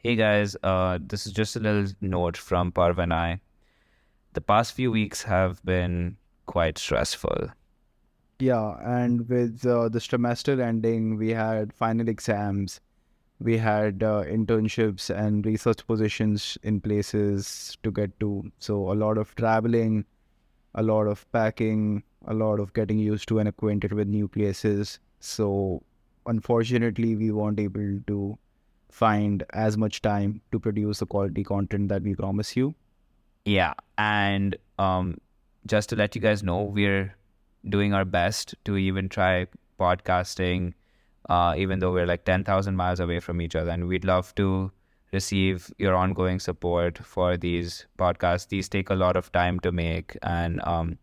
Hey 0.00 0.14
guys, 0.14 0.56
uh, 0.62 1.00
this 1.02 1.26
is 1.26 1.32
just 1.32 1.56
a 1.56 1.58
little 1.58 1.92
note 2.00 2.36
from 2.36 2.70
Parv 2.70 2.98
and 2.98 3.12
I. 3.12 3.40
The 4.32 4.40
past 4.40 4.72
few 4.72 4.92
weeks 4.92 5.24
have 5.24 5.60
been 5.64 6.18
quite 6.46 6.78
stressful. 6.78 7.48
Yeah, 8.38 8.76
and 8.80 9.28
with 9.28 9.66
uh, 9.66 9.88
the 9.88 10.00
semester 10.00 10.62
ending, 10.62 11.16
we 11.16 11.30
had 11.30 11.72
final 11.72 12.08
exams, 12.08 12.80
we 13.40 13.58
had 13.58 14.04
uh, 14.04 14.22
internships 14.22 15.10
and 15.10 15.44
research 15.44 15.84
positions 15.84 16.56
in 16.62 16.80
places 16.80 17.76
to 17.82 17.90
get 17.90 18.20
to. 18.20 18.52
So, 18.60 18.92
a 18.92 18.94
lot 18.94 19.18
of 19.18 19.34
traveling, 19.34 20.04
a 20.76 20.82
lot 20.84 21.08
of 21.08 21.30
packing, 21.32 22.04
a 22.24 22.34
lot 22.34 22.60
of 22.60 22.72
getting 22.72 23.00
used 23.00 23.26
to 23.30 23.40
and 23.40 23.48
acquainted 23.48 23.92
with 23.92 24.06
new 24.06 24.28
places. 24.28 25.00
So, 25.18 25.82
unfortunately, 26.26 27.16
we 27.16 27.32
weren't 27.32 27.58
able 27.58 27.98
to 28.06 28.38
find 28.90 29.44
as 29.52 29.76
much 29.76 30.02
time 30.02 30.40
to 30.52 30.58
produce 30.58 30.98
the 31.00 31.06
quality 31.06 31.44
content 31.44 31.88
that 31.88 32.02
we 32.02 32.14
promise 32.14 32.56
you. 32.56 32.74
Yeah, 33.44 33.74
and 33.96 34.56
um, 34.78 35.18
just 35.66 35.88
to 35.90 35.96
let 35.96 36.14
you 36.14 36.20
guys 36.20 36.42
know, 36.42 36.62
we're 36.62 37.14
doing 37.68 37.94
our 37.94 38.04
best 38.04 38.54
to 38.64 38.76
even 38.76 39.08
try 39.08 39.46
podcasting, 39.78 40.74
uh, 41.28 41.54
even 41.56 41.78
though 41.78 41.92
we're 41.92 42.06
like 42.06 42.24
10,000 42.24 42.76
miles 42.76 43.00
away 43.00 43.20
from 43.20 43.40
each 43.40 43.54
other. 43.54 43.70
And 43.70 43.88
we'd 43.88 44.04
love 44.04 44.34
to 44.36 44.70
receive 45.12 45.72
your 45.78 45.94
ongoing 45.94 46.40
support 46.40 46.98
for 46.98 47.36
these 47.36 47.86
podcasts. 47.98 48.48
These 48.48 48.68
take 48.68 48.90
a 48.90 48.94
lot 48.94 49.16
of 49.16 49.32
time 49.32 49.60
to 49.60 49.72
make, 49.72 50.16
and 50.22 50.60
um, 50.64 50.98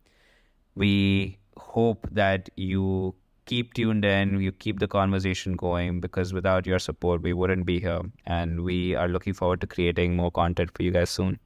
we 0.75 1.37
hope 1.57 2.07
that 2.11 2.49
you 2.55 3.15
keep 3.45 3.73
tuned 3.73 4.05
in, 4.05 4.39
you 4.41 4.51
keep 4.51 4.79
the 4.79 4.87
conversation 4.87 5.55
going 5.55 5.99
because 5.99 6.33
without 6.33 6.65
your 6.65 6.79
support, 6.79 7.21
we 7.21 7.33
wouldn't 7.33 7.65
be 7.65 7.79
here. 7.79 8.01
And 8.25 8.63
we 8.63 8.95
are 8.95 9.07
looking 9.07 9.33
forward 9.33 9.61
to 9.61 9.67
creating 9.67 10.15
more 10.15 10.31
content 10.31 10.71
for 10.75 10.83
you 10.83 10.91
guys 10.91 11.09
soon. 11.09 11.39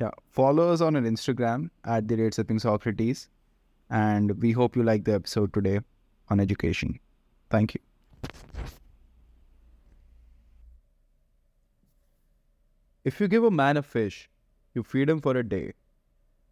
Yeah, 0.00 0.10
follow 0.30 0.72
us 0.72 0.80
on 0.80 0.96
our 0.96 1.02
Instagram 1.02 1.70
at 1.84 2.08
the 2.08 2.16
rate 2.16 2.34
sipping 2.34 2.58
Socrates, 2.58 3.28
and 3.90 4.40
we 4.40 4.52
hope 4.52 4.74
you 4.74 4.82
like 4.82 5.04
the 5.04 5.14
episode 5.14 5.52
today 5.52 5.80
on 6.28 6.40
education. 6.40 6.98
Thank 7.50 7.74
you. 7.74 7.80
If 13.04 13.20
you 13.20 13.28
give 13.28 13.44
a 13.44 13.50
man 13.50 13.76
a 13.76 13.82
fish, 13.82 14.30
you 14.74 14.82
feed 14.82 15.10
him 15.10 15.20
for 15.20 15.36
a 15.36 15.42
day. 15.42 15.74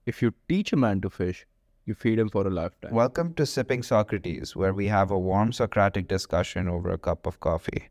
If 0.05 0.21
you 0.21 0.35
teach 0.49 0.73
a 0.73 0.77
man 0.77 1.01
to 1.03 1.11
fish, 1.11 1.47
you 1.91 1.95
feed 1.95 2.21
him 2.21 2.29
for 2.31 2.47
a 2.47 2.51
lifetime. 2.51 2.95
Welcome 2.95 3.35
to 3.35 3.45
Sipping 3.45 3.83
Socrates, 3.83 4.55
where 4.55 4.73
we 4.73 4.87
have 4.87 5.11
a 5.11 5.19
warm 5.19 5.53
Socratic 5.53 6.07
discussion 6.07 6.69
over 6.69 6.91
a 6.91 6.99
cup 7.07 7.27
of 7.27 7.41
coffee. 7.41 7.89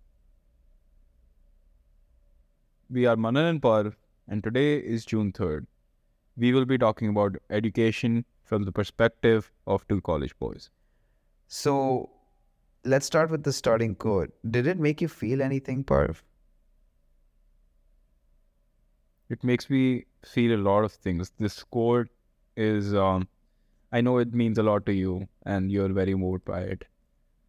We 2.90 3.06
are 3.06 3.18
Manan 3.18 3.48
and 3.48 3.62
Parv, 3.62 3.96
and 4.30 4.42
today 4.42 4.78
is 4.78 5.04
June 5.04 5.34
3rd. 5.34 5.66
We 6.38 6.54
will 6.54 6.64
be 6.64 6.78
talking 6.78 7.10
about 7.10 7.36
education 7.50 8.24
from 8.44 8.64
the 8.64 8.72
perspective 8.72 9.52
of 9.68 9.86
two 9.90 10.00
college 10.00 10.34
boys. 10.40 10.70
So, 11.48 12.10
let's 12.86 13.06
start 13.06 13.30
with 13.30 13.44
the 13.44 13.52
starting 13.52 13.96
code. 13.96 14.32
Did 14.50 14.66
it 14.66 14.80
make 14.80 15.02
you 15.02 15.10
feel 15.10 15.42
anything, 15.42 15.84
Parv? 15.84 16.22
It 19.30 19.44
makes 19.44 19.70
me 19.70 20.06
feel 20.24 20.56
a 20.58 20.62
lot 20.70 20.86
of 20.86 20.94
things. 20.94 21.34
This 21.38 21.62
code 21.64 22.08
is, 22.56 22.96
um, 22.96 23.28
I 23.92 24.02
know 24.02 24.18
it 24.18 24.34
means 24.34 24.58
a 24.58 24.64
lot 24.64 24.86
to 24.86 24.94
you, 24.94 25.28
and 25.44 25.72
you're 25.72 25.90
very 25.90 26.16
moved 26.16 26.46
by 26.46 26.62
it. 26.62 26.86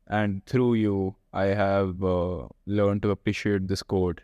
And 0.07 0.45
through 0.47 0.75
you, 0.75 1.17
I 1.33 1.47
have 1.47 2.03
uh, 2.03 2.49
learned 2.67 3.03
to 3.03 3.11
appreciate 3.11 3.69
this 3.69 3.83
quote. 3.83 4.23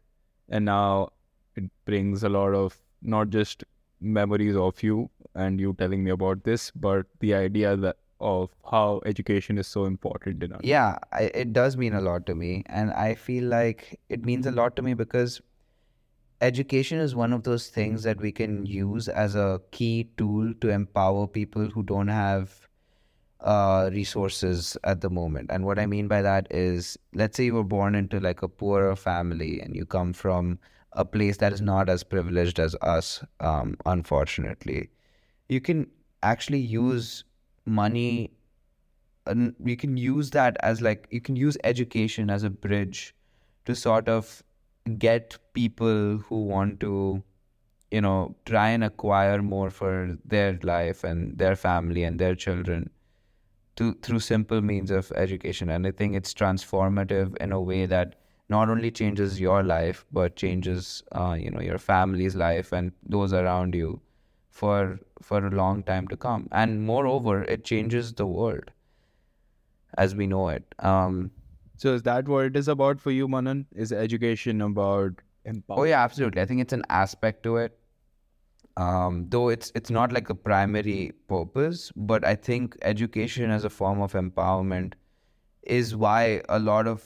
And 0.49 0.65
now 0.65 1.11
it 1.55 1.65
brings 1.85 2.23
a 2.23 2.29
lot 2.29 2.55
of 2.55 2.77
not 3.03 3.31
just 3.31 3.65
memories 4.01 4.57
of 4.57 4.83
you 4.83 5.11
and 5.35 5.61
you 5.61 5.75
telling 5.75 6.03
me 6.03 6.11
about 6.11 6.45
this, 6.45 6.71
but 6.71 7.07
the 7.21 7.35
idea 7.35 7.77
that 7.77 7.97
of 8.19 8.51
how 8.71 9.01
education 9.05 9.59
is 9.59 9.67
so 9.67 9.85
important 9.85 10.43
in 10.43 10.53
our 10.53 10.61
Yeah, 10.63 10.97
I, 11.13 11.25
it 11.35 11.53
does 11.53 11.77
mean 11.77 11.93
a 11.93 12.01
lot 12.01 12.27
to 12.27 12.35
me. 12.35 12.63
And 12.67 12.91
I 12.93 13.15
feel 13.15 13.45
like 13.45 14.01
it 14.09 14.25
means 14.25 14.47
a 14.47 14.51
lot 14.51 14.75
to 14.77 14.83
me 14.83 14.95
because 14.95 15.41
education 16.41 16.99
is 16.99 17.15
one 17.15 17.33
of 17.33 17.43
those 17.45 17.69
things 17.69 18.03
that 18.03 18.21
we 18.21 18.33
can 18.33 18.67
use 18.67 19.09
as 19.09 19.35
a 19.35 19.61
key 19.71 20.11
tool 20.17 20.53
to 20.61 20.69
empower 20.71 21.27
people 21.27 21.67
who 21.67 21.83
don't 21.83 22.09
have 22.09 22.69
uh, 23.41 23.91
resources 23.93 24.77
at 24.85 25.01
the 25.01 25.11
moment. 25.11 25.51
And 25.51 25.65
what 25.65 25.79
I 25.79 25.87
mean 25.87 26.09
by 26.09 26.23
that 26.23 26.47
is, 26.51 26.99
let's 27.15 27.37
say 27.37 27.45
you 27.45 27.55
were 27.55 27.65
born 27.65 27.95
into 27.95 28.21
like 28.21 28.43
a 28.43 28.49
poorer 28.49 28.97
family 28.97 29.61
and 29.61 29.75
you 29.75 29.87
come 29.87 30.13
from 30.13 30.59
a 30.93 31.05
place 31.05 31.37
that 31.39 31.53
is 31.53 31.61
not 31.61 31.89
as 31.89 32.03
privileged 32.03 32.59
as 32.59 32.75
us, 32.83 33.23
um, 33.41 33.77
unfortunately. 33.85 34.91
You 35.49 35.61
can 35.61 35.89
actually 36.23 36.61
use 36.61 37.25
money 37.67 38.31
and 39.27 39.55
you 39.65 39.77
can 39.77 39.97
use 39.97 40.31
that 40.31 40.57
as 40.61 40.81
like 40.81 41.07
you 41.11 41.21
can 41.21 41.37
use 41.37 41.59
education 41.65 42.31
as 42.31 42.43
a 42.43 42.51
bridge 42.51 43.15
to 43.65 43.75
sort 43.75 44.09
of 44.09 44.43
get 44.99 45.39
people 45.55 46.19
who 46.19 46.45
want 46.45 46.81
to 46.81 47.23
you 47.91 48.01
know 48.01 48.35
try 48.47 48.69
and 48.71 48.85
acquire 48.85 49.43
more 49.43 49.71
for 49.71 50.17
their 50.25 50.59
life 50.63 51.05
and 51.05 51.39
their 51.39 51.57
family 51.57 52.03
and 52.05 52.19
their 52.19 52.35
children 52.35 52.91
to 53.77 53.95
through 54.03 54.21
simple 54.21 54.61
means 54.63 54.91
of 54.91 55.13
education. 55.13 55.71
And 55.71 55.87
i 55.87 55.91
think 55.91 56.15
it's 56.15 56.35
transformative 56.35 57.37
in 57.39 57.53
a 57.53 57.61
way 57.61 57.87
that 57.87 58.17
not 58.49 58.71
only 58.71 58.91
changes 58.91 59.41
your 59.41 59.63
life 59.63 60.05
but 60.13 60.37
changes 60.37 61.03
uh, 61.13 61.37
you 61.39 61.51
know 61.51 61.61
your 61.61 61.79
family's 61.79 62.37
life 62.37 62.73
and 62.73 62.93
those 63.05 63.33
around 63.33 63.75
you 63.75 64.01
for 64.51 64.99
for 65.23 65.47
a 65.47 65.51
long 65.51 65.83
time 65.83 66.09
to 66.09 66.17
come. 66.17 66.49
And 66.53 66.83
moreover 66.87 67.45
it 67.45 67.65
changes 67.65 68.13
the 68.15 68.27
world 68.27 68.71
as 69.99 70.15
we 70.15 70.27
know 70.27 70.49
it. 70.49 70.65
Um, 70.79 71.31
So 71.77 71.95
is 71.95 72.03
that 72.03 72.29
what 72.29 72.47
it 72.47 72.57
is 72.57 72.69
about 72.69 73.01
for 73.01 73.11
you, 73.11 73.29
Manan? 73.29 73.67
Is 73.75 73.93
education 73.93 74.61
about 74.63 75.21
empowerment? 75.47 75.79
Oh 75.79 75.85
yeah, 75.85 76.03
absolutely. 76.03 76.43
I 76.43 76.47
think 76.47 76.61
it's 76.61 76.73
an 76.73 76.85
aspect 76.89 77.43
to 77.45 77.57
it. 77.57 77.79
Um, 78.77 79.27
though 79.31 79.49
it's 79.49 79.73
it's 79.75 79.91
not 79.91 80.13
like 80.13 80.29
a 80.29 80.35
primary 80.35 81.13
purpose, 81.29 81.91
but 81.97 82.25
I 82.25 82.35
think 82.35 82.77
education 82.83 83.51
as 83.51 83.65
a 83.65 83.71
form 83.71 84.01
of 84.03 84.13
empowerment 84.13 84.95
is 85.63 85.97
why 85.97 86.43
a 86.49 86.59
lot 86.59 86.87
of 86.87 87.05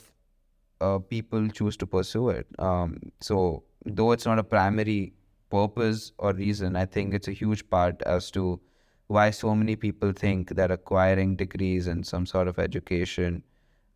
uh, 0.81 0.99
people 0.99 1.47
choose 1.49 1.77
to 1.77 1.87
pursue 1.87 2.29
it. 2.29 2.47
Um, 2.59 2.99
so 3.21 3.63
though 3.85 4.11
it's 4.11 4.25
not 4.25 4.39
a 4.39 4.43
primary 4.43 5.13
purpose 5.49 6.11
or 6.17 6.33
reason, 6.33 6.75
I 6.75 6.85
think 6.85 7.13
it's 7.13 7.27
a 7.27 7.33
huge 7.33 7.69
part 7.69 8.01
as 8.03 8.31
to 8.31 8.59
why 9.07 9.31
so 9.31 9.55
many 9.55 9.75
people 9.75 10.11
think 10.13 10.55
that 10.55 10.71
acquiring 10.71 11.35
degrees 11.37 11.87
and 11.87 12.05
some 12.05 12.25
sort 12.25 12.47
of 12.47 12.59
education 12.59 13.43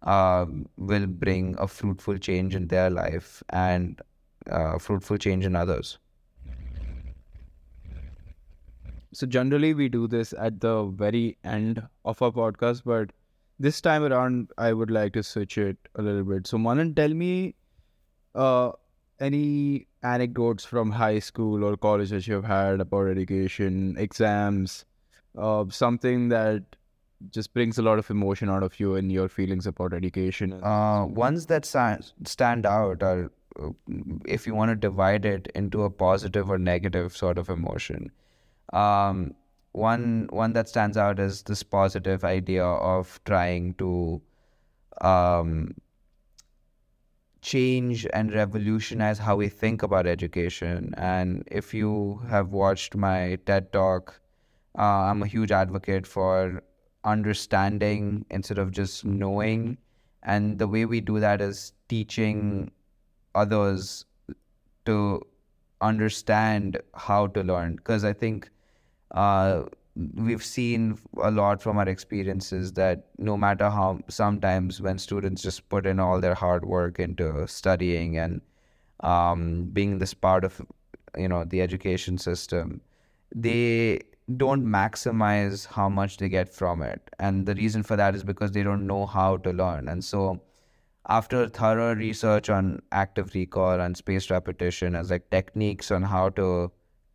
um, 0.05 0.67
will 0.77 1.07
bring 1.07 1.55
a 1.59 1.67
fruitful 1.67 2.17
change 2.17 2.55
in 2.55 2.67
their 2.67 2.89
life 2.89 3.43
and 3.49 4.01
uh, 4.49 4.77
fruitful 4.77 5.17
change 5.17 5.45
in 5.45 5.55
others. 5.55 5.97
So 9.13 9.25
generally 9.25 9.73
we 9.73 9.87
do 9.89 10.07
this 10.07 10.33
at 10.37 10.59
the 10.59 10.85
very 10.85 11.37
end 11.43 11.81
of 12.03 12.21
our 12.21 12.31
podcast, 12.31 12.81
but 12.85 13.11
this 13.59 13.79
time 13.79 14.03
around 14.03 14.51
I 14.57 14.73
would 14.73 14.91
like 14.91 15.13
to 15.13 15.23
switch 15.23 15.57
it 15.57 15.77
a 15.95 16.01
little 16.01 16.23
bit. 16.23 16.45
So 16.45 16.57
Manan, 16.57 16.93
tell 16.93 17.13
me 17.13 17.55
uh, 18.35 18.73
any 19.19 19.87
anecdotes 20.03 20.65
from 20.65 20.91
high 20.91 21.19
school 21.19 21.63
or 21.63 21.77
college 21.77 22.09
that 22.09 22.27
you 22.27 22.33
have 22.33 22.43
had 22.43 22.81
about 22.81 23.07
education, 23.07 23.95
exams, 23.97 24.85
uh, 25.37 25.63
something 25.69 26.29
that 26.29 26.63
just 27.29 27.53
brings 27.53 27.77
a 27.77 27.81
lot 27.81 27.99
of 27.99 28.09
emotion 28.09 28.49
out 28.49 28.63
of 28.63 28.79
you 28.79 28.95
and 28.95 29.11
your 29.11 29.29
feelings 29.29 29.67
about 29.67 29.93
education. 29.93 30.53
Uh, 30.63 31.05
ones 31.05 31.45
that 31.47 31.65
stand 31.65 32.65
out 32.65 33.03
are, 33.03 33.31
uh, 33.59 33.69
if 34.25 34.45
you 34.45 34.55
want 34.55 34.69
to 34.69 34.75
divide 34.75 35.25
it 35.25 35.47
into 35.55 35.83
a 35.83 35.89
positive 35.89 36.49
or 36.49 36.57
negative 36.57 37.15
sort 37.15 37.37
of 37.37 37.49
emotion. 37.49 38.11
Um, 38.73 39.33
one 39.71 40.27
one 40.29 40.53
that 40.53 40.69
stands 40.69 40.97
out 40.97 41.19
is 41.19 41.43
this 41.43 41.61
positive 41.61 42.23
idea 42.23 42.63
of 42.65 43.19
trying 43.25 43.73
to 43.75 44.21
um, 45.01 45.75
change 47.41 48.07
and 48.13 48.33
revolutionize 48.33 49.19
how 49.19 49.35
we 49.35 49.49
think 49.49 49.83
about 49.83 50.07
education. 50.07 50.93
And 50.97 51.43
if 51.47 51.73
you 51.73 52.21
have 52.29 52.49
watched 52.49 52.95
my 52.95 53.37
TED 53.45 53.71
talk, 53.73 54.19
uh, 54.77 54.81
I'm 54.81 55.21
a 55.23 55.27
huge 55.27 55.51
advocate 55.51 56.07
for 56.07 56.63
understanding 57.05 58.25
instead 58.29 58.57
of 58.57 58.71
just 58.71 59.05
knowing. 59.05 59.77
And 60.23 60.59
the 60.59 60.67
way 60.67 60.85
we 60.85 61.01
do 61.01 61.19
that 61.19 61.39
is 61.39 61.73
teaching 61.87 62.71
others 63.35 64.05
to 64.85 65.21
understand 65.81 66.81
how 66.95 67.27
to 67.27 67.43
learn. 67.43 67.75
Because 67.75 68.03
I 68.03 68.13
think 68.13 68.49
uh, 69.11 69.63
we've 70.15 70.43
seen 70.43 70.97
a 71.21 71.31
lot 71.31 71.61
from 71.61 71.77
our 71.77 71.87
experiences 71.87 72.73
that 72.73 73.07
no 73.17 73.37
matter 73.37 73.69
how 73.69 73.99
sometimes 74.09 74.81
when 74.81 74.97
students 74.97 75.41
just 75.41 75.67
put 75.69 75.85
in 75.85 75.99
all 75.99 76.19
their 76.19 76.33
hard 76.33 76.65
work 76.65 76.99
into 76.99 77.47
studying 77.47 78.17
and 78.17 78.41
um, 79.01 79.65
being 79.71 79.99
this 79.99 80.13
part 80.13 80.43
of 80.43 80.61
you 81.17 81.27
know 81.27 81.45
the 81.45 81.61
education 81.61 82.17
system, 82.17 82.81
they 83.33 84.01
don't 84.37 84.65
maximize 84.65 85.67
how 85.67 85.87
much 85.89 86.17
they 86.17 86.29
get 86.29 86.49
from 86.49 86.81
it, 86.81 87.09
and 87.19 87.45
the 87.45 87.55
reason 87.55 87.83
for 87.83 87.95
that 87.95 88.15
is 88.15 88.23
because 88.23 88.51
they 88.51 88.63
don't 88.63 88.87
know 88.87 89.05
how 89.05 89.37
to 89.37 89.51
learn, 89.51 89.87
and 89.87 90.03
so 90.03 90.41
after 91.07 91.47
thorough 91.47 91.93
research 91.93 92.49
on 92.49 92.81
active 92.91 93.33
recall 93.35 93.79
and 93.79 93.95
spaced 93.95 94.31
repetition 94.31 94.95
as 94.95 95.11
like 95.11 95.29
techniques 95.29 95.91
on 95.91 96.01
how 96.01 96.29
to 96.29 96.71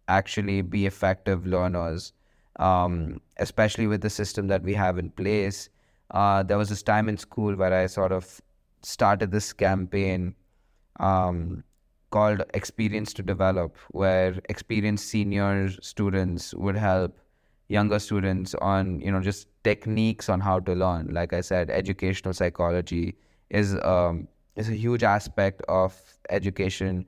actually 0.09 0.63
be 0.63 0.87
effective 0.87 1.47
learners, 1.47 2.13
um, 2.59 3.21
especially 3.39 3.87
with 3.87 4.01
the 4.01 4.11
system 4.11 4.49
that 4.49 4.63
we 4.63 4.75
have 4.75 4.99
in 4.99 5.11
place. 5.11 5.69
Uh, 6.11 6.43
there 6.43 6.59
was 6.59 6.69
this 6.69 6.83
time 6.83 7.09
in 7.09 7.17
school 7.17 7.55
where 7.55 7.73
I 7.73 7.87
sort 7.87 8.13
of 8.13 8.41
started 8.83 9.31
this 9.31 9.53
campaign 9.53 10.35
um, 10.99 11.63
called 12.11 12.43
Experience 12.55 13.13
to 13.15 13.23
Develop, 13.23 13.77
where 13.91 14.39
experienced 14.49 15.09
senior 15.09 15.71
students 15.81 16.55
would 16.55 16.77
help 16.77 17.19
younger 17.69 18.01
students 18.01 18.55
on 18.57 19.01
you 19.01 19.13
know 19.13 19.21
just 19.21 19.47
techniques 19.65 20.29
on 20.29 20.41
how 20.41 20.59
to 20.61 20.75
learn. 20.75 21.09
Like 21.13 21.33
I 21.33 21.41
said, 21.41 21.71
educational 21.71 22.35
psychology 22.35 23.17
is 23.49 23.77
um, 23.83 24.29
is 24.57 24.69
a 24.69 24.75
huge 24.75 25.03
aspect 25.03 25.63
of 25.69 25.97
education, 26.29 27.07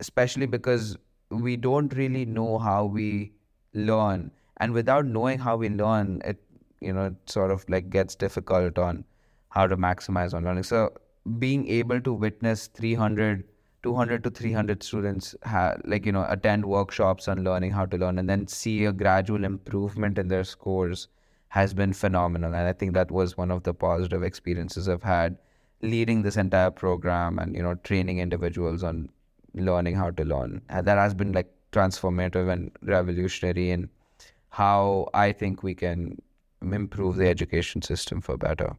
especially 0.00 0.46
because 0.46 0.96
we 1.30 1.56
don't 1.56 1.94
really 1.94 2.24
know 2.24 2.58
how 2.58 2.84
we 2.86 3.32
learn, 3.74 4.30
and 4.58 4.72
without 4.72 5.04
knowing 5.06 5.38
how 5.38 5.56
we 5.56 5.68
learn, 5.68 6.22
it 6.24 6.42
you 6.80 6.92
know 6.92 7.06
it 7.06 7.30
sort 7.36 7.50
of 7.50 7.68
like 7.68 7.90
gets 7.90 8.14
difficult 8.14 8.78
on 8.78 9.04
how 9.50 9.66
to 9.66 9.76
maximize 9.76 10.34
on 10.34 10.44
learning. 10.44 10.62
So 10.62 10.92
being 11.38 11.68
able 11.68 12.00
to 12.00 12.12
witness 12.12 12.66
300 12.68 13.44
200 13.82 14.22
mm-hmm. 14.22 14.28
to 14.28 14.38
300 14.38 14.82
students 14.82 15.34
ha- 15.44 15.76
like 15.84 16.06
you 16.06 16.12
know 16.12 16.26
attend 16.28 16.64
workshops 16.64 17.28
on 17.28 17.44
learning 17.44 17.70
how 17.70 17.86
to 17.86 17.96
learn 17.96 18.18
and 18.18 18.28
then 18.28 18.46
see 18.46 18.84
a 18.84 18.92
gradual 18.92 19.44
improvement 19.44 20.18
in 20.18 20.28
their 20.28 20.44
scores 20.44 21.08
has 21.48 21.72
been 21.72 21.92
phenomenal. 21.92 22.54
And 22.54 22.68
i 22.68 22.72
think 22.72 22.94
that 22.94 23.10
was 23.10 23.36
one 23.36 23.50
of 23.50 23.62
the 23.62 23.74
positive 23.74 24.22
experiences 24.22 24.88
i've 24.88 25.02
had 25.02 25.38
leading 25.82 26.22
this 26.22 26.36
entire 26.36 26.70
program 26.70 27.38
and 27.38 27.54
you 27.56 27.62
know 27.62 27.74
training 27.76 28.18
individuals 28.18 28.82
on 28.82 29.08
learning 29.54 29.94
how 29.96 30.10
to 30.10 30.24
learn. 30.24 30.60
And 30.68 30.86
that 30.86 30.98
has 30.98 31.14
been 31.14 31.32
like 31.32 31.50
transformative 31.72 32.50
and 32.52 32.70
revolutionary 32.82 33.70
in 33.70 33.88
how 34.50 35.08
i 35.14 35.30
think 35.32 35.62
we 35.62 35.74
can 35.74 36.20
improve 36.62 37.16
the 37.16 37.28
education 37.28 37.82
system 37.82 38.20
for 38.20 38.36
better 38.36 38.70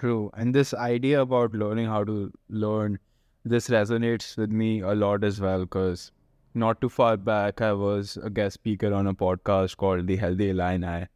True. 0.00 0.32
And 0.34 0.52
this 0.52 0.74
idea 0.74 1.20
about 1.20 1.52
learning 1.52 1.86
how 1.86 2.02
to 2.02 2.32
learn, 2.48 2.98
this 3.44 3.68
resonates 3.68 4.36
with 4.36 4.50
me 4.50 4.80
a 4.80 4.94
lot 4.96 5.22
as 5.22 5.40
well 5.40 5.60
because 5.60 6.10
not 6.54 6.80
too 6.80 6.88
far 6.88 7.16
back, 7.16 7.60
I 7.60 7.72
was 7.74 8.16
a 8.16 8.30
guest 8.30 8.54
speaker 8.54 8.92
on 8.92 9.06
a 9.06 9.14
podcast 9.14 9.76
called 9.76 10.08
The 10.08 10.16
Healthy 10.16 10.50
Illini, 10.50 11.06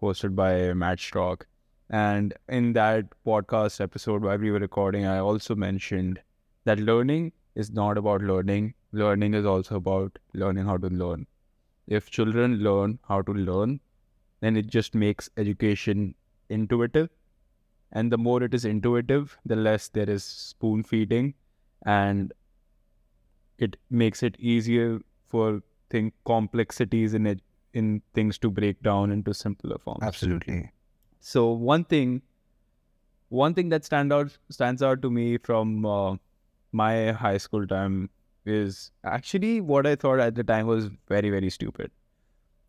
hosted 0.00 0.36
by 0.36 0.72
Matt 0.74 1.00
Strock. 1.00 1.46
And 1.90 2.34
in 2.48 2.72
that 2.74 3.06
podcast 3.26 3.80
episode, 3.80 4.22
while 4.22 4.38
we 4.38 4.52
were 4.52 4.60
recording, 4.60 5.06
I 5.06 5.18
also 5.18 5.56
mentioned 5.56 6.20
that 6.66 6.78
learning 6.78 7.32
is 7.56 7.72
not 7.72 7.98
about 7.98 8.22
learning, 8.22 8.74
learning 8.92 9.34
is 9.34 9.44
also 9.44 9.76
about 9.76 10.18
learning 10.34 10.66
how 10.66 10.76
to 10.76 10.88
learn. 10.88 11.26
If 11.88 12.10
children 12.10 12.58
learn 12.58 12.98
how 13.08 13.22
to 13.22 13.32
learn, 13.32 13.80
then 14.40 14.56
it 14.56 14.66
just 14.66 14.94
makes 14.94 15.30
education 15.36 16.14
intuitive 16.50 17.08
and 17.92 18.10
the 18.10 18.18
more 18.18 18.42
it 18.42 18.54
is 18.54 18.64
intuitive 18.64 19.38
the 19.46 19.56
less 19.56 19.88
there 19.88 20.08
is 20.08 20.24
spoon 20.24 20.82
feeding. 20.82 21.34
And 21.86 22.32
it 23.58 23.76
makes 23.90 24.22
it 24.22 24.36
easier 24.38 25.00
for 25.28 25.62
think 25.90 26.14
complexities 26.24 27.14
in 27.14 27.26
it 27.26 27.40
in 27.72 28.02
things 28.14 28.38
to 28.38 28.50
break 28.50 28.82
down 28.82 29.10
into 29.10 29.34
simpler 29.34 29.78
forms. 29.78 30.02
Absolutely. 30.02 30.70
So 31.20 31.50
one 31.50 31.84
thing 31.84 32.22
one 33.28 33.54
thing 33.54 33.68
that 33.70 33.84
stand 33.84 34.12
out 34.12 34.36
stands 34.50 34.82
out 34.82 35.02
to 35.02 35.10
me 35.10 35.38
from 35.38 35.84
uh, 35.84 36.16
my 36.72 37.12
high 37.12 37.38
school 37.38 37.66
time 37.66 38.10
is 38.44 38.90
actually 39.04 39.60
what 39.60 39.86
i 39.86 39.96
thought 39.96 40.20
at 40.20 40.34
the 40.34 40.44
time 40.44 40.66
was 40.66 40.90
very 41.08 41.30
very 41.30 41.50
stupid. 41.50 41.90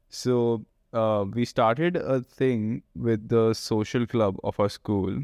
So 0.09 0.65
uh, 0.95 1.25
we 1.33 1.45
started 1.45 1.97
a 1.97 2.21
thing 2.21 2.81
with 2.95 3.27
the 3.29 3.53
social 3.53 4.05
club 4.07 4.37
of 4.43 4.59
our 4.59 4.69
school, 4.69 5.19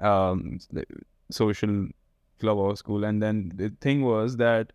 um, 0.00 0.58
social 1.30 1.86
club 2.40 2.58
of 2.58 2.66
our 2.66 2.76
school, 2.76 3.04
and 3.04 3.22
then 3.22 3.52
the 3.54 3.72
thing 3.80 4.02
was 4.02 4.36
that 4.38 4.72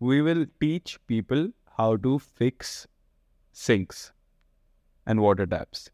we 0.00 0.20
will 0.20 0.46
teach 0.60 0.98
people 1.06 1.50
how 1.76 1.96
to 1.96 2.18
fix 2.18 2.86
sinks 3.52 4.12
and 5.06 5.20
water 5.20 5.46
taps. 5.46 5.90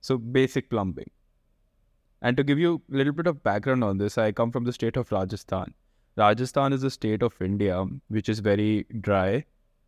So 0.00 0.18
basic 0.18 0.68
plumbing. 0.68 1.10
And 2.20 2.36
to 2.36 2.44
give 2.44 2.58
you 2.58 2.82
a 2.92 2.96
little 2.96 3.12
bit 3.12 3.26
of 3.26 3.42
background 3.42 3.82
on 3.82 3.98
this, 3.98 4.18
I 4.18 4.32
come 4.32 4.52
from 4.52 4.64
the 4.64 4.72
state 4.72 4.96
of 4.96 5.10
Rajasthan. 5.10 5.74
Rajasthan 6.16 6.72
is 6.72 6.82
a 6.82 6.90
state 6.90 7.22
of 7.22 7.40
India 7.40 7.84
which 8.08 8.28
is 8.28 8.40
very 8.40 8.84
dry, 9.00 9.44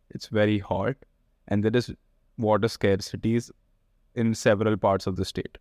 it's 0.09 0.27
very 0.27 0.57
hot, 0.59 0.95
and 1.47 1.63
there 1.63 1.75
is 1.75 1.93
water 2.37 2.67
scarcities 2.67 3.51
in 4.15 4.33
several 4.33 4.77
parts 4.77 5.07
of 5.07 5.15
the 5.15 5.25
state. 5.25 5.57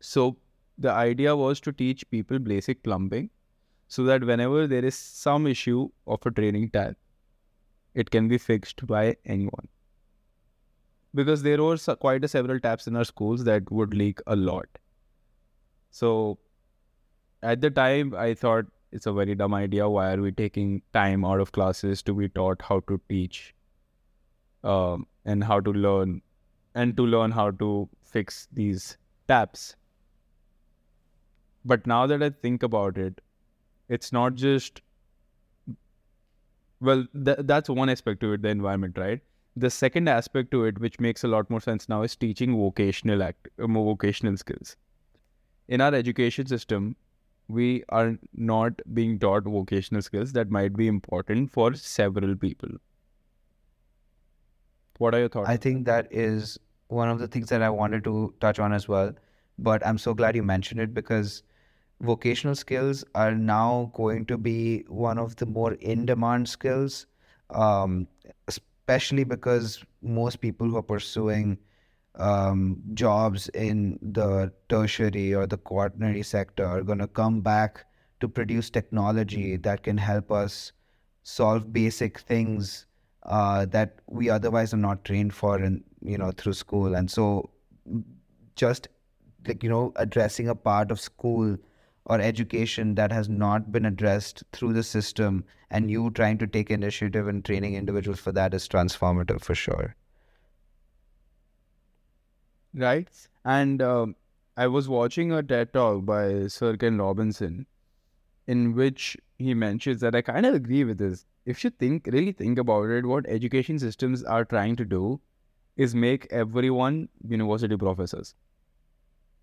So 0.00 0.36
the 0.78 0.90
idea 0.90 1.34
was 1.36 1.60
to 1.60 1.72
teach 1.72 2.08
people 2.10 2.38
basic 2.38 2.82
plumbing 2.82 3.30
so 3.88 4.04
that 4.04 4.24
whenever 4.24 4.66
there 4.66 4.84
is 4.84 4.94
some 4.94 5.46
issue 5.46 5.88
of 6.06 6.24
a 6.26 6.30
draining 6.30 6.70
tap, 6.70 6.96
it 7.94 8.10
can 8.10 8.28
be 8.28 8.38
fixed 8.38 8.86
by 8.86 9.16
anyone. 9.24 9.68
Because 11.14 11.42
there 11.42 11.62
were 11.62 11.76
quite 12.00 12.24
a 12.24 12.28
several 12.28 12.58
taps 12.58 12.86
in 12.86 12.96
our 12.96 13.04
schools 13.04 13.44
that 13.44 13.70
would 13.70 13.94
leak 13.94 14.20
a 14.26 14.34
lot. 14.34 14.66
So 15.90 16.38
at 17.42 17.60
the 17.60 17.70
time, 17.70 18.14
I 18.16 18.34
thought 18.34 18.64
it's 18.90 19.06
a 19.06 19.12
very 19.12 19.34
dumb 19.34 19.54
idea. 19.54 19.88
Why 19.88 20.14
are 20.14 20.20
we 20.20 20.32
taking 20.32 20.82
time 20.92 21.24
out 21.24 21.40
of 21.40 21.52
classes 21.52 22.02
to 22.02 22.14
be 22.14 22.28
taught 22.28 22.62
how 22.62 22.80
to 22.88 23.00
teach 23.08 23.54
um, 24.64 25.06
and 25.24 25.44
how 25.44 25.60
to 25.60 25.72
learn 25.72 26.22
and 26.74 26.96
to 26.96 27.06
learn 27.06 27.30
how 27.30 27.50
to 27.52 27.88
fix 28.04 28.48
these 28.52 28.98
taps. 29.28 29.76
But 31.64 31.86
now 31.86 32.06
that 32.06 32.22
I 32.22 32.30
think 32.30 32.62
about 32.62 32.96
it, 32.96 33.20
it's 33.88 34.12
not 34.12 34.34
just 34.34 34.82
well, 36.80 37.06
th- 37.24 37.38
that's 37.40 37.68
one 37.68 37.88
aspect 37.88 38.20
to 38.20 38.32
it, 38.34 38.42
the 38.42 38.48
environment, 38.48 38.98
right? 38.98 39.20
The 39.56 39.70
second 39.70 40.08
aspect 40.08 40.50
to 40.52 40.64
it, 40.64 40.78
which 40.78 41.00
makes 41.00 41.24
a 41.24 41.28
lot 41.28 41.48
more 41.50 41.60
sense 41.60 41.88
now, 41.88 42.02
is 42.02 42.16
teaching 42.16 42.56
vocational 42.56 43.22
act, 43.22 43.48
uh, 43.58 43.66
vocational 43.66 44.36
skills. 44.36 44.76
In 45.68 45.80
our 45.80 45.94
education 45.94 46.46
system, 46.46 46.96
we 47.48 47.84
are 47.90 48.18
not 48.34 48.80
being 48.94 49.18
taught 49.18 49.44
vocational 49.44 50.02
skills 50.02 50.32
that 50.32 50.50
might 50.50 50.76
be 50.76 50.88
important 50.88 51.52
for 51.52 51.74
several 51.74 52.36
people. 52.36 52.70
What 54.98 55.14
are 55.14 55.20
your 55.20 55.28
thoughts? 55.28 55.48
I 55.48 55.56
think 55.56 55.86
that 55.86 56.08
is 56.10 56.58
one 56.88 57.08
of 57.08 57.18
the 57.18 57.26
things 57.26 57.48
that 57.48 57.62
I 57.62 57.70
wanted 57.70 58.04
to 58.04 58.34
touch 58.40 58.58
on 58.58 58.72
as 58.72 58.88
well. 58.88 59.12
But 59.58 59.86
I'm 59.86 59.98
so 59.98 60.14
glad 60.14 60.36
you 60.36 60.42
mentioned 60.42 60.80
it 60.80 60.94
because 60.94 61.42
vocational 62.00 62.54
skills 62.54 63.04
are 63.14 63.34
now 63.34 63.90
going 63.94 64.26
to 64.26 64.38
be 64.38 64.84
one 64.88 65.18
of 65.18 65.36
the 65.36 65.46
more 65.46 65.74
in 65.74 66.06
demand 66.06 66.48
skills, 66.48 67.06
um, 67.50 68.06
especially 68.48 69.24
because 69.24 69.84
most 70.02 70.40
people 70.40 70.68
who 70.68 70.76
are 70.76 70.82
pursuing 70.82 71.58
um, 72.16 72.80
jobs 72.94 73.48
in 73.48 73.98
the 74.02 74.52
tertiary 74.68 75.34
or 75.34 75.46
the 75.46 75.56
quaternary 75.56 76.22
sector 76.22 76.64
are 76.64 76.82
going 76.82 76.98
to 76.98 77.08
come 77.08 77.40
back 77.40 77.86
to 78.20 78.28
produce 78.28 78.70
technology 78.70 79.56
that 79.56 79.82
can 79.82 79.98
help 79.98 80.30
us 80.30 80.72
solve 81.22 81.72
basic 81.72 82.20
things 82.20 82.86
uh, 83.24 83.66
that 83.66 84.00
we 84.08 84.30
otherwise 84.30 84.74
are 84.74 84.78
not 84.78 85.04
trained 85.04 85.34
for 85.34 85.60
in 85.60 85.82
you 86.02 86.18
know 86.18 86.30
through 86.30 86.52
school. 86.52 86.94
And 86.94 87.10
so 87.10 87.50
just 88.56 88.88
like 89.46 89.62
you 89.62 89.68
know 89.68 89.92
addressing 89.96 90.48
a 90.48 90.54
part 90.54 90.90
of 90.90 91.00
school 91.00 91.56
or 92.06 92.20
education 92.20 92.94
that 92.96 93.10
has 93.10 93.28
not 93.28 93.72
been 93.72 93.86
addressed 93.86 94.44
through 94.52 94.72
the 94.74 94.82
system 94.82 95.44
and 95.70 95.90
you 95.90 96.10
trying 96.10 96.36
to 96.38 96.46
take 96.46 96.70
initiative 96.70 97.28
and 97.28 97.44
training 97.44 97.74
individuals 97.74 98.20
for 98.20 98.32
that 98.32 98.52
is 98.52 98.68
transformative 98.68 99.40
for 99.40 99.54
sure. 99.54 99.96
Right. 102.74 103.08
And 103.44 103.80
um, 103.80 104.16
i 104.56 104.66
was 104.66 104.88
watching 104.88 105.32
a 105.32 105.42
ted 105.42 105.72
talk 105.72 106.04
by 106.04 106.46
sir 106.46 106.76
ken 106.76 106.98
robinson 106.98 107.66
in 108.46 108.74
which 108.74 109.16
he 109.38 109.54
mentions 109.54 110.00
that 110.00 110.14
i 110.14 110.22
kind 110.22 110.46
of 110.46 110.54
agree 110.54 110.84
with 110.84 110.98
this 110.98 111.24
if 111.46 111.64
you 111.64 111.70
think 111.70 112.08
really 112.12 112.32
think 112.32 112.58
about 112.58 112.90
it, 112.90 113.06
what 113.06 113.26
education 113.28 113.78
systems 113.78 114.24
are 114.24 114.44
trying 114.44 114.76
to 114.76 114.84
do 114.84 115.20
is 115.76 115.94
make 115.94 116.26
everyone 116.30 117.08
university 117.28 117.76
professors. 117.76 118.34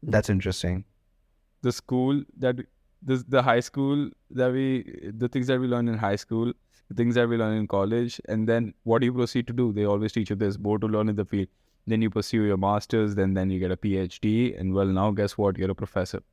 That's 0.01 0.29
interesting. 0.29 0.85
The 1.61 1.71
school 1.71 2.23
that 2.39 2.55
this 3.01 3.23
the 3.23 3.41
high 3.41 3.59
school 3.59 4.09
that 4.31 4.51
we 4.51 5.11
the 5.17 5.27
things 5.27 5.47
that 5.47 5.59
we 5.59 5.67
learn 5.67 5.87
in 5.87 5.97
high 5.97 6.15
school, 6.15 6.53
the 6.89 6.95
things 6.95 7.15
that 7.15 7.27
we 7.29 7.37
learn 7.37 7.57
in 7.57 7.67
college, 7.67 8.19
and 8.27 8.47
then 8.47 8.73
what 8.83 8.99
do 8.99 9.05
you 9.05 9.13
proceed 9.13 9.47
to 9.47 9.53
do? 9.53 9.71
They 9.71 9.85
always 9.85 10.13
teach 10.13 10.29
you 10.29 10.35
this 10.35 10.57
more 10.57 10.79
to 10.79 10.87
learn 10.87 11.09
in 11.09 11.15
the 11.15 11.25
field. 11.25 11.47
Then 11.87 12.01
you 12.01 12.09
pursue 12.09 12.43
your 12.43 12.57
masters, 12.57 13.15
then 13.15 13.33
then 13.33 13.49
you 13.49 13.59
get 13.59 13.71
a 13.71 13.77
PhD, 13.77 14.59
and 14.59 14.73
well 14.73 14.85
now 14.85 15.11
guess 15.11 15.37
what? 15.37 15.57
You're 15.57 15.71
a 15.71 15.75
professor. 15.75 16.23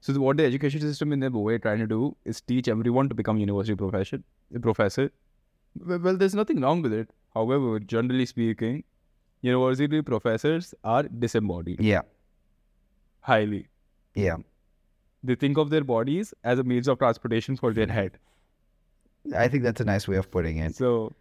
So 0.00 0.18
what 0.20 0.38
the 0.38 0.44
education 0.44 0.80
system 0.80 1.12
in 1.12 1.20
their 1.20 1.30
way 1.30 1.58
trying 1.58 1.78
to 1.78 1.86
do 1.86 2.16
is 2.24 2.40
teach 2.40 2.68
everyone 2.68 3.08
to 3.08 3.14
become 3.14 3.38
university 3.38 3.74
profession 3.74 4.24
professor. 4.62 5.10
Well, 5.78 6.16
there's 6.16 6.34
nothing 6.34 6.60
wrong 6.60 6.82
with 6.82 6.92
it. 6.92 7.10
However, 7.34 7.78
generally 7.78 8.26
speaking, 8.26 8.82
university 9.42 10.02
professors 10.02 10.74
are 10.84 11.02
disembodied. 11.02 11.80
Yeah. 11.80 12.02
Highly. 13.20 13.68
Yeah. 14.14 14.38
They 15.22 15.34
think 15.34 15.58
of 15.58 15.70
their 15.70 15.84
bodies 15.84 16.32
as 16.44 16.58
a 16.58 16.64
means 16.64 16.88
of 16.88 16.98
transportation 16.98 17.56
for 17.56 17.72
their 17.72 17.86
head. 17.86 18.18
I 19.36 19.48
think 19.48 19.62
that's 19.62 19.80
a 19.80 19.84
nice 19.84 20.08
way 20.08 20.16
of 20.16 20.30
putting 20.30 20.56
it. 20.56 20.74
So 20.74 21.12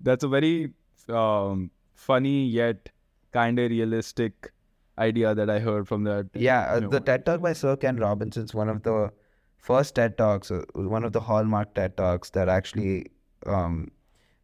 that's 0.00 0.24
a 0.24 0.28
very 0.28 0.72
um, 1.08 1.70
funny 1.94 2.46
yet 2.46 2.88
kind 3.32 3.58
of 3.58 3.70
realistic 3.70 4.52
idea 5.00 5.34
that 5.34 5.50
I 5.50 5.58
heard 5.58 5.88
from 5.88 6.04
that. 6.04 6.28
Yeah, 6.34 6.72
uh, 6.72 6.74
you 6.76 6.80
know, 6.82 6.88
the 6.88 7.00
TED 7.00 7.26
Talk 7.26 7.40
by 7.40 7.52
Sir 7.52 7.76
Ken 7.76 7.96
Robinson 7.96 8.44
is 8.44 8.54
one 8.54 8.68
of 8.68 8.82
the 8.82 9.10
first 9.58 9.94
TED 9.94 10.16
Talks, 10.18 10.50
uh, 10.50 10.62
one 10.74 11.04
of 11.04 11.12
the 11.12 11.20
hallmark 11.20 11.74
TED 11.74 11.96
Talks 11.96 12.30
that 12.30 12.48
actually 12.48 13.06
um, 13.46 13.90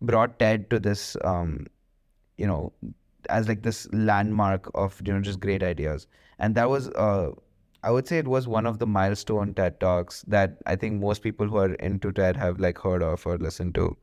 brought 0.01 0.39
TED 0.39 0.69
to 0.71 0.79
this, 0.79 1.17
um, 1.25 1.67
you 2.37 2.47
know, 2.47 2.73
as 3.29 3.49
like 3.49 3.63
this 3.63 3.89
landmark 3.93 4.71
of 4.75 5.01
you 5.05 5.13
know 5.13 5.21
just 5.21 5.41
great 5.41 5.63
ideas. 5.63 6.07
And 6.39 6.55
that 6.55 6.71
was, 6.71 6.89
uh, 6.91 7.31
I 7.83 7.91
would 7.91 8.07
say, 8.07 8.19
it 8.19 8.29
was 8.29 8.47
one 8.47 8.67
of 8.67 8.79
the 8.79 8.87
milestone 8.87 9.55
TED 9.55 9.81
Talks 9.81 10.23
that 10.29 10.59
I 10.67 10.77
think 10.77 11.01
most 11.01 11.23
people 11.23 11.47
who 11.49 11.57
are 11.57 11.75
into 11.75 12.13
TED 12.13 12.37
have 12.37 12.61
like 12.61 12.79
heard 12.79 13.03
of 13.03 13.27
or 13.27 13.39
listened 13.39 13.75
to. 13.77 13.97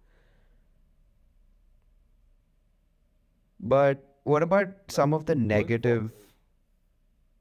But 3.59 4.03
what 4.23 4.43
about 4.43 4.67
some 4.89 5.13
of 5.13 5.25
the 5.25 5.35
negative 5.35 6.11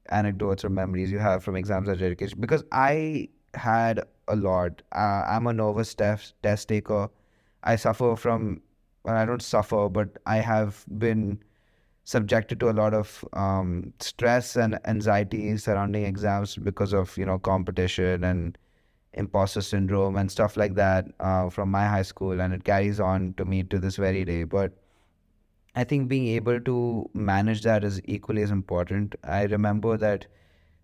anecdotes 0.09 0.65
or 0.65 0.69
memories 0.69 1.11
you 1.11 1.19
have 1.19 1.43
from 1.43 1.55
exams 1.55 1.89
or 1.89 1.93
education? 1.93 2.39
Because 2.41 2.63
I 2.71 3.29
had 3.53 4.01
a 4.27 4.35
lot. 4.35 4.81
Uh, 4.91 5.23
I'm 5.27 5.47
a 5.47 5.53
nervous 5.53 5.93
test 5.93 6.35
test 6.43 6.69
taker. 6.69 7.09
I 7.63 7.75
suffer 7.77 8.15
from, 8.15 8.61
well, 9.03 9.15
I 9.15 9.25
don't 9.25 9.41
suffer, 9.41 9.89
but 9.89 10.17
I 10.25 10.37
have 10.37 10.85
been 10.97 11.39
subjected 12.05 12.59
to 12.59 12.69
a 12.69 12.71
lot 12.73 12.93
of 12.93 13.23
um, 13.33 13.93
stress 13.99 14.55
and 14.57 14.79
anxiety 14.85 15.55
surrounding 15.57 16.03
exams 16.05 16.57
because 16.57 16.93
of 16.93 17.17
you 17.17 17.25
know 17.25 17.39
competition 17.39 18.23
and 18.23 18.57
imposter 19.13 19.61
syndrome 19.61 20.17
and 20.17 20.31
stuff 20.31 20.57
like 20.57 20.75
that 20.75 21.05
uh, 21.19 21.49
from 21.49 21.69
my 21.69 21.87
high 21.87 22.01
school, 22.01 22.41
and 22.41 22.53
it 22.53 22.63
carries 22.63 22.99
on 22.99 23.33
to 23.35 23.45
me 23.45 23.63
to 23.63 23.79
this 23.79 23.95
very 23.97 24.25
day. 24.25 24.43
But 24.43 24.73
I 25.75 25.83
think 25.83 26.07
being 26.07 26.27
able 26.27 26.59
to 26.61 27.09
manage 27.13 27.61
that 27.63 27.83
is 27.83 28.01
equally 28.05 28.43
as 28.43 28.51
important. 28.51 29.15
I 29.23 29.43
remember 29.43 29.97
that 29.97 30.27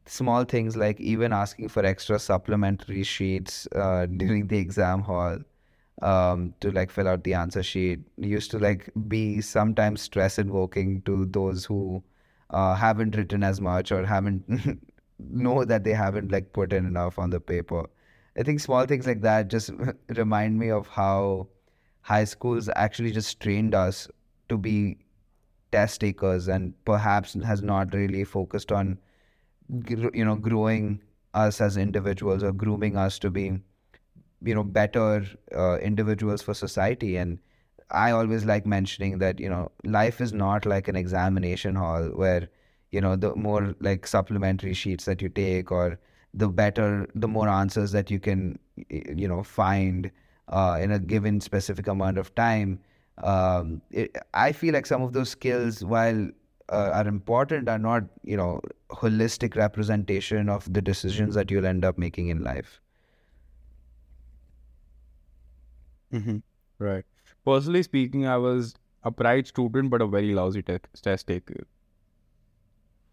small 0.05 0.43
things 0.43 0.75
like 0.75 1.00
even 1.00 1.31
asking 1.34 1.69
for 1.69 1.86
extra 1.86 2.19
supplementary 2.19 3.03
sheets 3.03 3.67
uh, 3.75 4.05
during 4.17 4.48
the 4.48 4.58
exam 4.58 5.01
hall 5.01 5.39
um, 6.01 6.53
to 6.62 6.72
like 6.72 6.91
fill 6.91 7.08
out 7.08 7.24
the 7.24 7.34
answer 7.36 7.62
sheet 7.63 8.00
used 8.17 8.51
to 8.51 8.60
like 8.60 8.89
be 9.08 9.41
sometimes 9.41 10.01
stress 10.01 10.39
invoking 10.39 11.01
to 11.03 11.25
those 11.27 11.65
who 11.65 12.03
uh, 12.51 12.74
haven't 12.75 13.15
written 13.15 13.43
as 13.43 13.62
much 13.62 13.91
or 13.91 14.05
haven't 14.05 14.43
know 15.19 15.65
that 15.65 15.84
they 15.84 15.93
haven't 15.93 16.31
like 16.31 16.53
put 16.53 16.74
in 16.74 16.86
enough 16.86 17.19
on 17.19 17.29
the 17.29 17.39
paper. 17.39 17.86
I 18.38 18.43
think 18.43 18.60
small 18.60 18.86
things 18.86 19.05
like 19.05 19.22
that 19.22 19.50
just 19.50 19.72
remind 20.15 20.58
me 20.58 20.72
of 20.72 20.88
how 20.88 21.48
high 22.01 22.24
schools 22.24 22.69
actually 22.75 23.12
just 23.12 23.39
trained 23.39 23.75
us 23.75 24.08
to 24.50 24.58
be 24.58 24.98
test 25.72 26.01
takers 26.01 26.48
and 26.48 26.74
perhaps 26.86 27.34
has 27.46 27.62
not 27.62 27.94
really 27.94 28.24
focused 28.24 28.72
on 28.72 28.98
you 29.88 30.25
know 30.25 30.36
growing 30.36 31.01
us 31.34 31.62
as 31.62 31.77
individuals 31.77 32.44
or 32.44 32.51
grooming 32.51 32.98
us 32.98 33.20
to 33.20 33.29
be 33.29 33.60
you 34.41 34.56
know 34.56 34.63
better 34.63 35.25
uh, 35.56 35.77
individuals 35.79 36.41
for 36.41 36.53
society. 36.53 37.18
And 37.18 37.39
i 37.91 38.12
always 38.12 38.46
like 38.46 38.65
mentioning 38.68 39.18
that 39.20 39.39
you 39.39 39.50
know 39.50 39.72
life 39.84 40.22
is 40.22 40.32
not 40.32 40.65
like 40.65 40.88
an 40.88 40.96
examination 40.96 41.75
hall 41.75 42.03
where 42.13 42.48
you 42.91 43.01
know 43.01 43.15
the 43.15 43.36
more 43.36 43.75
like 43.79 44.06
supplementary 44.06 44.74
sheets 44.74 45.06
that 45.06 45.22
you 45.24 45.29
take 45.29 45.72
or 45.72 46.00
the 46.34 46.48
better 46.48 47.08
the 47.15 47.27
more 47.27 47.48
answers 47.50 47.91
that 47.91 48.12
you 48.12 48.20
can 48.20 48.60
you 48.89 49.27
know 49.27 49.41
find 49.44 50.12
uh, 50.50 50.77
in 50.79 50.91
a 50.91 51.00
given 51.00 51.41
specific 51.41 51.88
amount 51.88 52.18
of 52.18 52.34
time 52.36 52.79
um, 53.23 53.81
it, 53.91 54.15
I 54.33 54.51
feel 54.51 54.73
like 54.73 54.85
some 54.85 55.01
of 55.01 55.13
those 55.13 55.29
skills, 55.29 55.83
while 55.83 56.29
uh, 56.69 56.91
are 56.93 57.07
important, 57.07 57.69
are 57.69 57.79
not 57.79 58.03
you 58.23 58.38
know 58.38 58.61
holistic 58.89 59.55
representation 59.55 60.49
of 60.49 60.71
the 60.71 60.81
decisions 60.81 61.35
that 61.35 61.51
you'll 61.51 61.65
end 61.65 61.85
up 61.85 61.97
making 61.97 62.29
in 62.29 62.43
life. 62.43 62.79
Mm-hmm. 66.13 66.38
Right. 66.79 67.05
Personally 67.45 67.83
speaking, 67.83 68.25
I 68.27 68.38
was 68.38 68.75
a 69.03 69.11
bright 69.11 69.47
student 69.47 69.89
but 69.89 70.01
a 70.01 70.07
very 70.07 70.33
lousy 70.33 70.61
te- 70.61 70.79
test 71.01 71.27
taker. 71.27 71.65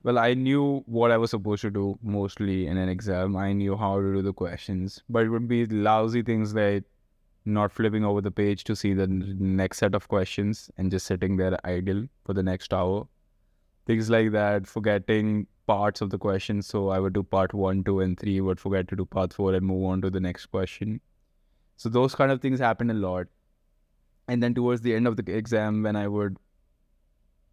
Well, 0.03 0.19
I 0.19 0.35
knew 0.35 0.83
what 0.87 1.11
I 1.11 1.17
was 1.17 1.31
supposed 1.31 1.63
to 1.63 1.71
do 1.71 1.99
mostly 2.03 2.67
in 2.67 2.77
an 2.77 2.89
exam. 2.89 3.37
I 3.37 3.53
knew 3.53 3.77
how 3.77 4.01
to 4.01 4.13
do 4.15 4.23
the 4.23 4.33
questions, 4.33 5.03
but 5.09 5.25
it 5.25 5.31
would 5.31 5.49
be 5.49 5.67
lousy 5.67 6.23
things 6.23 6.55
like 6.55 6.85
not 7.47 7.73
flipping 7.73 8.05
over 8.05 8.21
the 8.21 8.31
page 8.31 8.65
to 8.65 8.77
see 8.77 8.93
the 8.93 9.07
next 9.07 9.79
set 9.79 9.95
of 9.95 10.09
questions 10.09 10.71
and 10.77 10.91
just 10.91 11.07
sitting 11.07 11.37
there 11.37 11.59
idle 11.65 12.07
for 12.25 12.35
the 12.35 12.43
next 12.43 12.75
hour. 12.75 13.07
Things 13.87 14.11
like 14.11 14.33
that, 14.33 14.67
forgetting 14.67 15.47
parts 15.67 16.01
of 16.01 16.11
the 16.11 16.19
question. 16.19 16.63
So 16.63 16.89
I 16.89 16.99
would 16.99 17.13
do 17.13 17.23
part 17.23 17.55
one, 17.55 17.85
two, 17.85 18.01
and 18.01 18.19
three, 18.19 18.41
would 18.41 18.61
forget 18.61 18.89
to 18.89 18.97
do 18.97 19.05
part 19.05 19.33
four 19.33 19.55
and 19.55 19.65
move 19.65 19.85
on 19.85 20.03
to 20.03 20.11
the 20.11 20.21
next 20.21 20.47
question. 20.47 21.01
So 21.77 21.89
those 21.89 22.15
kind 22.15 22.33
of 22.33 22.41
things 22.41 22.59
happen 22.59 22.91
a 22.91 22.95
lot. 22.95 23.27
And 24.29 24.43
then 24.43 24.55
towards 24.55 24.81
the 24.81 24.95
end 24.95 25.07
of 25.07 25.17
the 25.17 25.33
exam, 25.33 25.83
when 25.83 25.95
I 25.95 26.09
would 26.09 26.37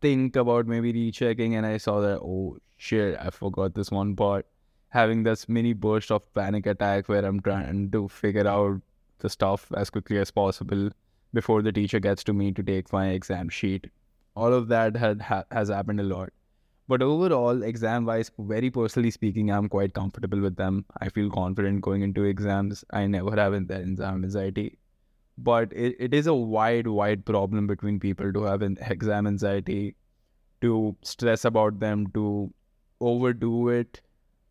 think 0.01 0.35
about 0.35 0.65
maybe 0.65 0.91
rechecking 0.91 1.55
and 1.55 1.65
I 1.65 1.77
saw 1.77 2.01
that, 2.01 2.19
oh 2.19 2.57
shit, 2.77 3.17
I 3.19 3.29
forgot 3.29 3.75
this 3.75 3.91
one 3.91 4.15
part. 4.15 4.47
Having 4.89 5.23
this 5.23 5.47
mini 5.49 5.73
burst 5.73 6.11
of 6.11 6.33
panic 6.33 6.65
attack 6.65 7.09
where 7.09 7.25
I'm 7.25 7.39
trying 7.41 7.91
to 7.91 8.07
figure 8.07 8.47
out 8.47 8.81
the 9.23 9.29
stuff 9.29 9.65
as 9.75 9.89
quickly 9.89 10.19
as 10.19 10.29
possible 10.29 10.89
before 11.33 11.61
the 11.63 11.71
teacher 11.71 11.99
gets 11.99 12.23
to 12.25 12.33
me 12.33 12.51
to 12.51 12.61
take 12.61 12.93
my 12.93 13.07
exam 13.09 13.49
sheet. 13.49 13.89
All 14.35 14.53
of 14.53 14.67
that 14.67 14.95
had 14.95 15.21
ha- 15.21 15.45
has 15.51 15.69
happened 15.69 15.99
a 15.99 16.03
lot. 16.03 16.29
But 16.87 17.01
overall, 17.01 17.63
exam 17.63 18.05
wise, 18.05 18.29
very 18.37 18.69
personally 18.69 19.11
speaking, 19.11 19.49
I'm 19.49 19.69
quite 19.69 19.93
comfortable 19.93 20.41
with 20.41 20.57
them. 20.57 20.85
I 20.99 21.09
feel 21.09 21.29
confident 21.29 21.81
going 21.81 22.01
into 22.01 22.25
exams. 22.25 22.83
I 22.91 23.07
never 23.07 23.35
have 23.35 23.53
that 23.67 23.81
exam 23.81 24.23
anxiety. 24.23 24.77
But 25.37 25.71
it, 25.73 25.95
it 25.99 26.13
is 26.13 26.27
a 26.27 26.33
wide, 26.33 26.87
wide 26.87 27.25
problem 27.25 27.67
between 27.67 27.99
people 27.99 28.33
to 28.33 28.43
have 28.43 28.61
an 28.61 28.77
exam 28.81 29.27
anxiety, 29.27 29.95
to 30.61 30.95
stress 31.03 31.45
about 31.45 31.79
them, 31.79 32.07
to 32.13 32.53
overdo 32.99 33.69
it 33.69 34.01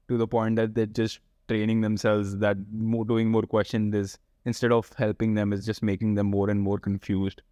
to 0.08 0.16
the 0.16 0.26
point 0.26 0.56
that 0.56 0.74
they're 0.74 0.86
just 0.86 1.20
training 1.48 1.82
themselves 1.82 2.36
that 2.38 2.56
more, 2.72 3.04
doing 3.04 3.30
more 3.30 3.42
questions 3.42 3.94
is 3.94 4.18
instead 4.44 4.72
of 4.72 4.92
helping 4.96 5.34
them 5.34 5.52
is 5.52 5.64
just 5.64 5.82
making 5.82 6.14
them 6.14 6.26
more 6.26 6.50
and 6.50 6.60
more 6.60 6.78
confused. 6.78 7.42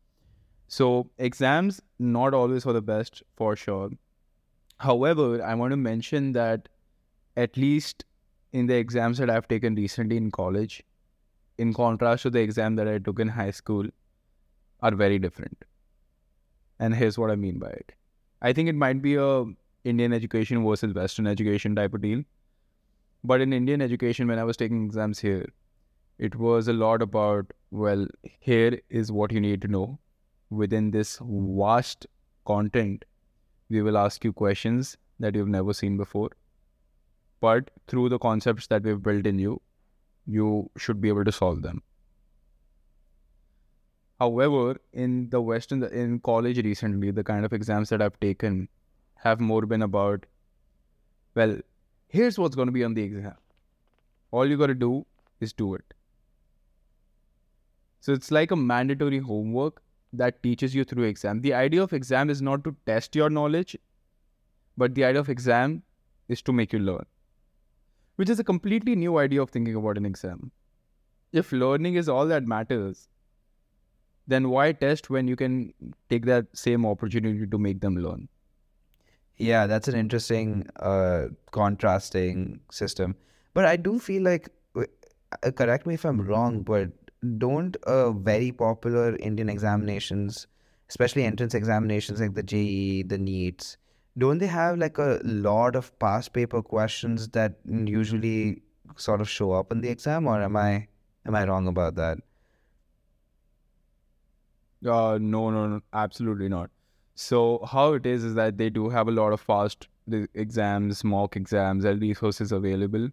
So 0.69 1.11
exams 1.19 1.81
not 1.99 2.35
always 2.35 2.65
for 2.65 2.73
the 2.73 2.83
best 2.83 3.23
for 3.37 3.57
sure. 3.57 3.91
However 4.79 5.43
i 5.45 5.55
want 5.55 5.73
to 5.73 5.77
mention 5.77 6.33
that 6.33 6.69
at 7.37 7.57
least 7.57 8.05
in 8.61 8.67
the 8.67 8.77
exams 8.77 9.19
that 9.19 9.31
i've 9.33 9.49
taken 9.49 9.75
recently 9.75 10.17
in 10.17 10.31
college 10.37 10.83
in 11.59 11.75
contrast 11.75 12.23
to 12.23 12.31
the 12.31 12.41
exam 12.41 12.77
that 12.77 12.89
i 12.89 12.97
took 12.99 13.21
in 13.21 13.29
high 13.29 13.51
school 13.51 13.87
are 14.81 14.95
very 14.95 15.19
different. 15.19 15.65
And 16.79 16.95
here's 16.95 17.19
what 17.19 17.31
i 17.31 17.37
mean 17.37 17.59
by 17.59 17.69
it. 17.69 17.93
I 18.41 18.55
think 18.55 18.71
it 18.71 18.75
might 18.75 19.03
be 19.03 19.17
a 19.17 19.45
indian 19.85 20.15
education 20.15 20.65
versus 20.65 20.95
western 20.95 21.27
education 21.27 21.77
type 21.77 21.93
of 21.93 22.01
deal. 22.01 22.23
But 23.23 23.43
in 23.43 23.53
indian 23.53 23.83
education 23.83 24.29
when 24.29 24.39
i 24.39 24.45
was 24.45 24.57
taking 24.57 24.85
exams 24.87 25.19
here 25.19 25.47
it 26.27 26.37
was 26.37 26.69
a 26.69 26.73
lot 26.75 27.03
about 27.03 27.53
well 27.83 28.07
here 28.47 28.79
is 28.91 29.11
what 29.11 29.33
you 29.33 29.41
need 29.41 29.63
to 29.63 29.69
know. 29.69 29.99
Within 30.51 30.91
this 30.91 31.19
vast 31.23 32.07
content 32.45 33.05
we 33.71 33.81
will 33.81 33.97
ask 33.97 34.25
you 34.25 34.33
questions 34.41 34.97
that 35.19 35.35
you've 35.35 35.53
never 35.55 35.73
seen 35.73 35.97
before. 35.97 36.31
But 37.41 37.71
through 37.89 38.11
the 38.11 38.19
concepts 38.19 38.67
that 38.67 38.83
we've 38.83 39.03
built 39.03 39.27
in 39.27 39.39
you 39.39 39.63
you 40.27 40.71
should 40.77 41.01
be 41.01 41.09
able 41.09 41.25
to 41.25 41.33
solve 41.33 41.63
them. 41.63 41.83
However 44.19 44.79
in 44.93 45.31
the 45.31 45.41
western 45.41 45.85
in 45.85 46.19
college 46.21 46.63
recently 46.67 47.13
the 47.21 47.25
kind 47.31 47.47
of 47.47 47.55
exams 47.55 47.95
that 47.95 48.03
i've 48.03 48.21
taken 48.21 48.59
have 49.29 49.41
more 49.53 49.63
been 49.73 49.87
about 49.89 50.27
well 51.41 51.57
here's 52.09 52.39
what's 52.39 52.61
going 52.61 52.69
to 52.73 52.79
be 52.79 52.85
on 52.85 52.93
the 52.93 53.03
exam. 53.03 53.39
All 54.33 54.47
you 54.55 54.59
got 54.59 54.67
to 54.67 54.75
do 54.85 55.07
is 55.41 55.55
do 55.55 55.75
it. 55.77 55.95
So 58.01 58.13
it's 58.13 58.31
like 58.31 58.51
a 58.51 58.57
mandatory 58.57 59.19
homework 59.19 59.83
that 60.13 60.43
teaches 60.43 60.75
you 60.75 60.85
through 60.85 61.05
exam. 61.05 61.41
The 61.43 61.55
idea 61.55 61.83
of 61.83 61.93
exam 61.93 62.31
is 62.31 62.43
not 62.43 62.65
to 62.65 62.75
test 62.87 63.15
your 63.15 63.31
knowledge, 63.31 63.77
but 64.77 64.95
the 64.95 65.05
idea 65.05 65.21
of 65.21 65.29
exam 65.29 65.83
is 66.29 66.43
to 66.43 66.53
make 66.53 66.73
you 66.73 66.79
learn, 66.79 67.05
which 68.17 68.31
is 68.31 68.41
a 68.41 68.45
completely 68.45 68.97
new 68.97 69.19
idea 69.19 69.43
of 69.43 69.51
thinking 69.51 69.75
about 69.75 69.99
an 69.99 70.07
exam. 70.07 70.51
If 71.33 71.53
learning 71.53 71.95
is 71.95 72.09
all 72.09 72.27
that 72.27 72.47
matters, 72.47 73.09
then 74.27 74.49
why 74.49 74.73
test 74.73 75.11
when 75.11 75.29
you 75.29 75.37
can 75.37 75.73
take 76.09 76.25
that 76.27 76.47
same 76.55 76.87
opportunity 76.87 77.47
to 77.47 77.59
make 77.59 77.81
them 77.81 77.97
learn? 77.97 78.29
Yeah, 79.37 79.67
that's 79.67 79.89
an 79.89 79.95
interesting, 79.95 80.67
uh, 80.77 81.29
contrasting 81.51 82.61
system. 82.71 83.17
But 83.55 83.65
I 83.65 83.77
do 83.77 83.99
feel 83.99 84.23
like, 84.23 84.49
uh, 84.77 85.51
correct 85.53 85.87
me 85.87 85.95
if 85.95 86.05
I'm 86.05 86.21
wrong, 86.21 86.63
but 86.63 86.91
don't 87.39 87.77
uh, 87.85 88.13
very 88.13 88.53
popular 88.53 89.17
Indian 89.17 89.49
examinations, 89.49 90.47
especially 90.89 91.25
entrance 91.25 91.55
examinations 91.55 92.21
like 92.21 92.35
the 92.35 92.43
JEE, 92.43 93.03
the 93.03 93.19
NEETs, 93.19 93.77
don't 94.19 94.39
they 94.39 94.47
have 94.47 94.79
like 94.79 94.99
a 94.99 95.21
lot 95.25 95.77
of 95.77 95.97
past 95.99 96.33
paper 96.33 96.63
questions 96.63 97.29
that 97.29 97.55
usually 97.67 98.63
sort 98.97 99.21
of 99.21 99.29
show 99.29 99.53
up 99.53 99.71
in 99.71 99.81
the 99.81 99.89
exam, 99.89 100.27
or 100.27 100.43
am 100.43 100.57
I 100.57 100.89
am 101.27 101.35
I 101.35 101.47
wrong 101.47 101.69
about 101.69 101.95
that? 101.97 102.19
Uh, 104.85 105.19
no, 105.21 105.51
no, 105.51 105.67
no, 105.67 105.81
absolutely 105.93 106.49
not. 106.49 106.71
So 107.15 107.65
how 107.71 107.93
it 107.93 108.07
is 108.07 108.25
is 108.25 108.35
that 108.35 108.57
they 108.57 108.71
do 108.71 108.89
have 108.89 109.09
a 109.09 109.11
lot 109.11 109.33
of 109.33 109.47
past 109.47 109.89
exams, 110.35 111.05
mock 111.05 111.37
exams, 111.37 111.85
and 111.85 112.01
resources 112.01 112.51
available. 112.51 113.11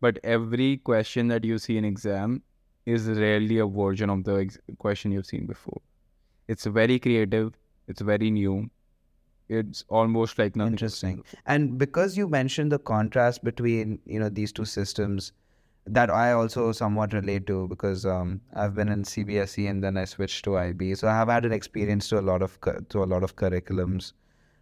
But 0.00 0.18
every 0.24 0.78
question 0.78 1.28
that 1.28 1.44
you 1.44 1.58
see 1.58 1.76
in 1.76 1.84
exam 1.84 2.42
is 2.86 3.06
rarely 3.08 3.58
a 3.58 3.66
version 3.66 4.10
of 4.10 4.24
the 4.24 4.34
ex- 4.36 4.58
question 4.78 5.12
you've 5.12 5.26
seen 5.26 5.46
before. 5.46 5.80
It's 6.48 6.64
very 6.64 6.98
creative. 6.98 7.54
It's 7.88 8.00
very 8.00 8.30
new. 8.30 8.70
It's 9.48 9.84
almost 9.88 10.38
like 10.38 10.56
nothing. 10.56 10.74
Interesting. 10.74 11.24
And 11.46 11.78
because 11.78 12.16
you 12.16 12.28
mentioned 12.28 12.72
the 12.72 12.78
contrast 12.78 13.42
between, 13.42 13.98
you 14.06 14.20
know, 14.20 14.28
these 14.28 14.52
two 14.52 14.64
systems, 14.64 15.32
that 15.86 16.10
I 16.10 16.32
also 16.32 16.72
somewhat 16.72 17.12
relate 17.12 17.46
to 17.48 17.66
because 17.68 18.06
um, 18.06 18.40
I've 18.54 18.74
been 18.74 18.88
in 18.88 19.02
CBSE 19.02 19.68
and 19.68 19.82
then 19.82 19.96
I 19.96 20.04
switched 20.04 20.44
to 20.44 20.56
IB. 20.56 20.94
So 20.94 21.08
I 21.08 21.12
have 21.16 21.28
had 21.28 21.44
an 21.44 21.52
experience 21.52 22.08
to 22.10 22.20
a 22.20 22.22
lot 22.22 22.42
of 22.42 22.60
cu- 22.60 22.80
to 22.90 23.02
a 23.02 23.06
lot 23.06 23.24
of 23.24 23.36
curriculums. 23.36 24.12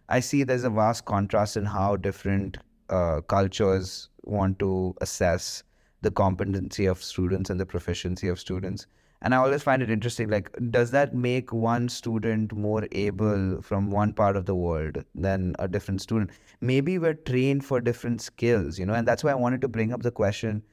I 0.07 0.21
see 0.21 0.43
there's 0.43 0.63
a 0.63 0.69
vast 0.69 1.05
contrast 1.05 1.55
in 1.55 1.65
how 1.65 1.95
different 1.97 2.57
uh, 2.89 3.21
cultures 3.21 4.09
want 4.23 4.57
to 4.59 4.95
assess 5.01 5.63
the 6.01 6.11
competency 6.11 6.85
of 6.85 7.03
students 7.03 7.49
and 7.49 7.59
the 7.59 7.65
proficiency 7.65 8.27
of 8.27 8.39
students. 8.39 8.87
And 9.21 9.33
I 9.33 9.37
always 9.37 9.63
find 9.63 9.81
it 9.81 9.89
interesting 9.89 10.29
like, 10.29 10.49
does 10.71 10.91
that 10.91 11.13
make 11.13 11.51
one 11.51 11.89
student 11.89 12.53
more 12.53 12.87
able 12.93 13.61
from 13.61 13.91
one 13.91 14.13
part 14.13 14.37
of 14.37 14.45
the 14.45 14.55
world 14.55 15.03
than 15.13 15.55
a 15.59 15.67
different 15.67 16.01
student? 16.01 16.31
Maybe 16.61 16.97
we're 16.97 17.15
trained 17.15 17.65
for 17.65 17.81
different 17.81 18.21
skills, 18.21 18.79
you 18.79 18.85
know, 18.85 18.93
and 18.93 19.07
that's 19.07 19.23
why 19.23 19.31
I 19.31 19.35
wanted 19.35 19.61
to 19.61 19.67
bring 19.67 19.91
up 19.91 20.03
the 20.03 20.11
question 20.11 20.63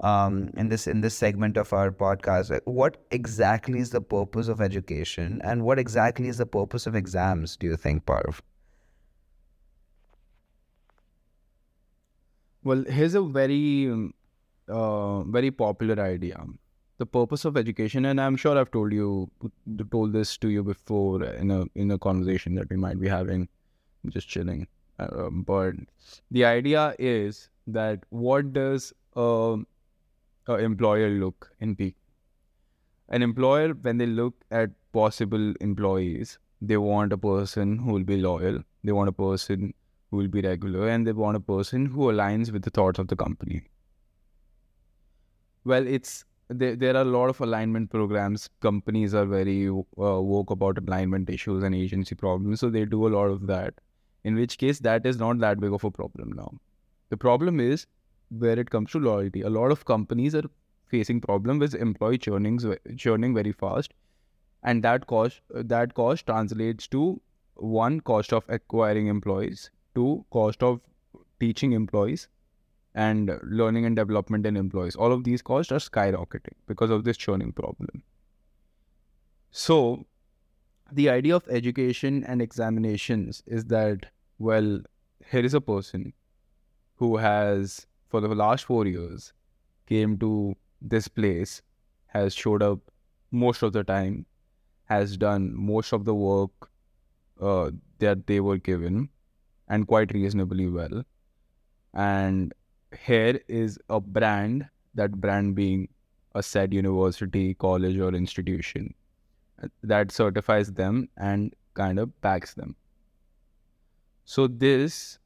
um, 0.00 0.50
in 0.56 0.68
this 0.68 0.86
in 0.86 1.00
this 1.00 1.14
segment 1.16 1.56
of 1.56 1.72
our 1.72 1.90
podcast. 1.90 2.50
like, 2.50 2.62
What 2.64 3.04
exactly 3.10 3.80
is 3.80 3.90
the 3.90 4.00
purpose 4.00 4.48
of 4.48 4.60
education, 4.60 5.40
and 5.42 5.64
what 5.64 5.78
exactly 5.78 6.28
is 6.28 6.38
the 6.38 6.46
purpose 6.46 6.86
of 6.86 6.94
exams? 6.94 7.56
Do 7.56 7.66
you 7.66 7.76
think, 7.76 8.06
Parv? 8.06 8.40
Well, 12.62 12.84
here's 12.84 13.14
a 13.14 13.22
very, 13.22 13.88
um, 13.90 14.14
uh, 14.68 15.22
very 15.24 15.50
popular 15.50 16.02
idea. 16.02 16.44
The 16.98 17.06
purpose 17.06 17.44
of 17.44 17.56
education, 17.56 18.06
and 18.06 18.20
I'm 18.20 18.36
sure 18.36 18.58
I've 18.58 18.70
told 18.70 18.92
you, 18.92 19.30
told 19.90 20.12
this 20.12 20.36
to 20.38 20.48
you 20.48 20.64
before 20.64 21.22
in 21.24 21.50
a 21.50 21.64
in 21.74 21.92
a 21.92 21.98
conversation 21.98 22.56
that 22.56 22.68
we 22.70 22.76
might 22.76 23.00
be 23.00 23.08
having, 23.08 23.48
just 24.08 24.28
chilling. 24.28 24.66
Um, 24.98 25.42
but 25.42 25.74
the 26.30 26.44
idea 26.44 26.94
is 26.98 27.50
that 27.68 28.00
what 28.10 28.52
does 28.52 28.92
a, 29.14 29.58
a 30.48 30.54
employer 30.54 31.08
look 31.10 31.52
in 31.60 31.76
people? 31.76 32.02
An 33.10 33.22
employer, 33.22 33.72
when 33.74 33.98
they 33.98 34.06
look 34.06 34.34
at 34.50 34.70
possible 34.92 35.54
employees, 35.60 36.38
they 36.60 36.76
want 36.76 37.12
a 37.12 37.18
person 37.18 37.78
who 37.78 37.92
will 37.92 38.04
be 38.04 38.16
loyal. 38.16 38.62
They 38.82 38.92
want 38.92 39.08
a 39.08 39.12
person 39.12 39.72
who 40.10 40.16
will 40.18 40.28
be 40.28 40.40
regular 40.40 40.88
and 40.88 41.06
they 41.06 41.12
want 41.12 41.36
a 41.36 41.40
person 41.40 41.86
who 41.86 42.10
aligns 42.12 42.50
with 42.50 42.62
the 42.62 42.70
thoughts 42.70 42.98
of 42.98 43.08
the 43.08 43.16
company. 43.16 43.62
Well, 45.64 45.86
it's 45.86 46.24
there, 46.48 46.76
there 46.76 46.96
are 46.96 47.02
a 47.02 47.04
lot 47.04 47.28
of 47.28 47.40
alignment 47.40 47.90
programs. 47.90 48.48
Companies 48.60 49.14
are 49.14 49.26
very 49.26 49.68
uh, 49.68 49.74
woke 49.96 50.50
about 50.50 50.78
alignment 50.78 51.28
issues 51.30 51.62
and 51.62 51.74
agency 51.74 52.14
problems, 52.14 52.60
so 52.60 52.70
they 52.70 52.84
do 52.84 53.06
a 53.06 53.12
lot 53.16 53.26
of 53.26 53.46
that. 53.46 53.74
In 54.24 54.34
which 54.34 54.58
case, 54.58 54.78
that 54.80 55.06
is 55.06 55.18
not 55.18 55.38
that 55.38 55.60
big 55.60 55.72
of 55.72 55.84
a 55.84 55.90
problem 55.90 56.32
now. 56.32 56.52
The 57.10 57.16
problem 57.16 57.60
is 57.60 57.86
where 58.30 58.58
it 58.58 58.70
comes 58.70 58.90
to 58.92 58.98
loyalty. 58.98 59.42
A 59.42 59.50
lot 59.50 59.70
of 59.70 59.84
companies 59.84 60.34
are 60.34 60.48
facing 60.86 61.20
problem 61.20 61.58
with 61.58 61.74
employee 61.74 62.18
churning 62.18 62.58
churning 62.96 63.34
very 63.34 63.52
fast, 63.52 63.92
and 64.62 64.82
that 64.82 65.06
cost 65.06 65.40
that 65.50 65.94
cost 65.94 66.26
translates 66.26 66.88
to 66.88 67.20
one 67.54 68.00
cost 68.00 68.32
of 68.32 68.44
acquiring 68.48 69.08
employees 69.08 69.70
two 69.94 70.24
cost 70.30 70.62
of 70.62 70.80
teaching 71.40 71.72
employees 71.72 72.28
and 72.94 73.38
learning 73.42 73.84
and 73.84 73.96
development 73.96 74.46
in 74.46 74.56
employees. 74.56 74.96
All 74.96 75.12
of 75.12 75.24
these 75.24 75.42
costs 75.42 75.72
are 75.72 75.78
skyrocketing 75.78 76.54
because 76.66 76.90
of 76.90 77.04
this 77.04 77.16
churning 77.16 77.52
problem. 77.52 78.02
So, 79.50 80.06
the 80.90 81.10
idea 81.10 81.36
of 81.36 81.46
education 81.48 82.24
and 82.24 82.40
examinations 82.40 83.42
is 83.46 83.66
that, 83.66 84.06
well, 84.38 84.80
here 85.30 85.44
is 85.44 85.54
a 85.54 85.60
person 85.60 86.12
who 86.96 87.16
has, 87.16 87.86
for 88.08 88.20
the 88.20 88.28
last 88.28 88.64
four 88.64 88.86
years, 88.86 89.32
came 89.86 90.18
to 90.18 90.56
this 90.80 91.08
place, 91.08 91.62
has 92.08 92.34
showed 92.34 92.62
up 92.62 92.78
most 93.30 93.62
of 93.62 93.72
the 93.72 93.84
time, 93.84 94.26
has 94.84 95.16
done 95.16 95.54
most 95.54 95.92
of 95.92 96.04
the 96.04 96.14
work 96.14 96.70
uh, 97.40 97.70
that 97.98 98.26
they 98.26 98.40
were 98.40 98.56
given, 98.56 99.08
and 99.68 99.86
quite 99.86 100.12
reasonably 100.12 100.66
well. 100.66 101.04
And 101.92 102.54
here 102.96 103.40
is 103.48 103.78
a 103.88 104.00
brand, 104.00 104.68
that 104.94 105.12
brand 105.12 105.54
being 105.54 105.88
a 106.34 106.42
said 106.42 106.72
university, 106.72 107.54
college, 107.54 107.98
or 107.98 108.14
institution 108.14 108.94
uh, 109.62 109.68
that 109.82 110.10
certifies 110.10 110.72
them 110.72 111.08
and 111.16 111.54
kind 111.74 111.98
of 111.98 112.20
backs 112.20 112.54
them. 112.54 112.76
So 114.24 114.46
this 114.46 115.18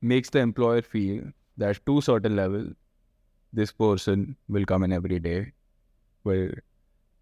makes 0.00 0.30
the 0.30 0.40
employer 0.40 0.82
feel 0.82 1.24
that 1.56 1.84
to 1.86 1.98
a 1.98 2.02
certain 2.02 2.36
level, 2.36 2.70
this 3.52 3.72
person 3.72 4.36
will 4.48 4.64
come 4.64 4.84
in 4.84 4.92
every 4.92 5.18
day, 5.18 5.52
will 6.24 6.50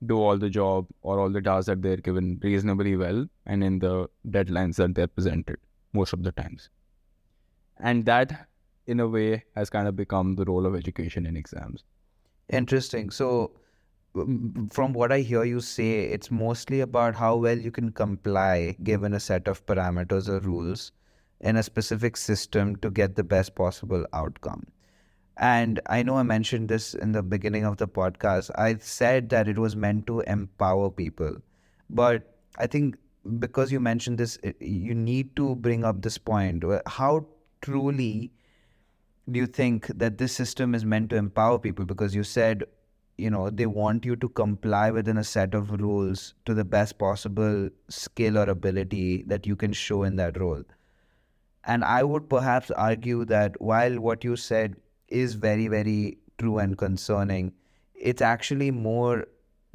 do 0.05 0.19
all 0.19 0.37
the 0.37 0.51
job 0.51 0.87
or 1.03 1.19
all 1.19 1.31
the 1.31 1.41
tasks 1.41 1.67
that 1.67 1.83
they're 1.83 1.97
given 1.97 2.39
reasonably 2.43 2.97
well 2.97 3.27
and 3.47 3.65
in 3.65 3.79
the 3.79 4.09
deadlines 4.29 4.77
that 4.77 4.95
they're 4.95 5.07
presented 5.07 5.57
most 5.93 6.13
of 6.13 6.23
the 6.23 6.33
times. 6.33 6.69
And 7.79 8.05
that, 8.07 8.49
in 8.87 9.01
a 9.01 9.09
way, 9.09 9.45
has 9.55 9.71
kind 9.71 9.89
of 9.89 9.97
become 9.97 10.35
the 10.35 10.45
role 10.45 10.67
of 10.67 10.75
education 10.75 11.27
in 11.27 11.37
exams. 11.37 11.85
Interesting. 12.49 13.11
So, 13.11 13.53
um, 14.15 14.69
from 14.73 14.93
what 14.93 15.13
I 15.13 15.21
hear 15.21 15.45
you 15.45 15.61
say, 15.61 16.05
it's 16.05 16.31
mostly 16.31 16.81
about 16.81 17.15
how 17.15 17.37
well 17.37 17.59
you 17.59 17.71
can 17.71 17.93
comply 17.93 18.77
given 18.83 19.13
a 19.13 19.21
set 19.21 19.49
of 19.49 19.65
parameters 19.67 20.29
or 20.29 20.41
rules 20.41 20.93
in 21.41 21.57
a 21.57 21.63
specific 21.63 22.17
system 22.17 22.77
to 22.77 22.91
get 22.91 23.17
the 23.17 23.25
best 23.25 23.55
possible 23.55 24.07
outcome. 24.13 24.67
And 25.39 25.81
I 25.87 26.03
know 26.03 26.17
I 26.17 26.23
mentioned 26.23 26.69
this 26.69 26.95
in 26.95 27.13
the 27.13 27.23
beginning 27.23 27.65
of 27.65 27.77
the 27.77 27.87
podcast. 27.87 28.51
I 28.57 28.77
said 28.77 29.29
that 29.31 29.49
it 29.49 29.59
was 29.59 29.77
meant 29.77 30.07
to 30.07 30.21
empower 30.21 30.91
people. 30.91 31.37
But 31.91 32.39
I 32.59 32.67
think 32.67 32.97
because 33.39 33.71
you 33.71 33.81
mentioned 33.81 34.19
this, 34.19 34.39
you 34.61 34.95
need 34.95 35.37
to 35.37 35.57
bring 35.57 35.85
up 35.85 36.01
this 36.01 36.17
point. 36.17 36.65
How 36.87 37.27
truly 37.61 38.33
do 39.31 39.39
you 39.41 39.47
think 39.47 39.87
that 39.89 40.19
this 40.19 40.33
system 40.33 40.75
is 40.75 40.85
meant 40.85 41.11
to 41.11 41.17
empower 41.17 41.59
people? 41.59 41.85
Because 41.85 42.15
you 42.15 42.23
said, 42.23 42.65
you 43.19 43.31
know, 43.31 43.51
they 43.51 43.67
want 43.67 44.05
you 44.05 44.15
to 44.17 44.29
comply 44.29 44.91
within 44.91 45.19
a 45.19 45.25
set 45.25 45.55
of 45.55 45.81
rules 45.81 46.35
to 46.45 46.55
the 46.55 46.65
best 46.65 46.99
possible 46.99 47.69
skill 47.89 48.39
or 48.39 48.49
ability 48.49 49.25
that 49.27 49.47
you 49.47 49.57
can 49.57 49.73
show 49.73 50.03
in 50.03 50.17
that 50.17 50.39
role. 50.39 50.63
And 51.65 51.85
I 51.85 52.05
would 52.05 52.29
perhaps 52.29 52.71
argue 52.71 53.25
that 53.25 53.61
while 53.61 53.99
what 53.99 54.23
you 54.23 54.37
said 54.37 54.77
is 55.09 55.35
very, 55.35 55.67
very 55.67 56.19
true 56.39 56.59
and 56.59 56.79
concerning, 56.79 57.53
it's 57.95 58.23
actually 58.23 58.71
more 58.71 59.27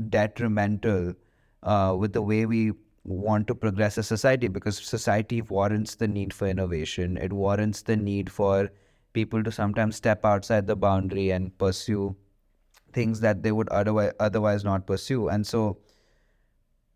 detrimental 0.10 1.14
uh, 1.64 1.96
with 1.98 2.14
the 2.14 2.22
way 2.22 2.46
we 2.46 2.72
want 3.04 3.48
to 3.48 3.56
progress 3.56 3.98
a 3.98 4.04
society 4.04 4.48
because 4.48 4.78
society 4.78 5.42
warrants 5.42 5.96
the 5.96 6.08
need 6.08 6.34
for 6.34 6.48
innovation. 6.48 7.18
It 7.18 7.34
warrants 7.34 7.82
the 7.82 7.98
need 7.98 8.32
for 8.32 8.70
people 9.14 9.44
to 9.44 9.52
sometimes 9.52 9.96
step 9.96 10.26
outside 10.26 10.68
the 10.68 10.76
boundary 10.76 11.32
and 11.32 11.58
pursue 11.58 12.16
things 12.94 13.20
that 13.22 13.44
they 13.44 13.52
would 13.52 13.70
otherwise 13.70 14.14
otherwise 14.20 14.64
not 14.64 14.88
pursue. 14.88 15.30
And 15.30 15.46
so 15.46 15.80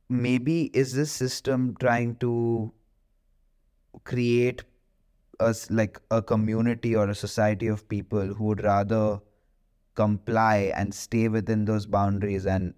maybe 0.10 0.66
is 0.74 0.94
this 0.94 1.12
system 1.12 1.76
trying 1.80 2.16
to 2.18 2.74
create 4.04 4.64
us 5.40 5.70
like 5.70 6.00
a 6.12 6.22
community 6.22 6.96
or 6.96 7.10
a 7.10 7.16
society 7.16 7.68
of 7.68 7.88
people 7.90 8.34
who 8.34 8.46
would 8.46 8.64
rather 8.64 9.20
comply 9.96 10.72
and 10.76 10.94
stay 10.94 11.28
within 11.28 11.66
those 11.66 11.86
boundaries 11.86 12.46
and 12.46 12.74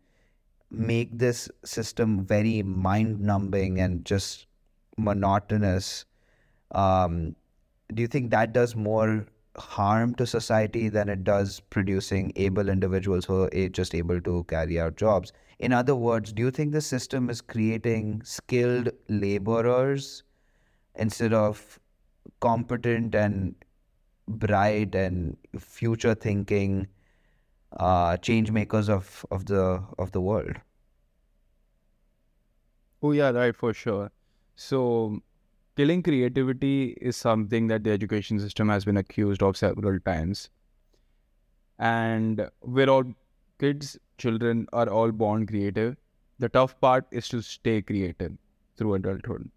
make 0.70 1.18
this 1.18 1.50
system 1.64 2.26
very 2.26 2.62
mind 2.62 3.20
numbing 3.20 3.80
and 3.80 4.06
just 4.06 4.48
monotonous 4.98 6.06
um, 6.72 7.36
do 7.94 8.02
you 8.02 8.08
think 8.08 8.32
that 8.32 8.54
does 8.54 8.76
more 8.76 9.26
harm 9.58 10.14
to 10.16 10.26
society 10.26 10.88
than 10.88 11.10
it 11.10 11.24
does 11.24 11.60
producing 11.60 12.32
able 12.36 12.70
individuals 12.70 13.26
who 13.26 13.44
are 13.44 13.70
just 13.70 13.96
able 13.96 14.22
to 14.22 14.44
carry 14.46 14.80
out 14.80 14.96
jobs 14.98 15.34
in 15.60 15.74
other 15.74 15.96
words 15.96 16.32
do 16.32 16.44
you 16.44 16.52
think 16.52 16.72
the 16.72 16.82
system 16.82 17.30
is 17.30 17.42
creating 17.42 18.22
skilled 18.24 18.90
laborers 19.10 20.24
instead 20.96 21.34
of 21.34 21.80
competent 22.40 23.16
and 23.16 23.56
bright 24.28 24.94
and 24.94 25.38
future 25.58 26.14
thinking 26.14 26.88
uh, 27.78 28.18
change 28.18 28.52
makers 28.52 28.90
of, 28.90 29.26
of 29.32 29.46
the 29.46 29.84
of 29.98 30.12
the 30.12 30.22
world. 30.22 30.58
Oh 33.02 33.12
yeah, 33.12 33.30
right 33.30 33.56
for 33.56 33.74
sure. 33.74 34.12
So 34.56 35.22
killing 35.78 36.04
creativity 36.04 36.92
is 37.02 37.16
something 37.16 37.68
that 37.68 37.86
the 37.86 37.92
education 37.92 38.40
system 38.40 38.70
has 38.70 38.86
been 38.86 38.98
accused 38.98 39.42
of 39.44 39.56
several 39.58 40.00
times. 40.02 40.50
And 41.80 42.50
we're 42.62 42.90
all 42.90 43.04
kids, 43.60 43.98
children 44.20 44.68
are 44.74 44.88
all 44.90 45.12
born 45.12 45.48
creative. 45.48 45.98
The 46.40 46.50
tough 46.50 46.80
part 46.80 47.08
is 47.12 47.28
to 47.30 47.42
stay 47.42 47.82
creative 47.82 48.38
through 48.78 48.96
adulthood. 48.96 49.50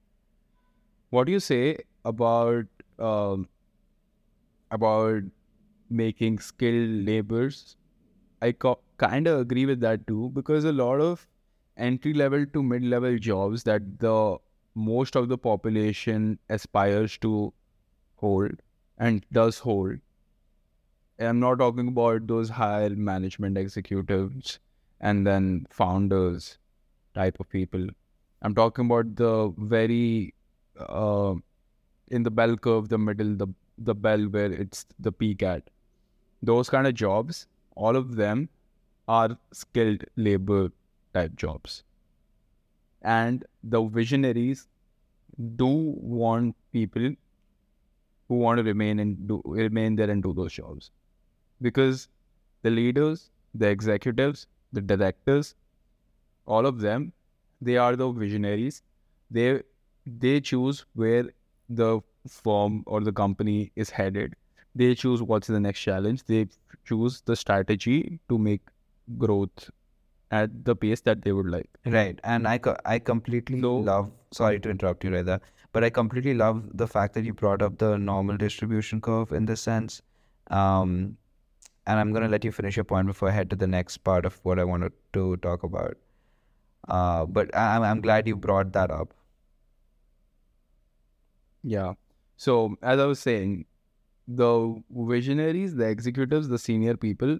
What 1.10 1.26
do 1.26 1.32
you 1.32 1.40
say 1.40 1.78
about 2.04 2.66
um, 2.98 3.48
about 4.70 5.22
making 5.90 6.38
skilled 6.38 7.06
labors 7.06 7.76
I 8.42 8.52
co- 8.52 8.80
kind 8.98 9.26
of 9.28 9.40
agree 9.40 9.66
with 9.66 9.80
that 9.80 10.06
too 10.06 10.30
because 10.34 10.64
a 10.64 10.72
lot 10.72 11.00
of 11.00 11.28
entry 11.76 12.14
level 12.14 12.46
to 12.46 12.62
mid 12.62 12.84
level 12.84 13.18
jobs 13.18 13.64
that 13.64 14.00
the 14.00 14.38
most 14.80 15.16
of 15.16 15.28
the 15.28 15.38
population 15.38 16.38
aspires 16.48 17.16
to 17.18 17.52
hold 18.16 18.62
and 18.98 19.26
does 19.32 19.58
hold. 19.58 19.98
I'm 21.18 21.38
not 21.40 21.58
talking 21.58 21.88
about 21.88 22.26
those 22.26 22.48
higher 22.48 22.90
management 22.90 23.58
executives 23.58 24.58
and 25.00 25.26
then 25.26 25.66
founders 25.70 26.58
type 27.14 27.38
of 27.40 27.48
people. 27.50 27.86
I'm 28.42 28.54
talking 28.54 28.86
about 28.86 29.16
the 29.16 29.52
very 29.58 30.34
uh, 30.78 31.34
in 32.08 32.22
the 32.22 32.30
bell 32.30 32.56
curve, 32.56 32.88
the 32.88 32.98
middle, 32.98 33.36
the 33.36 33.48
the 33.78 33.94
bell 33.94 34.22
where 34.24 34.52
it's 34.52 34.86
the 34.98 35.12
peak 35.12 35.42
at. 35.42 35.70
Those 36.42 36.70
kind 36.70 36.86
of 36.86 36.94
jobs 36.94 37.46
all 37.76 37.96
of 37.96 38.16
them 38.16 38.48
are 39.08 39.38
skilled 39.52 40.04
labor 40.16 40.70
type 41.14 41.34
jobs. 41.36 41.82
And 43.02 43.44
the 43.62 43.82
visionaries 43.84 44.68
do 45.56 45.66
want 45.66 46.56
people 46.72 47.14
who 48.28 48.36
want 48.36 48.58
to 48.58 48.62
remain 48.64 48.98
and 49.00 49.26
do 49.28 49.42
remain 49.44 49.96
there 49.96 50.10
and 50.10 50.22
do 50.22 50.32
those 50.32 50.52
jobs. 50.52 50.90
Because 51.60 52.08
the 52.62 52.70
leaders, 52.70 53.30
the 53.54 53.68
executives, 53.68 54.46
the 54.72 54.80
directors, 54.82 55.54
all 56.46 56.66
of 56.66 56.80
them, 56.80 57.12
they 57.60 57.76
are 57.76 57.96
the 57.96 58.10
visionaries. 58.12 58.82
They 59.30 59.62
they 60.06 60.40
choose 60.40 60.86
where 60.94 61.30
the 61.68 62.00
firm 62.28 62.82
or 62.86 63.00
the 63.00 63.12
company 63.12 63.72
is 63.76 63.90
headed 63.90 64.34
they 64.74 64.94
choose 64.94 65.22
what's 65.22 65.46
the 65.48 65.60
next 65.60 65.80
challenge 65.80 66.22
they 66.24 66.46
choose 66.84 67.22
the 67.22 67.36
strategy 67.36 68.20
to 68.28 68.38
make 68.38 68.60
growth 69.18 69.70
at 70.30 70.64
the 70.64 70.76
pace 70.76 71.00
that 71.02 71.22
they 71.22 71.32
would 71.32 71.46
like. 71.46 71.68
Right 71.84 72.20
and 72.24 72.46
i 72.48 72.58
co- 72.58 72.76
i 72.84 72.98
completely 72.98 73.60
so, 73.60 73.76
love 73.76 74.10
sorry 74.32 74.60
to 74.60 74.70
interrupt 74.70 75.04
you 75.04 75.14
right 75.14 75.40
but 75.72 75.84
i 75.84 75.90
completely 75.90 76.34
love 76.34 76.62
the 76.74 76.86
fact 76.86 77.14
that 77.14 77.24
you 77.24 77.32
brought 77.32 77.62
up 77.62 77.78
the 77.78 77.96
normal 77.98 78.36
distribution 78.36 79.00
curve 79.00 79.32
in 79.32 79.46
this 79.46 79.60
sense 79.60 80.02
um 80.50 81.16
and 81.86 81.98
i'm 81.98 82.12
going 82.12 82.22
to 82.22 82.28
let 82.28 82.44
you 82.44 82.52
finish 82.52 82.76
your 82.76 82.84
point 82.84 83.06
before 83.06 83.28
i 83.28 83.32
head 83.32 83.50
to 83.50 83.56
the 83.56 83.66
next 83.66 83.98
part 83.98 84.24
of 84.24 84.38
what 84.42 84.58
i 84.58 84.64
wanted 84.64 84.92
to 85.12 85.36
talk 85.38 85.62
about. 85.62 85.96
Uh 86.88 87.26
but 87.26 87.54
i'm, 87.56 87.82
I'm 87.82 88.00
glad 88.00 88.26
you 88.26 88.36
brought 88.36 88.72
that 88.72 88.90
up. 88.90 89.14
Yeah. 91.62 91.94
So 92.36 92.76
as 92.82 92.98
i 92.98 93.04
was 93.04 93.20
saying 93.20 93.66
the 94.26 94.82
visionaries, 94.90 95.74
the 95.74 95.88
executives, 95.88 96.48
the 96.48 96.58
senior 96.58 96.96
people, 96.96 97.38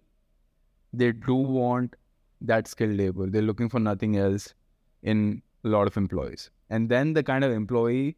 they 0.92 1.12
do 1.12 1.35
want 1.35 1.96
that 2.40 2.68
skilled 2.68 2.96
labor. 2.96 3.26
They're 3.29 3.42
looking 3.42 3.68
for 3.68 3.81
nothing 3.81 4.16
else 4.16 4.55
in 5.03 5.42
a 5.64 5.68
lot 5.68 5.87
of 5.87 5.96
employees. 5.96 6.50
And 6.70 6.88
then 6.88 7.12
the 7.12 7.22
kind 7.22 7.44
of 7.44 7.53
employee 7.53 8.16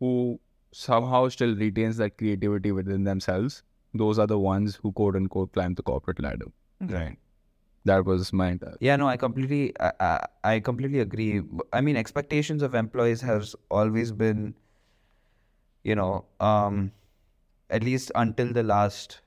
who 0.00 0.40
somehow 0.72 1.28
still 1.28 1.54
retains 1.54 1.96
that 1.98 2.18
creativity 2.18 2.72
within 2.72 3.04
themselves, 3.04 3.62
those 3.92 4.18
are 4.18 4.26
the 4.26 4.38
ones 4.38 4.76
who 4.76 4.92
quote 4.92 5.16
unquote 5.16 5.52
climb 5.52 5.74
the 5.74 5.82
corporate 5.82 6.20
ladder. 6.20 6.46
Right. 6.80 7.16
That 7.84 8.06
was 8.06 8.32
my 8.32 8.50
entire. 8.52 8.76
Yeah, 8.80 8.96
no, 8.96 9.06
I 9.08 9.16
completely, 9.16 9.74
I, 9.78 9.92
I, 10.00 10.26
I 10.44 10.60
completely 10.60 11.00
agree. 11.00 11.42
I 11.72 11.80
mean, 11.82 11.96
expectations 11.96 12.62
of 12.62 12.74
employees 12.74 13.20
has 13.20 13.54
always 13.70 14.10
been, 14.10 14.54
you 15.82 15.94
know, 15.94 16.24
um, 16.40 16.92
at 17.68 17.82
least 17.82 18.10
until 18.14 18.52
the 18.52 18.62
last 18.62 19.20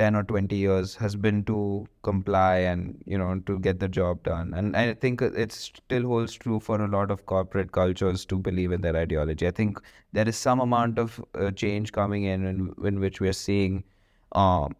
10 0.00 0.16
or 0.16 0.22
20 0.24 0.56
years 0.56 0.94
has 0.96 1.14
been 1.14 1.44
to 1.44 1.86
comply 2.02 2.56
and 2.72 3.02
you 3.06 3.18
know 3.18 3.38
to 3.46 3.58
get 3.58 3.80
the 3.80 3.88
job 3.88 4.22
done. 4.22 4.54
And 4.54 4.76
i 4.76 4.94
think 4.94 5.22
it 5.22 5.52
still 5.52 6.06
holds 6.12 6.34
true 6.34 6.60
for 6.68 6.80
a 6.80 6.88
lot 6.88 7.10
of 7.10 7.26
corporate 7.26 7.72
cultures 7.72 8.24
to 8.26 8.38
believe 8.38 8.72
in 8.72 8.80
their 8.80 8.96
ideology. 8.96 9.46
I 9.46 9.50
think 9.50 9.82
there 10.12 10.28
is 10.28 10.36
some 10.36 10.60
amount 10.60 10.98
of 10.98 11.24
uh, 11.34 11.50
change 11.50 11.92
coming 11.92 12.24
in, 12.24 12.46
in 12.52 12.74
in 12.92 13.00
which 13.00 13.20
we're 13.20 13.40
seeing 13.40 13.84
um, 14.32 14.76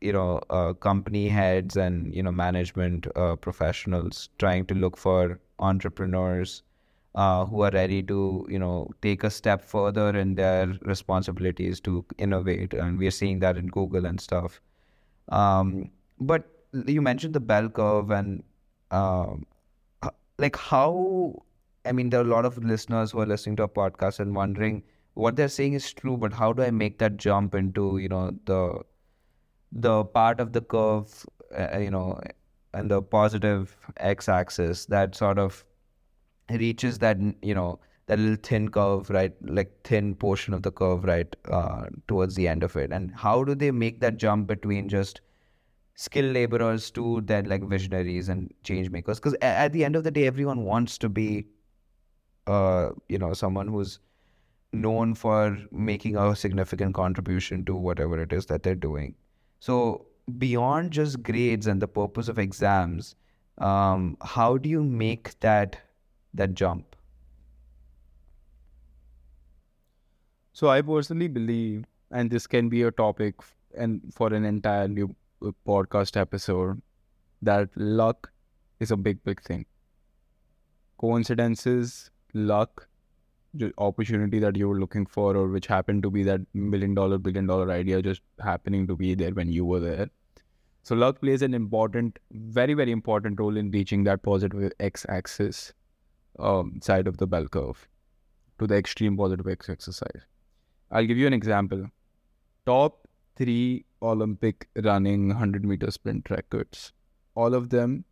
you 0.00 0.12
know 0.12 0.40
uh, 0.50 0.72
company 0.88 1.28
heads 1.28 1.76
and 1.76 2.14
you 2.14 2.22
know 2.22 2.32
management 2.32 3.06
uh, 3.16 3.36
professionals 3.36 4.28
trying 4.38 4.66
to 4.66 4.74
look 4.74 4.96
for 4.96 5.40
entrepreneurs 5.58 6.62
uh, 7.14 7.44
who 7.46 7.62
are 7.62 7.70
ready 7.70 8.02
to 8.02 8.46
you 8.48 8.58
know 8.58 8.88
take 9.02 9.24
a 9.24 9.30
step 9.30 9.62
further 9.64 10.16
in 10.16 10.34
their 10.34 10.66
responsibilities 10.82 11.80
to 11.80 12.04
innovate. 12.18 12.74
And 12.74 12.98
we 12.98 13.06
are 13.06 13.16
seeing 13.22 13.40
that 13.40 13.56
in 13.56 13.66
google 13.68 14.06
and 14.06 14.20
stuff. 14.20 14.60
Um, 15.28 15.90
but 16.20 16.48
you 16.72 17.02
mentioned 17.02 17.34
the 17.34 17.40
bell 17.40 17.68
curve 17.68 18.10
and 18.10 18.42
um, 18.90 19.46
like 20.38 20.56
how 20.56 21.42
i 21.84 21.92
mean 21.92 22.10
there 22.10 22.20
are 22.20 22.24
a 22.24 22.32
lot 22.34 22.44
of 22.44 22.58
listeners 22.64 23.10
who 23.12 23.20
are 23.20 23.26
listening 23.26 23.56
to 23.56 23.62
a 23.64 23.68
podcast 23.68 24.20
and 24.20 24.34
wondering 24.34 24.82
what 25.14 25.36
they're 25.36 25.48
saying 25.56 25.74
is 25.74 25.92
true 25.92 26.16
but 26.16 26.32
how 26.32 26.52
do 26.52 26.62
i 26.62 26.70
make 26.70 26.98
that 26.98 27.16
jump 27.16 27.54
into 27.54 27.98
you 27.98 28.08
know 28.08 28.30
the 28.46 28.60
the 29.72 30.04
part 30.04 30.40
of 30.40 30.52
the 30.52 30.60
curve 30.60 31.26
uh, 31.58 31.78
you 31.78 31.90
know 31.90 32.20
and 32.74 32.90
the 32.90 33.02
positive 33.02 33.76
x-axis 33.98 34.86
that 34.86 35.14
sort 35.14 35.38
of 35.38 35.64
reaches 36.50 36.98
that 36.98 37.18
you 37.42 37.54
know 37.54 37.78
that 38.06 38.18
little 38.18 38.36
thin 38.42 38.68
curve 38.68 39.08
right 39.10 39.32
like 39.42 39.72
thin 39.84 40.14
portion 40.14 40.52
of 40.54 40.62
the 40.62 40.70
curve 40.70 41.04
right 41.04 41.34
uh, 41.50 41.86
towards 42.08 42.34
the 42.34 42.48
end 42.48 42.62
of 42.62 42.76
it. 42.76 42.92
And 42.92 43.12
how 43.14 43.44
do 43.44 43.54
they 43.54 43.70
make 43.70 44.00
that 44.00 44.16
jump 44.16 44.46
between 44.46 44.88
just 44.88 45.20
skilled 45.94 46.34
laborers 46.34 46.90
to 46.92 47.20
then 47.24 47.46
like 47.46 47.62
visionaries 47.62 48.28
and 48.28 48.52
change 48.64 48.90
makers? 48.90 49.18
Because 49.18 49.34
at 49.40 49.72
the 49.72 49.84
end 49.84 49.96
of 49.96 50.04
the 50.04 50.10
day 50.10 50.26
everyone 50.26 50.64
wants 50.64 50.98
to 50.98 51.08
be 51.08 51.46
uh 52.48 52.90
you 53.08 53.18
know 53.18 53.32
someone 53.32 53.68
who's 53.68 54.00
known 54.72 55.14
for 55.14 55.56
making 55.70 56.16
a 56.16 56.34
significant 56.34 56.94
contribution 56.94 57.64
to 57.64 57.74
whatever 57.74 58.20
it 58.20 58.32
is 58.32 58.46
that 58.46 58.62
they're 58.62 58.74
doing. 58.74 59.14
So 59.60 60.06
beyond 60.38 60.92
just 60.92 61.22
grades 61.22 61.66
and 61.66 61.80
the 61.80 61.88
purpose 61.88 62.28
of 62.28 62.38
exams 62.38 63.14
um, 63.58 64.16
how 64.22 64.56
do 64.56 64.68
you 64.68 64.82
make 64.82 65.38
that 65.40 65.76
that 66.34 66.54
jump? 66.54 66.96
So 70.52 70.68
I 70.68 70.82
personally 70.82 71.28
believe, 71.28 71.84
and 72.10 72.30
this 72.30 72.46
can 72.46 72.68
be 72.68 72.82
a 72.82 72.90
topic 72.90 73.36
and 73.74 74.00
for 74.14 74.32
an 74.32 74.44
entire 74.44 74.86
new 74.88 75.14
uh, 75.44 75.50
podcast 75.66 76.16
episode, 76.16 76.80
that 77.40 77.70
luck 77.76 78.30
is 78.80 78.90
a 78.90 78.96
big, 78.96 79.22
big 79.24 79.42
thing. 79.42 79.66
Coincidences, 80.98 82.10
luck, 82.34 82.86
ju- 83.56 83.72
opportunity 83.78 84.38
that 84.38 84.56
you 84.56 84.68
were 84.68 84.78
looking 84.78 85.06
for, 85.06 85.36
or 85.36 85.48
which 85.48 85.66
happened 85.66 86.02
to 86.02 86.10
be 86.10 86.22
that 86.22 86.40
million 86.54 86.94
dollar, 86.94 87.18
billion 87.18 87.46
dollar 87.46 87.70
idea 87.70 88.02
just 88.02 88.22
happening 88.40 88.86
to 88.86 88.96
be 88.96 89.14
there 89.14 89.32
when 89.32 89.48
you 89.48 89.64
were 89.64 89.80
there. 89.80 90.10
So 90.82 90.94
luck 90.94 91.20
plays 91.20 91.42
an 91.42 91.54
important, 91.54 92.18
very, 92.32 92.74
very 92.74 92.92
important 92.92 93.40
role 93.40 93.56
in 93.56 93.70
reaching 93.70 94.04
that 94.04 94.22
positive 94.22 94.72
x 94.80 95.06
axis 95.08 95.72
um, 96.38 96.80
side 96.82 97.06
of 97.06 97.18
the 97.18 97.26
bell 97.26 97.46
curve 97.46 97.88
to 98.58 98.66
the 98.66 98.76
extreme 98.76 99.16
positive 99.16 99.46
x-axis. 99.46 100.02
I'll 100.90 101.06
give 101.06 101.18
you 101.18 101.26
an 101.26 101.32
example. 101.32 101.86
Top 102.66 103.08
three 103.36 103.84
Olympic 104.02 104.68
running 104.76 105.28
100 105.28 105.64
meter 105.64 105.90
sprint 105.90 106.28
records, 106.30 106.92
all 107.34 107.54
of 107.54 107.70
them 107.70 108.04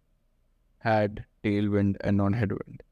had 0.79 1.25
tailwind 1.45 1.97
and 2.01 2.17
non 2.17 2.33
headwind. 2.33 2.83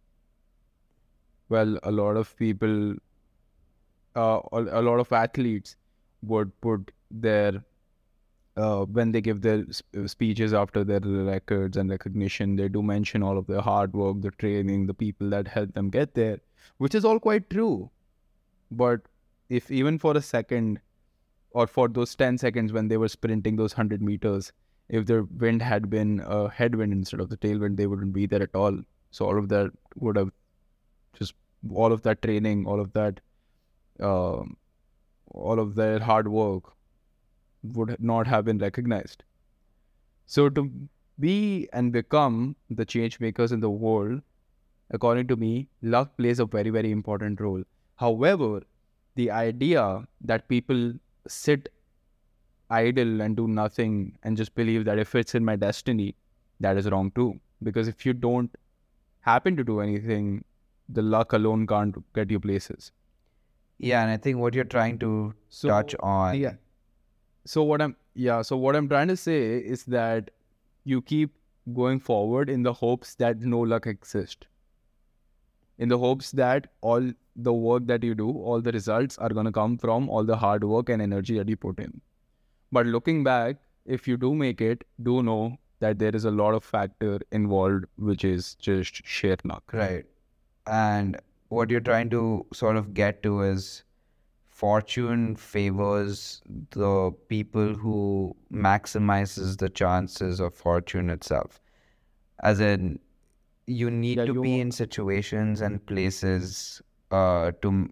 Well, 1.48 1.78
a 1.82 1.90
lot 1.90 2.16
of 2.16 2.36
people, 2.36 2.94
uh, 4.14 4.40
a 4.52 4.82
lot 4.82 5.00
of 5.00 5.10
athletes 5.12 5.76
would 6.22 6.60
put 6.60 6.90
their 7.10 7.64
uh, 8.58 8.84
when 8.86 9.12
they 9.12 9.20
give 9.20 9.40
their 9.40 9.64
speeches 10.06 10.52
after 10.52 10.82
their 10.82 11.00
records 11.00 11.76
and 11.76 11.90
recognition, 11.90 12.56
they 12.56 12.68
do 12.68 12.82
mention 12.82 13.22
all 13.22 13.38
of 13.38 13.46
their 13.46 13.60
hard 13.60 13.94
work, 13.94 14.20
the 14.20 14.32
training, 14.32 14.86
the 14.86 14.94
people 14.94 15.30
that 15.30 15.46
helped 15.46 15.74
them 15.74 15.90
get 15.90 16.14
there, 16.14 16.38
which 16.78 16.94
is 16.94 17.04
all 17.04 17.20
quite 17.20 17.48
true. 17.50 17.88
But 18.70 19.02
if 19.48 19.70
even 19.70 19.98
for 19.98 20.16
a 20.16 20.20
second 20.20 20.80
or 21.52 21.66
for 21.66 21.88
those 21.88 22.14
10 22.14 22.38
seconds 22.38 22.72
when 22.72 22.88
they 22.88 22.96
were 22.96 23.08
sprinting 23.08 23.56
those 23.56 23.74
100 23.74 24.02
meters, 24.02 24.52
if 24.88 25.06
the 25.06 25.22
wind 25.38 25.62
had 25.62 25.88
been 25.88 26.20
a 26.26 26.48
headwind 26.50 26.92
instead 26.92 27.20
of 27.20 27.28
the 27.28 27.36
tailwind, 27.36 27.76
they 27.76 27.86
wouldn't 27.86 28.12
be 28.12 28.26
there 28.26 28.42
at 28.42 28.54
all. 28.54 28.76
So 29.12 29.26
all 29.26 29.38
of 29.38 29.48
that 29.50 29.70
would 29.94 30.16
have 30.16 30.30
just 31.14 31.34
all 31.72 31.92
of 31.92 32.02
that 32.02 32.22
training, 32.22 32.66
all 32.66 32.80
of 32.80 32.92
that, 32.94 33.20
uh, 34.00 34.42
all 35.30 35.60
of 35.60 35.76
their 35.76 36.00
hard 36.00 36.26
work 36.26 36.72
would 37.62 37.96
not 38.00 38.26
have 38.26 38.44
been 38.44 38.58
recognized. 38.58 39.24
So 40.26 40.48
to 40.50 40.70
be 41.18 41.68
and 41.72 41.92
become 41.92 42.56
the 42.70 42.84
change 42.84 43.18
makers 43.20 43.52
in 43.52 43.60
the 43.60 43.70
world, 43.70 44.22
according 44.90 45.26
to 45.28 45.36
me, 45.36 45.68
luck 45.82 46.16
plays 46.16 46.38
a 46.38 46.46
very, 46.46 46.70
very 46.70 46.90
important 46.90 47.40
role. 47.40 47.62
However, 47.96 48.62
the 49.16 49.30
idea 49.30 50.06
that 50.22 50.48
people 50.48 50.92
sit 51.26 51.72
idle 52.70 53.20
and 53.22 53.36
do 53.36 53.48
nothing 53.48 54.18
and 54.22 54.36
just 54.36 54.54
believe 54.54 54.84
that 54.84 54.98
if 54.98 55.14
it's 55.14 55.34
in 55.34 55.44
my 55.44 55.56
destiny, 55.56 56.14
that 56.60 56.76
is 56.76 56.88
wrong 56.90 57.10
too. 57.12 57.40
Because 57.62 57.88
if 57.88 58.06
you 58.06 58.12
don't 58.12 58.54
happen 59.20 59.56
to 59.56 59.64
do 59.64 59.80
anything, 59.80 60.44
the 60.88 61.02
luck 61.02 61.32
alone 61.32 61.66
can't 61.66 61.96
get 62.14 62.30
you 62.30 62.40
places. 62.40 62.92
Yeah, 63.78 64.02
and 64.02 64.10
I 64.10 64.16
think 64.16 64.38
what 64.38 64.54
you're 64.54 64.64
trying 64.64 64.98
to 65.00 65.34
So, 65.48 65.68
touch 65.68 65.94
on. 66.00 66.38
yeah. 66.38 66.54
So 67.48 67.62
what 67.62 67.80
I'm 67.80 67.96
yeah, 68.14 68.42
so 68.42 68.56
what 68.58 68.76
I'm 68.76 68.88
trying 68.88 69.08
to 69.08 69.16
say 69.16 69.36
is 69.74 69.84
that 69.84 70.30
you 70.84 71.00
keep 71.00 71.34
going 71.78 72.00
forward 72.08 72.50
in 72.50 72.62
the 72.62 72.72
hopes 72.72 73.14
that 73.22 73.40
no 73.40 73.60
luck 73.60 73.86
exists. 73.86 74.46
In 75.78 75.88
the 75.88 75.98
hopes 76.02 76.32
that 76.32 76.66
all 76.82 77.10
the 77.36 77.54
work 77.54 77.86
that 77.86 78.04
you 78.04 78.14
do, 78.14 78.28
all 78.30 78.60
the 78.60 78.72
results 78.72 79.16
are 79.16 79.30
gonna 79.30 79.52
come 79.52 79.78
from 79.78 80.10
all 80.10 80.24
the 80.24 80.36
hard 80.36 80.64
work 80.64 80.90
and 80.90 81.00
energy 81.00 81.38
that 81.38 81.48
you 81.48 81.56
put 81.56 81.80
in. 81.80 82.02
But 82.70 82.86
looking 82.86 83.24
back, 83.24 83.56
if 83.86 84.06
you 84.06 84.18
do 84.18 84.34
make 84.34 84.60
it, 84.60 84.84
do 85.02 85.22
know 85.22 85.56
that 85.80 85.98
there 85.98 86.14
is 86.14 86.26
a 86.26 86.30
lot 86.30 86.52
of 86.52 86.64
factor 86.64 87.18
involved, 87.32 87.86
which 87.96 88.24
is 88.24 88.54
just 88.56 89.06
sheer 89.06 89.36
luck. 89.44 89.72
Right. 89.72 90.04
And 90.66 91.18
what 91.48 91.70
you're 91.70 91.88
trying 91.92 92.10
to 92.10 92.44
sort 92.52 92.76
of 92.76 92.92
get 92.92 93.22
to 93.22 93.40
is 93.42 93.84
fortune 94.60 95.24
favors 95.36 96.20
the 96.76 97.12
people 97.32 97.74
who 97.74 97.98
maximizes 98.52 99.58
the 99.58 99.68
chances 99.80 100.40
of 100.40 100.54
fortune 100.54 101.10
itself. 101.10 101.60
As 102.42 102.60
in, 102.60 102.98
you 103.66 103.90
need 103.90 104.18
Yeah, 104.18 104.26
to 104.26 104.34
you 104.34 104.42
be 104.42 104.60
in 104.60 104.72
situations 104.72 105.60
and 105.60 105.84
places 105.86 106.82
uh, 107.10 107.52
to, 107.62 107.88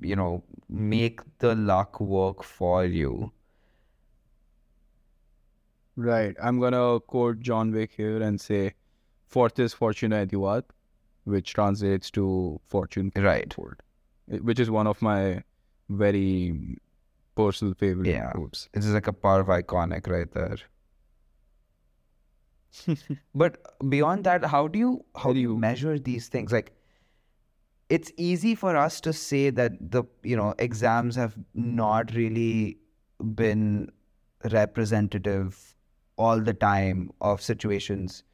you 0.00 0.16
know, 0.16 0.42
make 0.68 1.20
the 1.38 1.54
luck 1.54 2.00
work 2.00 2.42
for 2.44 2.84
you. 2.84 3.32
Right. 5.96 6.36
I'm 6.42 6.58
gonna 6.60 7.00
quote 7.00 7.40
John 7.40 7.72
Wick 7.72 7.92
here 7.92 8.20
and 8.22 8.40
say, 8.40 8.74
"Fortis 9.26 9.74
fortuna 9.74 10.26
adiuvat," 10.26 10.64
which 11.24 11.54
translates 11.54 12.10
to 12.12 12.60
"fortune 12.66 13.10
Right. 13.16 13.52
forward," 13.54 13.80
which 14.50 14.60
is 14.60 14.70
one 14.70 14.86
of 14.86 15.00
my 15.02 15.42
very 15.96 16.78
personal 17.36 17.74
favorite 17.74 18.08
Yeah. 18.08 18.32
This 18.72 18.84
is 18.86 18.92
like 18.92 19.06
a 19.06 19.12
part 19.12 19.40
of 19.40 19.46
iconic 19.48 20.06
right 20.08 20.30
there. 20.32 20.56
But 23.34 23.58
beyond 23.88 24.24
that, 24.24 24.44
how 24.44 24.68
do 24.68 24.78
you 24.78 25.04
how 25.14 25.22
How 25.24 25.32
do 25.32 25.40
you- 25.40 25.56
measure 25.58 25.98
these 25.98 26.28
things? 26.28 26.52
Like, 26.52 26.72
it's 27.88 28.10
easy 28.16 28.54
for 28.54 28.76
us 28.76 29.00
to 29.02 29.12
say 29.12 29.50
that 29.50 29.72
the 29.96 30.04
you 30.22 30.36
know 30.36 30.54
exams 30.58 31.16
have 31.16 31.36
not 31.54 32.14
really 32.14 32.78
been 33.34 33.90
representative 34.52 35.76
all 36.16 36.40
the 36.40 36.54
time 36.54 37.10
of 37.20 37.42
situations, 37.42 38.24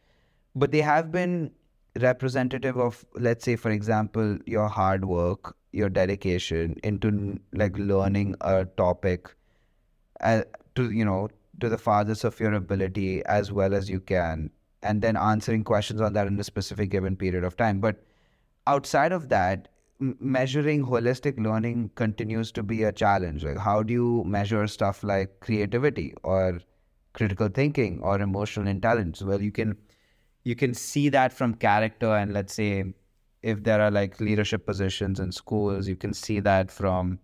but 0.55 0.73
they 0.73 0.81
have 0.83 1.11
been 1.13 1.53
representative 2.01 2.77
of, 2.79 3.05
let's 3.15 3.45
say, 3.45 3.57
for 3.57 3.71
example, 3.71 4.39
your 4.47 4.69
hard 4.69 5.05
work, 5.05 5.57
your 5.73 5.89
dedication 5.89 6.77
into 6.83 7.39
like 7.53 7.77
learning 7.79 8.35
a 8.41 8.65
topic 8.65 9.35
uh, 10.21 10.43
to 10.75 10.91
you 10.91 11.05
know 11.05 11.29
to 11.61 11.69
the 11.69 11.79
farthest 11.79 12.25
of 12.25 12.39
your 12.41 12.55
ability 12.55 13.25
as 13.27 13.53
well 13.53 13.75
as 13.75 13.91
you 13.91 14.01
can 14.01 14.51
and 14.83 15.03
then 15.03 15.17
answering 15.17 15.65
questions 15.65 16.01
on 16.01 16.13
that 16.13 16.27
in 16.27 16.39
a 16.39 16.45
specific 16.45 16.91
given 16.91 17.17
period 17.17 17.43
of 17.45 17.57
time. 17.57 17.81
But 17.81 18.05
outside 18.67 19.13
of 19.13 19.29
that 19.29 19.69
m- 20.01 20.17
measuring 20.21 20.85
holistic 20.87 21.39
learning 21.45 21.91
continues 21.97 22.53
to 22.53 22.63
be 22.63 22.85
a 22.85 22.93
challenge. 22.93 23.45
Like 23.45 23.59
how 23.59 23.83
do 23.83 23.93
you 23.93 24.25
measure 24.25 24.67
stuff 24.67 25.03
like 25.03 25.41
creativity 25.41 26.15
or 26.23 26.61
critical 27.13 27.49
thinking 27.49 28.01
or 28.03 28.21
emotional 28.21 28.69
intelligence? 28.69 29.23
Well 29.23 29.43
you 29.43 29.51
can 29.53 29.77
you 30.45 30.55
can 30.55 30.75
see 30.75 31.09
that 31.09 31.33
from 31.33 31.55
character 31.55 32.15
and 32.15 32.33
let's 32.33 32.55
say 32.55 32.95
if 33.43 33.63
there 33.63 33.81
are 33.81 33.91
like 33.91 34.21
leadership 34.21 34.67
positions 34.67 35.21
in 35.21 35.31
schools 35.33 35.89
you 35.89 35.97
can 35.97 36.13
see 36.13 36.41
that 36.41 36.71
from 36.71 37.19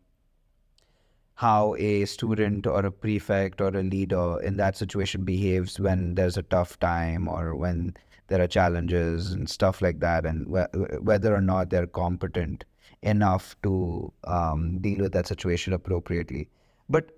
how 1.35 1.75
a 1.79 2.05
student 2.05 2.67
or 2.67 2.87
a 2.87 2.93
prefect 2.93 3.61
or 3.61 3.69
a 3.69 3.83
leader 3.83 4.41
in 4.43 4.57
that 4.57 4.77
situation 4.77 5.25
behaves 5.25 5.81
when 5.81 6.15
there's 6.15 6.37
a 6.37 6.43
tough 6.43 6.79
time 6.79 7.29
or 7.29 7.57
when 7.57 7.95
there 8.29 8.41
are 8.41 8.47
challenges 8.47 9.33
and 9.33 9.49
stuff 9.49 9.83
like 9.83 10.01
that, 10.01 10.25
and 10.25 10.47
wh- 10.47 11.05
whether 11.05 11.35
or 11.35 11.41
not 11.41 11.71
they're 11.71 11.87
competent 11.87 12.65
enough 13.03 13.55
to 13.63 14.13
um, 14.25 14.79
deal 14.79 15.01
with 15.01 15.13
that 15.13 15.27
situation 15.27 15.73
appropriately. 15.73 16.49
But 16.89 17.11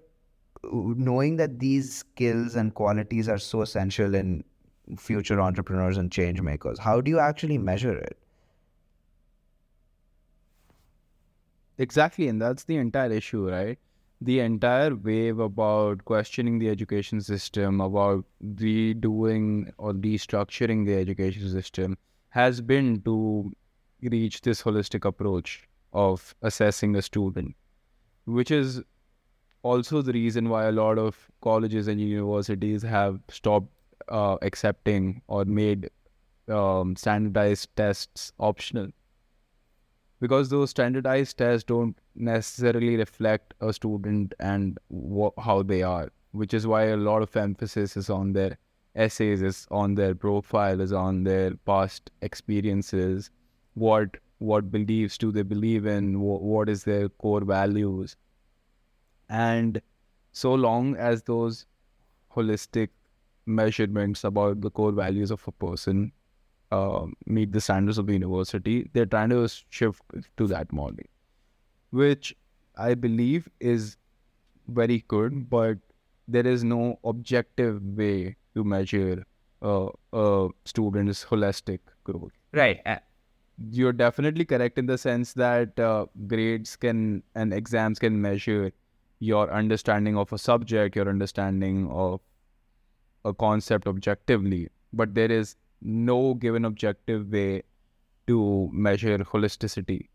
knowing 0.64 1.37
that 1.37 1.61
these 1.61 1.94
skills 1.94 2.56
and 2.56 2.74
qualities 2.74 3.28
are 3.28 3.38
so 3.38 3.62
essential 3.62 4.14
in 4.14 4.42
future 4.98 5.40
entrepreneurs 5.40 5.96
and 5.96 6.11
change 6.11 6.40
makers, 6.40 6.78
how 6.78 7.00
do 7.00 7.11
you 7.11 7.20
actually 7.20 7.59
measure 7.59 7.96
it? 7.96 8.18
Exactly, 11.78 12.28
and 12.28 12.40
that's 12.40 12.64
the 12.64 12.76
entire 12.76 13.12
issue, 13.12 13.48
right? 13.50 13.78
The 14.20 14.40
entire 14.40 14.94
wave 14.94 15.38
about 15.38 16.04
questioning 16.04 16.58
the 16.58 16.70
education 16.70 17.20
system, 17.20 17.80
about 17.80 18.24
redoing 18.42 19.72
or 19.78 19.92
restructuring 19.92 20.86
the 20.86 20.94
education 20.94 21.50
system, 21.50 21.98
has 22.30 22.60
been 22.60 23.02
to 23.02 23.52
reach 24.02 24.40
this 24.40 24.62
holistic 24.62 25.04
approach 25.04 25.68
of 25.92 26.34
assessing 26.42 26.96
a 26.96 27.02
student, 27.02 27.54
which 28.26 28.50
is 28.50 28.82
also 29.62 30.02
the 30.02 30.12
reason 30.12 30.48
why 30.48 30.64
a 30.66 30.72
lot 30.72 30.98
of 30.98 31.30
colleges 31.42 31.88
and 31.88 32.00
universities 32.00 32.82
have 32.82 33.20
stopped 33.30 33.68
uh, 34.08 34.36
accepting 34.42 35.22
or 35.28 35.44
made 35.44 35.90
um, 36.48 36.96
standardized 36.96 37.68
tests 37.76 38.32
optional 38.40 38.88
because 40.20 40.48
those 40.48 40.70
standardized 40.70 41.38
tests 41.38 41.64
don't 41.64 41.96
necessarily 42.14 42.96
reflect 42.96 43.55
a 43.61 43.72
student 43.72 44.35
and 44.40 44.79
wha- 44.88 45.33
how 45.38 45.62
they 45.62 45.83
are 45.83 46.11
which 46.33 46.52
is 46.55 46.66
why 46.66 46.85
a 46.85 46.96
lot 46.96 47.22
of 47.22 47.37
emphasis 47.37 47.96
is 47.96 48.11
on 48.11 48.33
their 48.33 48.59
essays 48.94 49.42
is 49.42 49.66
on 49.70 49.94
their 49.94 50.14
profile 50.14 50.81
is 50.81 50.92
on 50.92 51.24
their 51.24 51.55
past 51.70 52.11
experiences 52.22 53.31
what 53.74 54.16
what 54.38 54.70
beliefs 54.70 55.16
do 55.18 55.33
they 55.33 55.42
believe 55.42 55.87
in 55.87 56.14
wh- 56.14 56.42
what 56.42 56.68
is 56.68 56.85
their 56.85 57.09
core 57.09 57.44
values. 57.44 58.16
And 59.29 59.81
so 60.33 60.55
long 60.55 60.96
as 60.96 61.22
those 61.22 61.66
holistic 62.35 62.90
measurements 63.46 64.24
about 64.24 64.61
the 64.61 64.70
core 64.70 64.92
values 64.92 65.31
of 65.31 65.46
a 65.48 65.52
person 65.52 66.12
uh, 66.72 67.07
meet 67.26 67.52
the 67.52 67.61
standards 67.61 67.98
of 67.98 68.07
the 68.07 68.12
university, 68.14 68.90
they're 68.92 69.07
trying 69.07 69.31
to 69.31 69.48
shift 69.70 70.02
to 70.37 70.46
that 70.48 70.72
model. 70.72 71.05
which 71.90 72.37
I 72.76 72.94
believe 72.94 73.48
is 73.61 73.96
very 74.68 75.05
good, 75.09 75.48
but 75.48 75.79
there 76.29 76.46
is 76.46 76.64
no 76.64 76.98
objective 77.05 77.83
way 77.83 78.37
to 78.55 78.64
measure 78.64 79.24
uh, 79.62 79.88
a 80.12 80.48
student's 80.64 81.24
holistic 81.24 81.81
growth. 82.05 82.33
Right. 82.52 82.81
Uh, 82.85 82.96
You're 83.70 83.92
definitely 83.92 84.44
correct 84.44 84.79
in 84.79 84.87
the 84.87 84.98
sense 84.98 85.33
that 85.35 85.79
uh, 85.81 86.07
grades 86.26 86.76
can 86.76 87.22
and 87.35 87.55
exams 87.55 87.98
can 87.98 88.20
measure 88.20 88.72
your 89.20 89.50
understanding 89.52 90.16
of 90.16 90.33
a 90.33 90.38
subject, 90.38 90.96
your 90.96 91.09
understanding 91.09 91.88
of 91.90 92.20
a 93.24 93.33
concept 93.35 93.87
objectively, 93.87 94.68
but 94.92 95.14
there 95.14 95.31
is 95.31 95.57
no 95.80 96.34
given 96.34 96.64
objective 96.64 97.28
way 97.30 97.62
to 98.26 98.68
measure 98.72 99.18
holisticity. 99.18 100.08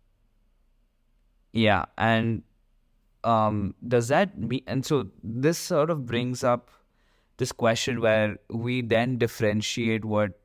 Yeah, 1.53 1.85
and 1.97 2.43
um, 3.23 3.75
does 3.87 4.07
that 4.07 4.37
mean? 4.37 4.63
And 4.67 4.85
so 4.85 5.07
this 5.23 5.57
sort 5.57 5.89
of 5.89 6.05
brings 6.05 6.43
up 6.43 6.69
this 7.37 7.51
question 7.51 8.01
where 8.01 8.37
we 8.49 8.81
then 8.81 9.17
differentiate 9.17 10.05
what 10.05 10.39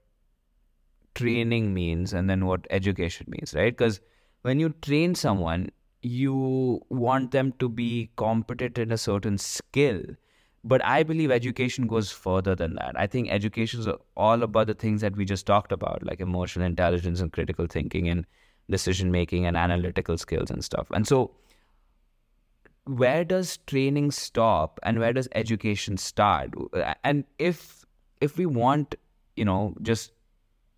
training 1.15 1.73
means 1.75 2.13
and 2.13 2.29
then 2.29 2.47
what 2.47 2.67
education 2.71 3.27
means, 3.29 3.55
right? 3.55 3.77
Because 3.77 4.01
when 4.43 4.61
you 4.61 4.71
train 4.83 5.15
someone, 5.15 5.71
you 6.03 6.81
want 6.89 7.31
them 7.33 7.53
to 7.59 7.69
be 7.69 8.11
competent 8.17 8.79
in 8.79 8.93
a 8.93 8.99
certain 8.99 9.39
skill. 9.39 10.03
But 10.67 10.85
I 10.85 11.05
believe 11.05 11.31
education 11.31 11.87
goes 11.87 12.11
further 12.11 12.57
than 12.57 12.75
that. 12.75 12.99
I 12.99 13.07
think 13.07 13.31
education 13.31 13.81
is 13.81 13.89
all 14.17 14.43
about 14.43 14.67
the 14.67 14.75
things 14.75 15.01
that 15.01 15.17
we 15.17 15.25
just 15.25 15.47
talked 15.47 15.71
about, 15.71 16.05
like 16.05 16.21
emotional 16.21 16.67
intelligence 16.67 17.21
and 17.21 17.33
critical 17.33 17.67
thinking 17.69 18.09
and 18.09 18.27
decision 18.69 19.13
making 19.13 19.47
and 19.47 19.57
analytical 19.57 20.19
skills 20.19 20.51
and 20.51 20.65
stuff. 20.65 20.89
And 20.91 21.07
so, 21.07 21.31
where 22.85 23.25
does 23.25 23.59
training 23.67 24.11
stop 24.11 24.81
and 24.83 24.99
where 24.99 25.13
does 25.13 25.29
education 25.35 25.97
start? 25.97 26.51
And 27.05 27.25
if 27.39 27.85
if 28.21 28.37
we 28.37 28.47
want, 28.47 28.97
you 29.37 29.45
know, 29.45 29.75
just 29.83 30.13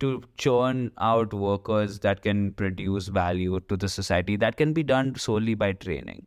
to 0.01 0.22
churn 0.37 0.92
out 0.98 1.33
workers 1.33 2.01
that 2.01 2.22
can 2.22 2.53
produce 2.53 3.09
value 3.09 3.61
to 3.68 3.77
the 3.77 3.88
society, 3.88 4.37
that 4.37 4.57
can 4.57 4.72
be 4.72 4.83
done 4.83 5.14
solely 5.16 5.55
by 5.55 5.72
training. 5.72 6.27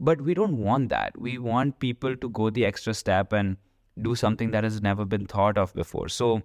But 0.00 0.20
we 0.20 0.34
don't 0.34 0.58
want 0.58 0.88
that. 0.90 1.18
We 1.18 1.38
want 1.38 1.78
people 1.78 2.16
to 2.16 2.28
go 2.28 2.50
the 2.50 2.64
extra 2.64 2.94
step 2.94 3.32
and 3.32 3.56
do 4.00 4.14
something 4.14 4.50
that 4.50 4.64
has 4.64 4.82
never 4.82 5.04
been 5.04 5.26
thought 5.26 5.56
of 5.56 5.72
before. 5.74 6.08
So 6.08 6.42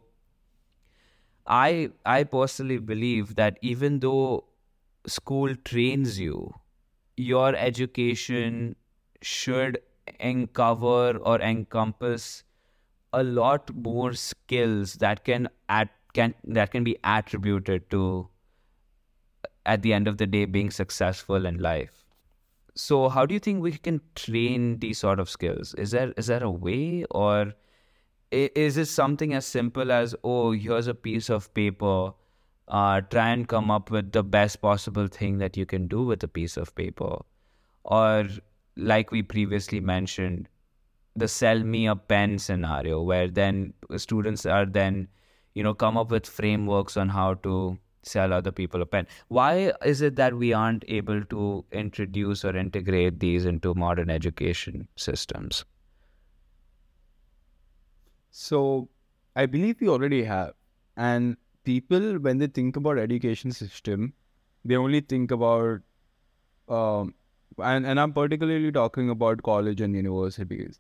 I 1.48 1.92
I 2.06 2.24
personally 2.24 2.78
believe 2.78 3.36
that 3.36 3.58
even 3.62 4.00
though 4.00 4.46
school 5.08 5.56
trains 5.56 6.20
you, 6.20 6.54
your 7.18 7.56
education 7.56 8.76
should 9.22 9.80
uncover 10.20 11.18
or 11.18 11.40
encompass 11.42 12.44
a 13.14 13.24
lot 13.24 13.74
more 13.76 14.14
skills 14.14 14.96
that 14.96 15.24
can 15.24 15.50
at 15.68 15.90
can 16.14 16.34
that 16.44 16.72
can 16.72 16.84
be 16.84 16.98
attributed 17.04 17.90
to 17.90 18.30
at 19.66 19.82
the 19.82 19.94
end 19.94 20.08
of 20.08 20.18
the 20.18 20.28
day 20.28 20.46
being 20.46 20.70
successful 20.72 21.46
in 21.46 21.58
life 21.58 21.99
so 22.80 23.10
how 23.10 23.26
do 23.26 23.34
you 23.34 23.40
think 23.40 23.62
we 23.62 23.74
can 23.74 24.00
train 24.16 24.80
these 24.80 25.00
sort 25.00 25.20
of 25.20 25.30
skills? 25.30 25.74
Is 25.74 25.92
there 25.92 26.14
is 26.16 26.28
there 26.28 26.44
a 26.44 26.50
way 26.50 27.04
or 27.12 27.54
is 28.32 28.78
it 28.78 28.86
something 28.86 29.34
as 29.34 29.46
simple 29.46 29.92
as 29.92 30.16
oh 30.24 30.52
here's 30.52 30.88
a 30.88 30.94
piece 30.94 31.30
of 31.30 31.54
paper 31.54 32.14
uh, 32.68 33.02
try 33.02 33.30
and 33.30 33.48
come 33.48 33.70
up 33.72 33.92
with 33.92 34.12
the 34.14 34.24
best 34.24 34.62
possible 34.62 35.08
thing 35.08 35.40
that 35.40 35.58
you 35.58 35.66
can 35.66 35.88
do 35.88 36.04
with 36.04 36.24
a 36.24 36.28
piece 36.28 36.56
of 36.56 36.74
paper 36.76 37.18
or 37.84 38.28
like 38.78 39.12
we 39.12 39.24
previously 39.24 39.82
mentioned 39.82 40.48
the 41.16 41.28
sell 41.28 41.60
me 41.60 41.86
a 41.88 41.96
pen 41.96 42.38
scenario 42.38 43.02
where 43.02 43.28
then 43.28 43.74
students 43.98 44.46
are 44.46 44.66
then 44.66 45.08
you 45.54 45.64
know 45.64 45.74
come 45.74 45.98
up 45.98 46.12
with 46.12 46.28
frameworks 46.28 46.96
on 46.96 47.10
how 47.10 47.34
to 47.34 47.78
sell 48.04 48.34
other 48.34 48.52
people 48.52 48.82
a 48.82 48.86
pen. 48.86 49.08
Why 49.28 49.74
is 49.86 50.02
it 50.02 50.16
that 50.18 50.36
we 50.36 50.54
aren't 50.54 50.86
able 50.88 51.24
to 51.26 51.66
introduce 51.72 52.46
or 52.46 52.56
integrate 52.56 53.20
these 53.20 53.46
into 53.46 53.74
modern 53.74 54.10
education 54.10 54.88
systems? 54.96 55.66
So 58.32 58.90
i 59.36 59.46
believe 59.46 59.80
we 59.82 59.88
already 59.90 60.24
have. 60.24 60.54
And 60.98 61.38
people 61.64 62.18
when 62.20 62.38
they 62.40 62.48
think 62.48 62.76
about 62.76 62.98
education 62.98 63.52
system 63.52 64.14
they 64.66 64.76
only 64.76 65.02
think 65.02 65.32
about 65.32 65.82
um, 66.70 67.14
and, 67.60 67.86
and 67.86 68.00
i'm 68.00 68.14
particularly 68.14 68.72
talking 68.72 69.10
about 69.10 69.44
college 69.44 69.82
and 69.82 69.96
universities. 69.96 70.80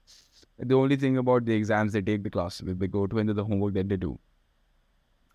They 0.58 0.75
only 0.75 0.97
think 0.97 1.17
about 1.17 1.45
the 1.45 1.53
exams 1.53 1.93
they 1.93 2.01
take 2.01 2.23
the 2.23 2.29
classes 2.29 2.77
they 2.77 2.88
go 2.88 3.08
to 3.08 3.19
and 3.19 3.29
the 3.29 3.45
homework 3.45 3.73
that 3.75 3.89
they 3.89 3.97
do 3.97 4.19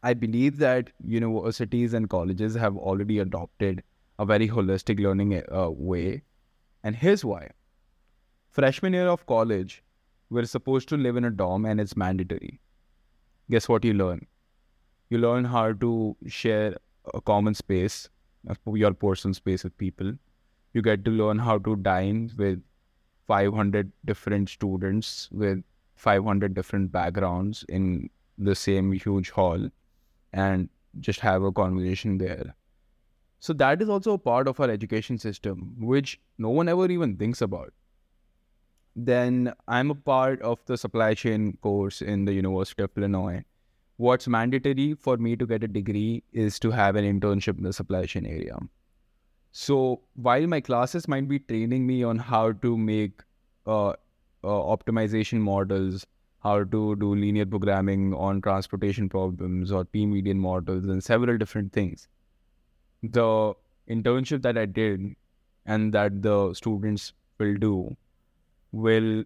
I 0.05 0.13
believe 0.13 0.59
that 0.59 0.91
universities 1.03 1.95
and 1.95 2.11
colleges 2.11 2.55
have 2.55 2.77
already 2.77 3.21
adopted 3.21 3.83
a 4.19 4.27
very 4.27 4.47
holistic 4.47 5.01
learning 5.01 5.43
uh, 5.51 5.71
way. 5.71 6.23
And 6.83 6.95
here's 6.95 7.25
why. 7.25 7.53
Freshman 8.51 8.93
year 8.93 9.09
of 9.09 9.25
college, 9.25 9.83
we're 10.29 10.45
supposed 10.45 10.91
to 10.91 10.99
live 10.99 11.17
in 11.17 11.25
a 11.25 11.31
dorm 11.31 11.65
and 11.65 11.81
it's 11.81 11.97
mandatory. 11.97 12.61
Guess 13.51 13.67
what 13.67 13.83
you 13.83 13.95
learn? 13.95 14.27
You 15.09 15.17
learn 15.17 15.47
how 15.47 15.73
to 15.73 16.15
share 16.27 16.77
a 17.15 17.23
common 17.23 17.55
space, 17.55 18.11
your 18.67 18.93
personal 18.93 19.33
space 19.33 19.65
with 19.65 19.79
people. 19.79 20.13
You 20.75 20.83
get 20.83 21.07
to 21.07 21.11
learn 21.13 21.39
how 21.39 21.57
to 21.61 21.77
dine 21.77 22.31
with 22.37 22.63
500 23.27 23.91
different 24.05 24.51
students 24.51 25.31
with 25.33 25.65
500 25.95 26.53
different 26.53 26.93
backgrounds 26.93 27.65
in 27.71 28.11
the 28.37 28.55
same 28.55 28.93
huge 28.93 29.31
hall 29.31 29.71
and 30.35 30.69
just 31.01 31.21
have 31.21 31.43
a 31.43 31.53
conversation 31.53 32.19
there. 32.19 32.55
So 33.41 33.53
that 33.55 33.81
is 33.83 33.89
also 33.89 34.15
a 34.15 34.19
part 34.19 34.49
of 34.49 34.61
our 34.61 34.71
education 34.71 35.19
system, 35.19 35.75
which 35.79 36.21
no 36.39 36.51
one 36.51 36.69
ever 36.69 36.91
even 36.91 37.17
thinks 37.17 37.43
about. 37.43 37.73
Then 38.97 39.53
I'm 39.69 39.91
a 39.91 39.95
part 39.95 40.41
of 40.43 40.65
the 40.67 40.79
supply 40.79 41.15
chain 41.15 41.59
course 41.61 42.01
in 42.01 42.25
the 42.25 42.33
University 42.33 42.83
of 42.83 42.91
Illinois. 42.97 43.45
What's 43.97 44.27
mandatory 44.29 44.95
for 44.95 45.17
me 45.17 45.37
to 45.37 45.47
get 45.47 45.63
a 45.63 45.69
degree 45.69 46.23
is 46.33 46.59
to 46.61 46.71
have 46.71 46.97
an 46.97 47.05
internship 47.05 47.59
in 47.59 47.65
the 47.65 47.73
supply 47.73 48.07
chain 48.07 48.27
area. 48.27 48.57
So 49.53 50.01
while 50.15 50.47
my 50.47 50.61
classes 50.61 51.07
might 51.07 51.29
be 51.29 51.39
training 51.39 51.87
me 51.87 52.03
on 52.03 52.19
how 52.19 52.53
to 52.53 52.77
make 52.77 53.23
uh, 53.67 53.91
uh, 53.91 53.95
optimization 54.43 55.39
models, 55.39 56.07
how 56.45 56.63
to 56.63 56.97
do 56.97 57.15
linear 57.15 57.47
programming 57.47 58.15
on 58.15 58.41
transportation 58.43 59.09
problems 59.09 59.73
or 59.73 59.85
p 59.85 60.07
median 60.07 60.39
models 60.39 60.85
and 60.85 61.03
several 61.03 61.39
different 61.39 61.73
things. 61.73 62.07
The 63.03 63.55
internship 63.91 64.43
that 64.43 64.59
I 64.59 64.67
did 64.67 65.15
and 65.67 65.93
that 65.95 66.21
the 66.23 66.55
students 66.55 67.13
will 67.39 67.55
do 67.55 67.97
will 68.73 69.25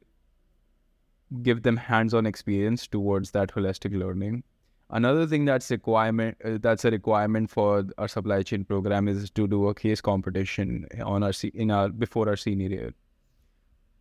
give 1.42 1.62
them 1.62 1.76
hands-on 1.76 2.26
experience 2.26 2.86
towards 2.86 3.32
that 3.32 3.50
holistic 3.50 3.98
learning. 3.98 4.44
Another 4.90 5.26
thing 5.26 5.44
that's 5.44 5.70
requirement 5.70 6.36
uh, 6.44 6.56
that's 6.62 6.84
a 6.84 6.90
requirement 6.90 7.50
for 7.50 7.84
our 7.98 8.08
supply 8.08 8.42
chain 8.42 8.64
program 8.64 9.06
is 9.08 9.30
to 9.30 9.46
do 9.46 9.68
a 9.68 9.74
case 9.74 10.00
competition 10.00 10.86
on 11.04 11.22
our 11.22 11.32
in 11.52 11.70
our 11.70 11.90
before 11.90 12.28
our 12.28 12.36
senior 12.36 12.68
year. 12.68 12.94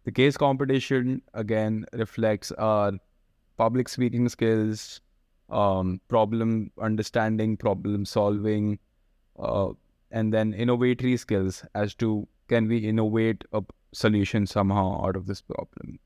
The 0.05 0.11
case 0.11 0.37
competition 0.37 1.21
again 1.33 1.85
reflects 1.91 2.53
our 2.53 2.93
public 3.57 3.89
speaking 3.89 4.29
skills, 4.29 5.01
um, 5.49 5.99
problem 6.07 6.71
understanding, 6.81 7.57
problem 7.57 8.05
solving, 8.05 8.79
uh, 9.39 9.69
and 10.11 10.33
then 10.33 10.53
innovatory 10.53 11.19
skills 11.19 11.63
as 11.75 11.93
to 11.95 12.27
can 12.47 12.67
we 12.67 12.77
innovate 12.77 13.43
a 13.53 13.61
solution 13.93 14.45
somehow 14.45 15.05
out 15.05 15.15
of 15.15 15.25
this 15.25 15.41
problem. 15.41 15.99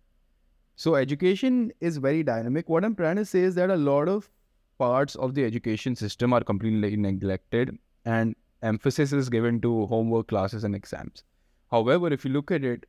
So 0.76 0.95
education 0.95 1.71
is 1.80 1.97
very 1.97 2.23
dynamic. 2.23 2.67
What 2.69 2.84
I'm 2.84 2.95
trying 2.95 3.17
to 3.17 3.26
say 3.26 3.41
is 3.41 3.55
that 3.55 3.69
a 3.69 3.76
lot 3.76 4.07
of 4.07 4.30
parts 4.80 5.15
of 5.15 5.36
the 5.36 5.45
education 5.45 5.95
system 5.95 6.34
are 6.34 6.43
completely 6.43 6.95
neglected 6.95 7.78
and 8.05 8.36
emphasis 8.63 9.11
is 9.13 9.30
given 9.30 9.61
to 9.61 9.86
homework 9.86 10.28
classes 10.28 10.63
and 10.63 10.76
exams. 10.76 11.23
However, 11.69 12.11
if 12.11 12.26
you 12.26 12.32
look 12.32 12.49
at 12.51 12.63
it, 12.63 12.86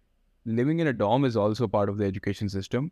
living 0.46 0.80
in 0.80 0.86
a 0.86 0.92
dorm 0.92 1.24
is 1.24 1.36
also 1.36 1.68
part 1.68 1.88
of 1.88 1.98
the 1.98 2.06
education 2.06 2.48
system 2.48 2.90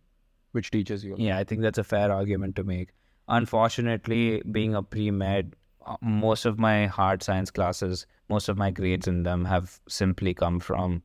which 0.53 0.71
teaches 0.71 1.05
you. 1.05 1.15
Yeah, 1.19 1.39
I 1.39 1.45
think 1.45 1.63
that's 1.63 1.79
a 1.79 1.85
fair 1.85 2.13
argument 2.13 2.57
to 2.57 2.65
make. 2.65 2.91
Unfortunately, 3.29 4.43
being 4.51 4.75
a 4.75 4.83
pre 4.83 5.11
med, 5.11 5.55
uh, 5.87 5.97
most 6.01 6.45
of 6.45 6.59
my 6.59 6.87
hard 6.87 7.23
science 7.23 7.51
classes, 7.51 8.07
most 8.29 8.49
of 8.49 8.57
my 8.57 8.71
grades 8.71 9.07
in 9.07 9.23
them 9.23 9.45
have 9.45 9.81
simply 9.89 10.35
come 10.35 10.61
from 10.61 11.03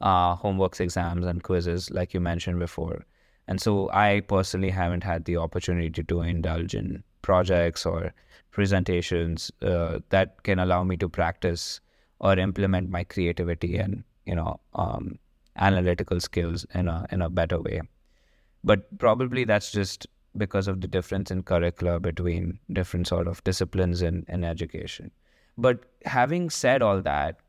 uh, 0.00 0.36
homeworks, 0.36 0.80
exams, 0.80 1.26
and 1.26 1.42
quizzes, 1.42 1.90
like 1.90 2.14
you 2.14 2.20
mentioned 2.20 2.58
before. 2.58 3.04
And 3.46 3.60
so 3.60 3.90
I 3.92 4.20
personally 4.20 4.70
haven't 4.70 5.04
had 5.04 5.24
the 5.24 5.38
opportunity 5.38 6.02
to 6.02 6.20
indulge 6.20 6.74
in 6.74 7.02
projects 7.22 7.86
or 7.86 8.12
presentations 8.50 9.50
uh, 9.62 10.00
that 10.10 10.42
can 10.42 10.58
allow 10.58 10.84
me 10.84 10.96
to 10.98 11.08
practice 11.08 11.80
or 12.20 12.38
implement 12.38 12.90
my 12.90 13.04
creativity 13.04 13.76
and 13.76 14.02
you 14.26 14.34
know 14.34 14.60
um, 14.74 15.18
analytical 15.56 16.20
skills 16.20 16.66
in 16.74 16.88
a 16.88 17.06
in 17.10 17.22
a 17.22 17.30
better 17.30 17.60
way. 17.60 17.80
But 18.64 18.98
probably 18.98 19.44
that's 19.44 19.70
just 19.72 20.06
because 20.36 20.68
of 20.68 20.80
the 20.80 20.88
difference 20.88 21.30
in 21.30 21.42
curricula 21.42 22.00
between 22.00 22.58
different 22.72 23.06
sort 23.06 23.26
of 23.26 23.42
disciplines 23.44 24.02
in, 24.02 24.24
in 24.28 24.44
education. 24.44 25.10
But 25.56 25.84
having 26.04 26.50
said 26.50 26.82
all 26.82 27.02
that, 27.02 27.40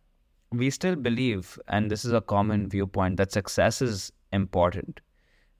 we 0.52 0.70
still 0.70 0.96
believe, 0.96 1.60
and 1.68 1.92
this 1.92 2.06
is 2.06 2.14
a 2.14 2.22
common 2.22 2.70
viewpoint, 2.70 3.18
that 3.18 3.32
success 3.32 3.82
is 3.82 4.12
important. 4.34 5.00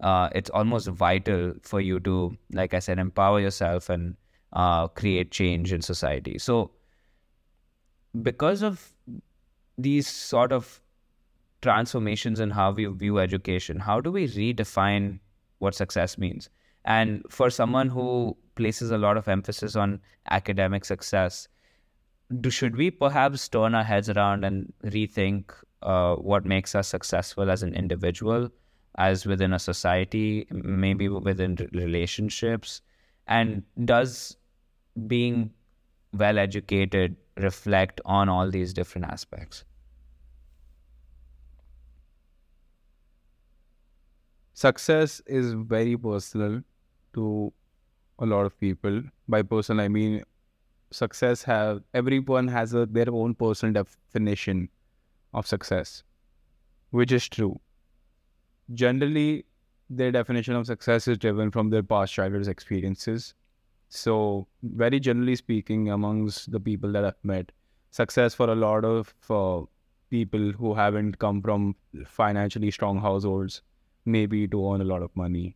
Uh, 0.02 0.30
it's 0.34 0.50
almost 0.50 0.88
vital 0.88 1.54
for 1.62 1.82
you 1.82 2.00
to, 2.00 2.36
like 2.54 2.74
I 2.74 2.80
said, 2.80 2.98
empower 2.98 3.40
yourself 3.40 3.90
and 3.90 4.16
uh, 4.54 4.88
create 4.88 5.30
change 5.32 5.72
in 5.74 5.82
society. 5.82 6.40
So, 6.40 6.72
because 8.24 8.64
of 8.64 8.94
these 9.78 10.08
sort 10.08 10.52
of 10.52 10.82
transformations 11.62 12.40
in 12.40 12.50
how 12.50 12.72
we 12.72 12.86
view 12.86 13.20
education, 13.20 13.80
how 13.80 14.02
do 14.02 14.12
we 14.12 14.28
redefine 14.28 15.20
what 15.60 15.76
success 15.76 16.18
means? 16.18 16.50
And 16.86 17.24
for 17.30 17.50
someone 17.50 17.90
who 17.90 18.36
places 18.56 18.92
a 18.92 18.98
lot 18.98 19.18
of 19.18 19.28
emphasis 19.28 19.76
on 19.76 20.02
academic 20.30 20.86
success, 20.86 21.48
do 22.42 22.50
should 22.50 22.76
we 22.76 22.92
perhaps 22.92 23.48
turn 23.48 23.76
our 23.76 23.84
heads 23.84 24.10
around 24.10 24.44
and 24.44 24.72
rethink 24.84 25.52
uh, 25.82 26.16
what 26.16 26.46
makes 26.46 26.76
us 26.76 26.88
successful 26.88 27.50
as 27.50 27.64
an 27.64 27.74
individual, 27.74 28.50
as 28.98 29.26
within 29.26 29.54
a 29.54 29.60
society, 29.60 30.48
maybe 30.52 31.10
within 31.10 31.56
relationships, 31.74 32.82
and 33.28 33.64
does 33.86 34.38
being 35.08 35.52
well 36.14 36.38
educated 36.38 37.16
reflect 37.38 38.02
on 38.06 38.30
all 38.30 38.50
these 38.50 38.74
different 38.74 39.08
aspects? 39.08 39.64
Success 44.60 45.22
is 45.26 45.54
very 45.54 45.96
personal 45.96 46.62
to 47.14 47.54
a 48.20 48.26
lot 48.26 48.46
of 48.46 48.60
people. 48.60 49.02
By 49.26 49.42
personal, 49.42 49.86
I 49.86 49.88
mean 49.88 50.24
success 50.92 51.44
have 51.44 51.82
everyone 51.94 52.50
has 52.50 52.74
a, 52.74 52.86
their 52.86 53.10
own 53.10 53.36
personal 53.36 53.72
definition 53.72 54.68
of 55.34 55.48
success, 55.48 56.04
which 56.90 57.14
is 57.14 57.30
true. 57.30 57.58
Generally, 58.74 59.46
their 59.90 60.12
definition 60.12 60.56
of 60.56 60.66
success 60.66 61.08
is 61.08 61.18
driven 61.18 61.52
from 61.52 61.70
their 61.70 61.82
past 61.82 62.14
childhood 62.14 62.50
experiences. 62.50 63.36
So, 63.88 64.46
very 64.62 65.00
generally 65.00 65.38
speaking, 65.38 65.90
amongst 65.90 66.52
the 66.52 66.60
people 66.60 66.92
that 66.92 67.06
I've 67.06 67.24
met, 67.24 67.54
success 67.92 68.34
for 68.34 68.50
a 68.50 68.56
lot 68.56 68.84
of 68.84 69.14
uh, 69.30 69.62
people 70.10 70.52
who 70.52 70.74
haven't 70.74 71.18
come 71.18 71.42
from 71.42 71.78
financially 72.06 72.72
strong 72.72 73.00
households, 73.00 73.62
maybe 74.12 74.48
to 74.48 74.74
earn 74.74 74.82
a 74.82 74.90
lot 74.92 75.02
of 75.02 75.16
money. 75.16 75.56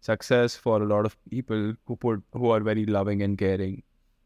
Success 0.00 0.56
for 0.56 0.82
a 0.82 0.86
lot 0.86 1.06
of 1.06 1.16
people 1.30 1.74
who 1.86 1.96
put 1.96 2.22
who 2.32 2.50
are 2.50 2.60
very 2.60 2.86
loving 2.86 3.22
and 3.22 3.38
caring 3.38 3.82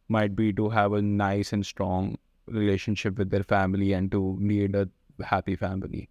might 0.08 0.36
be 0.36 0.52
to 0.52 0.68
have 0.70 0.92
a 0.92 1.02
nice 1.02 1.52
and 1.52 1.66
strong 1.66 2.16
relationship 2.46 3.18
with 3.18 3.30
their 3.30 3.42
family 3.42 3.92
and 3.92 4.10
to 4.12 4.38
lead 4.40 4.74
a 4.74 4.88
happy 5.24 5.56
family. 5.56 6.08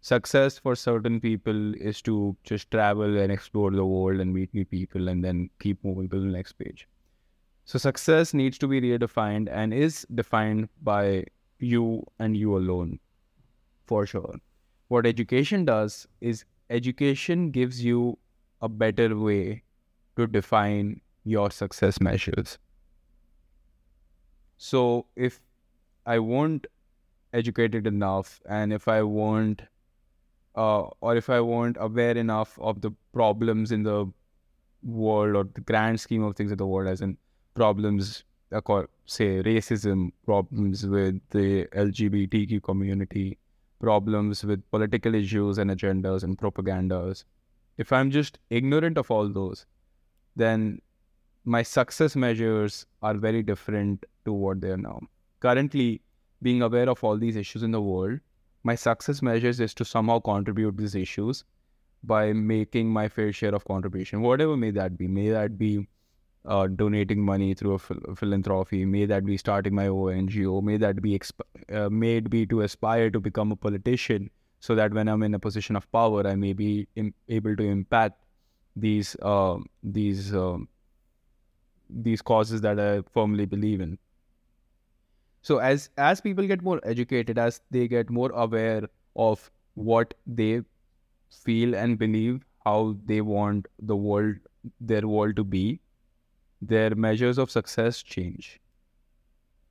Success 0.00 0.58
for 0.58 0.76
certain 0.76 1.20
people 1.20 1.74
is 1.74 2.00
to 2.02 2.36
just 2.44 2.70
travel 2.70 3.18
and 3.18 3.32
explore 3.32 3.70
the 3.70 3.84
world 3.84 4.20
and 4.20 4.32
meet 4.32 4.54
new 4.54 4.64
people 4.64 5.08
and 5.08 5.24
then 5.24 5.50
keep 5.58 5.82
moving 5.84 6.08
to 6.08 6.20
the 6.20 6.26
next 6.26 6.52
page. 6.52 6.86
So, 7.64 7.78
success 7.78 8.32
needs 8.32 8.56
to 8.58 8.68
be 8.68 8.80
redefined 8.80 9.48
and 9.50 9.74
is 9.74 10.06
defined 10.14 10.68
by 10.82 11.24
you 11.58 12.06
and 12.18 12.36
you 12.36 12.56
alone, 12.56 13.00
for 13.86 14.06
sure. 14.06 14.36
What 14.86 15.04
education 15.04 15.64
does 15.64 16.06
is 16.20 16.44
education 16.70 17.50
gives 17.50 17.84
you 17.84 18.18
a 18.60 18.68
better 18.68 19.16
way 19.16 19.62
to 20.16 20.26
define 20.26 21.00
your 21.24 21.50
success 21.50 22.00
measures. 22.00 22.58
So 24.56 25.06
if 25.14 25.40
I 26.06 26.18
weren't 26.18 26.66
educated 27.32 27.86
enough 27.86 28.40
and 28.48 28.72
if 28.72 28.88
I 28.88 29.02
weren't 29.02 29.62
uh, 30.56 30.88
or 31.00 31.16
if 31.16 31.30
I 31.30 31.40
weren't 31.40 31.76
aware 31.78 32.16
enough 32.16 32.58
of 32.60 32.80
the 32.80 32.90
problems 33.12 33.70
in 33.70 33.84
the 33.84 34.10
world 34.82 35.36
or 35.36 35.44
the 35.54 35.60
grand 35.60 36.00
scheme 36.00 36.24
of 36.24 36.34
things 36.34 36.50
in 36.50 36.58
the 36.58 36.66
world, 36.66 36.88
as 36.88 37.00
in 37.00 37.16
problems, 37.54 38.24
say 39.06 39.42
racism, 39.42 40.10
problems 40.24 40.84
with 40.86 41.20
the 41.30 41.66
LGBTQ 41.66 42.62
community, 42.62 43.38
problems 43.78 44.44
with 44.44 44.68
political 44.70 45.14
issues 45.14 45.58
and 45.58 45.70
agendas 45.70 46.22
and 46.22 46.38
propagandas. 46.38 47.24
If 47.76 47.92
I'm 47.92 48.10
just 48.10 48.38
ignorant 48.50 48.98
of 48.98 49.10
all 49.10 49.28
those, 49.28 49.66
then 50.36 50.80
my 51.44 51.62
success 51.62 52.16
measures 52.16 52.86
are 53.02 53.14
very 53.14 53.42
different 53.42 54.04
to 54.24 54.32
what 54.32 54.60
they 54.60 54.70
are 54.70 54.76
now. 54.76 55.00
Currently, 55.40 56.02
being 56.42 56.62
aware 56.62 56.88
of 56.88 57.02
all 57.02 57.16
these 57.16 57.36
issues 57.36 57.62
in 57.62 57.70
the 57.70 57.80
world, 57.80 58.20
my 58.64 58.74
success 58.74 59.22
measures 59.22 59.60
is 59.60 59.74
to 59.74 59.84
somehow 59.84 60.18
contribute 60.18 60.76
these 60.76 60.94
issues 60.94 61.44
by 62.02 62.32
making 62.32 62.88
my 62.88 63.08
fair 63.08 63.32
share 63.32 63.54
of 63.54 63.64
contribution, 63.64 64.20
whatever 64.20 64.56
may 64.56 64.70
that 64.72 64.98
be. 64.98 65.08
May 65.08 65.30
that 65.30 65.58
be 65.58 65.88
uh, 66.44 66.66
donating 66.66 67.20
money 67.20 67.54
through 67.54 67.74
a 67.74 67.78
phil- 67.78 68.14
philanthropy. 68.16 68.84
May 68.84 69.06
that 69.06 69.24
be 69.24 69.36
starting 69.36 69.74
my 69.74 69.86
own 69.88 70.28
NGO. 70.28 70.62
May 70.62 70.76
that 70.78 71.02
be 71.02 71.18
exp- 71.18 71.48
uh, 71.72 71.88
may 71.90 72.16
it 72.16 72.30
be 72.30 72.46
to 72.46 72.62
aspire 72.62 73.10
to 73.10 73.20
become 73.20 73.52
a 73.52 73.56
politician, 73.56 74.30
so 74.60 74.74
that 74.74 74.92
when 74.92 75.08
I'm 75.08 75.22
in 75.22 75.34
a 75.34 75.38
position 75.38 75.76
of 75.76 75.90
power, 75.92 76.26
I 76.26 76.34
may 76.36 76.52
be 76.52 76.88
Im- 76.96 77.14
able 77.28 77.56
to 77.56 77.62
impact 77.64 78.24
these 78.76 79.16
uh, 79.22 79.58
these 79.82 80.34
um, 80.34 80.68
these 81.90 82.22
causes 82.22 82.60
that 82.62 82.78
I 82.78 83.02
firmly 83.12 83.46
believe 83.46 83.80
in. 83.80 83.98
So 85.42 85.58
as 85.58 85.90
as 85.96 86.20
people 86.20 86.46
get 86.46 86.62
more 86.62 86.80
educated, 86.84 87.38
as 87.38 87.60
they 87.70 87.88
get 87.88 88.10
more 88.10 88.30
aware 88.32 88.88
of 89.16 89.50
what 89.74 90.14
they 90.26 90.62
feel 91.30 91.74
and 91.74 91.98
believe, 91.98 92.44
how 92.64 92.96
they 93.06 93.20
want 93.20 93.66
the 93.78 93.96
world, 93.96 94.36
their 94.80 95.06
world 95.06 95.36
to 95.36 95.44
be, 95.44 95.80
their 96.60 96.94
measures 96.94 97.38
of 97.38 97.50
success 97.50 98.02
change. 98.02 98.60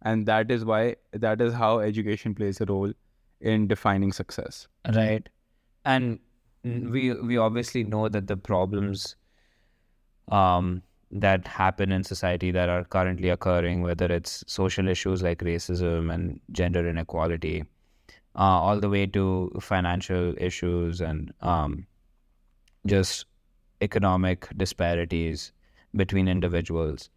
And 0.01 0.25
that 0.27 0.51
is 0.51 0.63
why 0.63 0.95
that 1.11 1.41
is 1.41 1.53
how 1.53 1.79
education 1.79 2.35
plays 2.35 2.61
a 2.61 2.65
role 2.65 2.93
in 3.41 3.67
defining 3.67 4.11
success. 4.11 4.67
Right. 4.95 5.27
And 5.85 6.19
we 6.63 7.13
we 7.13 7.37
obviously 7.37 7.83
know 7.83 8.09
that 8.09 8.27
the 8.27 8.37
problems 8.37 9.15
um 10.29 10.81
that 11.11 11.47
happen 11.47 11.91
in 11.91 12.03
society 12.03 12.51
that 12.51 12.69
are 12.69 12.83
currently 12.83 13.29
occurring, 13.29 13.81
whether 13.81 14.05
it's 14.05 14.43
social 14.47 14.87
issues 14.89 15.23
like 15.23 15.39
racism 15.39 16.13
and 16.13 16.39
gender 16.51 16.87
inequality, 16.87 17.63
uh, 18.35 18.41
all 18.41 18.79
the 18.79 18.89
way 18.89 19.05
to 19.05 19.51
financial 19.61 20.33
issues 20.37 20.99
and 20.99 21.33
um, 21.41 21.87
just 22.85 23.25
economic 23.81 24.49
disparities 24.57 25.53
between 25.95 26.27
individuals. 26.27 27.09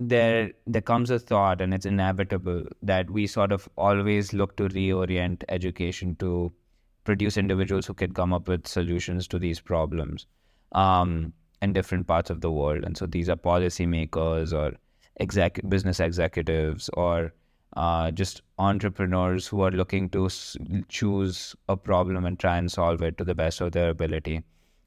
There, 0.00 0.52
there 0.66 0.82
comes 0.82 1.10
a 1.10 1.18
thought, 1.18 1.60
and 1.60 1.72
it's 1.72 1.86
inevitable 1.86 2.64
that 2.82 3.08
we 3.10 3.26
sort 3.26 3.52
of 3.52 3.68
always 3.76 4.32
look 4.32 4.56
to 4.56 4.68
reorient 4.68 5.44
education 5.48 6.16
to 6.16 6.52
produce 7.04 7.36
individuals 7.36 7.86
who 7.86 7.94
can 7.94 8.12
come 8.12 8.32
up 8.32 8.48
with 8.48 8.66
solutions 8.66 9.28
to 9.28 9.38
these 9.38 9.60
problems. 9.60 10.26
Um, 10.72 11.32
in 11.62 11.72
different 11.72 12.06
parts 12.06 12.28
of 12.28 12.40
the 12.40 12.50
world. 12.50 12.84
And 12.84 12.98
so 12.98 13.06
these 13.06 13.28
are 13.30 13.36
policymakers 13.36 14.52
or 14.52 14.76
exec- 15.20 15.60
business 15.68 16.00
executives 16.00 16.90
or 16.94 17.32
uh, 17.76 18.10
just 18.10 18.42
entrepreneurs 18.58 19.46
who 19.46 19.62
are 19.62 19.70
looking 19.70 20.10
to 20.10 20.26
s- 20.26 20.56
choose 20.88 21.54
a 21.68 21.76
problem 21.76 22.26
and 22.26 22.38
try 22.38 22.58
and 22.58 22.70
solve 22.70 23.00
it 23.00 23.16
to 23.18 23.24
the 23.24 23.34
best 23.34 23.60
of 23.60 23.72
their 23.72 23.90
ability. 23.90 24.42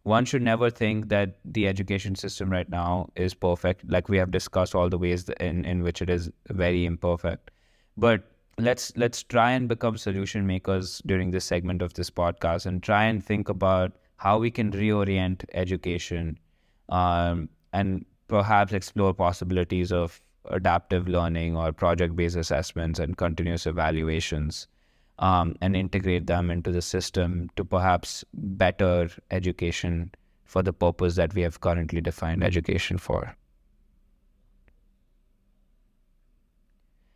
One 0.05 0.23
should 0.25 0.43
never 0.43 0.69
think 0.69 1.09
that 1.09 1.39
the 1.43 1.67
education 1.67 2.13
system 2.13 2.51
right 2.51 2.69
now 2.69 3.09
is 3.15 3.33
perfect. 3.33 3.89
Like 3.89 4.07
we 4.07 4.17
have 4.17 4.29
discussed 4.29 4.75
all 4.75 4.87
the 4.87 4.99
ways 4.99 5.27
in, 5.39 5.65
in 5.65 5.81
which 5.81 5.99
it 5.99 6.11
is 6.11 6.29
very 6.49 6.85
imperfect. 6.85 7.49
But 7.97 8.23
let's 8.59 8.95
let's 8.95 9.23
try 9.23 9.53
and 9.53 9.67
become 9.67 9.97
solution 9.97 10.45
makers 10.45 11.01
during 11.07 11.31
this 11.31 11.43
segment 11.43 11.81
of 11.81 11.95
this 11.95 12.11
podcast 12.11 12.67
and 12.67 12.83
try 12.83 13.05
and 13.05 13.25
think 13.25 13.49
about 13.49 13.93
how 14.17 14.37
we 14.37 14.51
can 14.51 14.71
reorient 14.71 15.43
education 15.55 16.37
um, 16.89 17.49
and 17.73 18.05
perhaps 18.27 18.73
explore 18.73 19.11
possibilities 19.11 19.91
of 19.91 20.21
adaptive 20.51 21.07
learning 21.07 21.57
or 21.57 21.71
project 21.73 22.15
based 22.15 22.35
assessments 22.35 22.99
and 22.99 23.17
continuous 23.17 23.65
evaluations 23.65 24.67
um, 25.19 25.55
and 25.61 25.75
integrate 25.75 26.27
them 26.27 26.51
into 26.51 26.71
the 26.71 26.81
system 26.81 27.49
to 27.55 27.63
perhaps 27.63 28.23
better 28.33 29.09
education 29.31 30.11
for 30.43 30.61
the 30.61 30.73
purpose 30.73 31.15
that 31.15 31.33
we 31.33 31.41
have 31.41 31.61
currently 31.61 32.01
defined 32.01 32.43
education 32.43 32.97
for. 32.97 33.35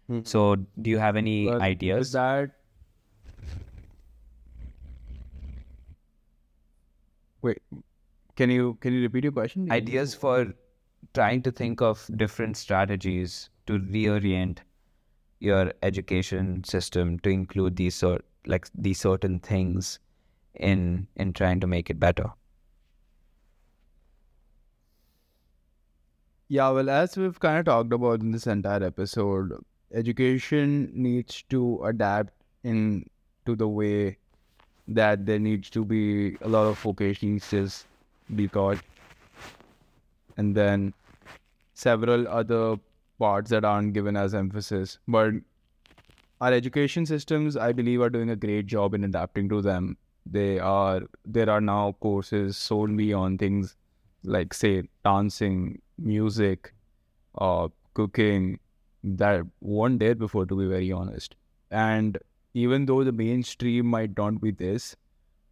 Hmm. 0.08 0.22
So, 0.24 0.56
do 0.82 0.90
you 0.90 0.98
have 0.98 1.16
any 1.16 1.46
but 1.46 1.62
ideas? 1.62 2.12
that 2.14 2.52
wait, 7.42 7.62
can 8.36 8.50
you 8.50 8.78
can 8.82 8.94
you 8.94 9.02
repeat 9.02 9.24
your 9.24 9.34
question? 9.34 9.72
Ideas 9.72 10.16
for 10.16 10.54
trying 11.14 11.42
to 11.44 11.52
think 11.52 11.82
of 11.82 12.10
different 12.16 12.58
strategies 12.58 13.50
to 13.68 13.80
reorient 13.80 14.60
your 15.40 15.74
education 15.84 16.64
system 16.64 17.20
to 17.20 17.30
include 17.30 17.76
these 17.76 17.96
sort 17.96 18.26
like 18.46 18.68
these 18.76 19.00
certain 19.00 19.40
things 19.40 20.00
in 20.56 21.08
in 21.16 21.34
trying 21.34 21.60
to 21.60 21.68
make 21.68 21.90
it 21.90 22.00
better. 22.00 22.32
Yeah, 26.48 26.70
well, 26.72 26.90
as 26.90 27.16
we've 27.16 27.40
kind 27.40 27.60
of 27.60 27.66
talked 27.66 27.94
about 27.94 28.22
in 28.22 28.32
this 28.32 28.48
entire 28.48 28.84
episode, 28.84 29.54
education 29.94 30.92
needs 30.94 31.44
to 31.50 31.84
adapt 31.84 32.34
in 32.64 33.08
to 33.46 33.56
the 33.56 33.68
way 33.68 34.18
that 34.88 35.26
there 35.28 35.38
needs 35.40 35.70
to 35.70 35.86
be 35.86 36.36
a 36.42 36.48
lot 36.48 36.66
of 36.66 36.80
vocational 36.80 37.40
skills 37.40 37.86
be 38.36 38.48
taught, 38.48 38.80
and 40.38 40.56
then 40.56 40.94
several 41.76 42.28
other 42.28 42.78
parts 43.20 43.50
that 43.52 43.66
aren't 43.66 43.94
given 43.94 44.16
as 44.16 44.34
emphasis. 44.34 44.98
But 45.08 45.34
our 46.42 46.54
education 46.54 47.06
systems, 47.06 47.58
I 47.58 47.72
believe, 47.74 48.02
are 48.02 48.10
doing 48.10 48.30
a 48.30 48.36
great 48.36 48.66
job 48.68 48.94
in 48.94 49.04
adapting 49.04 49.50
to 49.50 49.62
them. 49.62 49.98
They 50.26 50.60
are 50.60 51.02
there 51.26 51.50
are 51.50 51.62
now 51.62 51.96
courses 52.00 52.58
solely 52.58 53.12
on 53.14 53.38
things 53.38 53.76
like 54.24 54.54
say 54.54 54.84
dancing, 55.04 55.82
music, 55.98 56.74
uh, 57.38 57.68
cooking 57.94 58.60
that 59.04 59.46
weren't 59.62 60.00
there 60.00 60.16
before, 60.16 60.46
to 60.46 60.56
be 60.56 60.68
very 60.68 60.92
honest. 60.92 61.36
And 61.72 62.18
even 62.54 62.86
though 62.86 63.04
the 63.04 63.12
mainstream 63.12 63.86
might 63.86 64.18
not 64.18 64.42
be 64.42 64.52
this, 64.52 64.96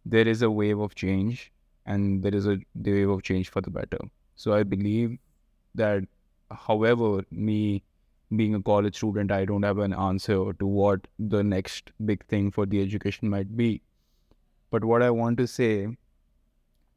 there 0.04 0.28
is 0.28 0.42
a 0.42 0.50
wave 0.50 0.78
of 0.78 0.94
change, 0.94 1.52
and 1.86 2.22
there 2.22 2.34
is 2.34 2.46
a 2.46 2.58
wave 2.74 3.08
of 3.08 3.22
change 3.22 3.50
for 3.50 3.60
the 3.60 3.70
better. 3.70 3.98
So 4.36 4.52
I 4.54 4.62
believe 4.62 5.18
that, 5.74 6.04
however, 6.50 7.24
me 7.30 7.82
being 8.36 8.54
a 8.54 8.62
college 8.62 8.96
student, 8.96 9.30
I 9.32 9.44
don't 9.44 9.62
have 9.62 9.78
an 9.78 9.92
answer 9.92 10.52
to 10.52 10.66
what 10.66 11.06
the 11.18 11.42
next 11.42 11.92
big 12.04 12.24
thing 12.26 12.50
for 12.50 12.66
the 12.66 12.82
education 12.82 13.28
might 13.28 13.56
be. 13.56 13.82
But 14.70 14.84
what 14.84 15.02
I 15.02 15.10
want 15.10 15.38
to 15.38 15.46
say 15.46 15.88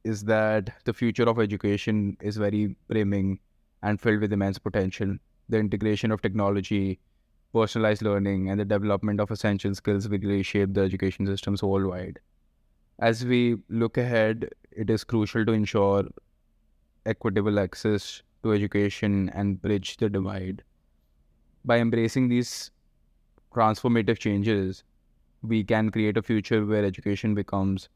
is 0.04 0.24
that 0.26 0.72
the 0.86 0.94
future 0.94 1.30
of 1.30 1.40
education 1.40 2.18
is 2.22 2.38
very 2.38 2.76
brimming 2.88 3.40
and 3.84 4.00
filled 4.00 4.22
with 4.22 4.34
immense 4.34 4.58
potential. 4.58 5.16
The 5.50 5.58
integration 5.58 6.12
of 6.12 6.22
technology, 6.22 7.00
personalized 7.54 8.02
learning, 8.02 8.50
and 8.50 8.60
the 8.60 8.66
development 8.66 9.20
of 9.20 9.32
essential 9.32 9.74
skills 9.76 10.10
will 10.10 10.20
reshape 10.20 10.74
the 10.74 10.82
education 10.82 11.26
systems 11.26 11.64
worldwide. 11.64 12.20
As 13.00 13.26
we 13.26 13.58
look 13.70 13.98
ahead, 13.98 14.50
it 14.72 14.90
is 14.90 15.04
crucial 15.04 15.46
to 15.46 15.52
ensure 15.52 16.06
equitable 17.06 17.60
access 17.60 18.22
to 18.44 18.54
education 18.54 19.30
and 19.30 19.62
bridge 19.62 19.98
the 19.98 20.10
divide. 20.10 20.64
By 21.66 21.80
embracing 21.80 22.30
these 22.30 22.72
transformative 23.54 24.20
changes, 24.20 24.84
we 25.42 25.64
can 25.64 25.90
create 25.90 26.18
a 26.18 26.22
future 26.22 26.66
where 26.66 26.86
education 26.86 27.36
becomes 27.36 27.90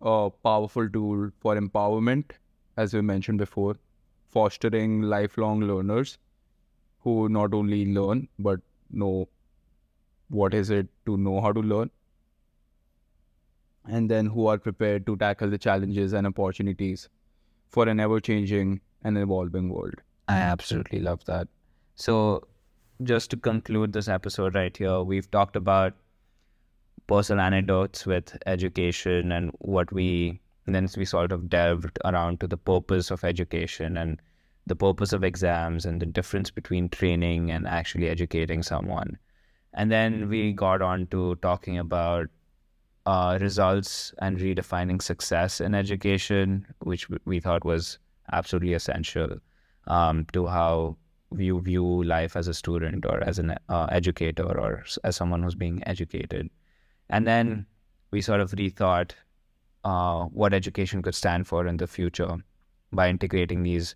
a 0.00 0.30
powerful 0.42 0.88
tool 0.88 1.30
for 1.40 1.56
empowerment, 1.56 2.30
as 2.76 2.94
we 2.94 3.00
mentioned 3.00 3.38
before, 3.38 3.76
fostering 4.28 5.02
lifelong 5.02 5.60
learners 5.60 6.18
who 7.00 7.28
not 7.28 7.54
only 7.54 7.92
learn 7.92 8.28
but 8.38 8.60
know 8.90 9.28
what 10.28 10.54
is 10.54 10.70
it 10.70 10.88
to 11.06 11.16
know 11.16 11.40
how 11.40 11.52
to 11.52 11.60
learn, 11.60 11.90
and 13.86 14.10
then 14.10 14.26
who 14.26 14.46
are 14.46 14.58
prepared 14.58 15.06
to 15.06 15.16
tackle 15.16 15.48
the 15.48 15.58
challenges 15.58 16.12
and 16.12 16.26
opportunities 16.26 17.08
for 17.68 17.88
an 17.88 17.98
ever 17.98 18.20
changing 18.20 18.80
and 19.04 19.16
evolving 19.18 19.68
world. 19.68 19.94
I 20.28 20.36
absolutely 20.36 21.00
love 21.00 21.24
that. 21.26 21.48
So, 21.94 22.46
just 23.02 23.30
to 23.30 23.36
conclude 23.36 23.92
this 23.92 24.08
episode 24.08 24.54
right 24.54 24.76
here, 24.76 25.02
we've 25.02 25.30
talked 25.30 25.56
about 25.56 25.94
personal 27.06 27.44
anecdotes 27.44 28.04
with 28.06 28.36
education 28.46 29.32
and 29.32 29.50
what 29.60 29.92
we 29.92 30.40
and 30.66 30.74
then 30.74 30.86
we 30.98 31.06
sort 31.06 31.32
of 31.32 31.48
delved 31.48 31.98
around 32.04 32.40
to 32.40 32.46
the 32.46 32.58
purpose 32.58 33.10
of 33.10 33.24
education 33.24 33.96
and 33.96 34.20
the 34.66 34.76
purpose 34.76 35.14
of 35.14 35.24
exams 35.24 35.86
and 35.86 36.02
the 36.02 36.04
difference 36.04 36.50
between 36.50 36.90
training 36.90 37.50
and 37.50 37.66
actually 37.66 38.06
educating 38.06 38.62
someone. 38.62 39.16
And 39.72 39.90
then 39.90 40.28
we 40.28 40.52
got 40.52 40.82
on 40.82 41.06
to 41.06 41.36
talking 41.36 41.78
about 41.78 42.26
uh, 43.06 43.38
results 43.40 44.12
and 44.18 44.36
redefining 44.36 45.00
success 45.00 45.62
in 45.62 45.74
education, 45.74 46.66
which 46.80 47.08
we 47.24 47.40
thought 47.40 47.64
was 47.64 47.98
absolutely 48.32 48.74
essential 48.74 49.38
um, 49.86 50.26
to 50.32 50.46
how 50.46 50.96
you 51.36 51.60
view 51.60 52.02
life 52.04 52.36
as 52.36 52.48
a 52.48 52.54
student 52.54 53.04
or 53.04 53.22
as 53.22 53.38
an 53.38 53.54
uh, 53.68 53.86
educator 53.90 54.58
or 54.58 54.84
as 55.04 55.16
someone 55.16 55.42
who's 55.42 55.54
being 55.54 55.82
educated. 55.86 56.48
And 57.10 57.26
then 57.26 57.66
we 58.10 58.20
sort 58.20 58.40
of 58.40 58.52
rethought 58.52 59.12
uh, 59.84 60.24
what 60.24 60.54
education 60.54 61.02
could 61.02 61.14
stand 61.14 61.46
for 61.46 61.66
in 61.66 61.76
the 61.76 61.86
future 61.86 62.36
by 62.92 63.08
integrating 63.08 63.62
these 63.62 63.94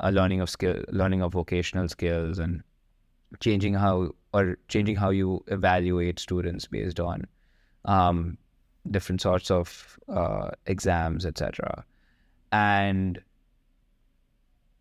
uh, 0.00 0.10
learning 0.10 0.40
of 0.40 0.50
skill, 0.50 0.82
learning 0.88 1.22
of 1.22 1.32
vocational 1.32 1.88
skills, 1.88 2.38
and 2.38 2.62
changing 3.40 3.74
how 3.74 4.10
or 4.32 4.56
changing 4.68 4.96
how 4.96 5.10
you 5.10 5.42
evaluate 5.48 6.18
students 6.18 6.66
based 6.66 7.00
on 7.00 7.26
um, 7.84 8.38
different 8.90 9.20
sorts 9.20 9.50
of 9.50 9.98
uh, 10.08 10.50
exams, 10.66 11.26
etc. 11.26 11.84
And 12.52 13.20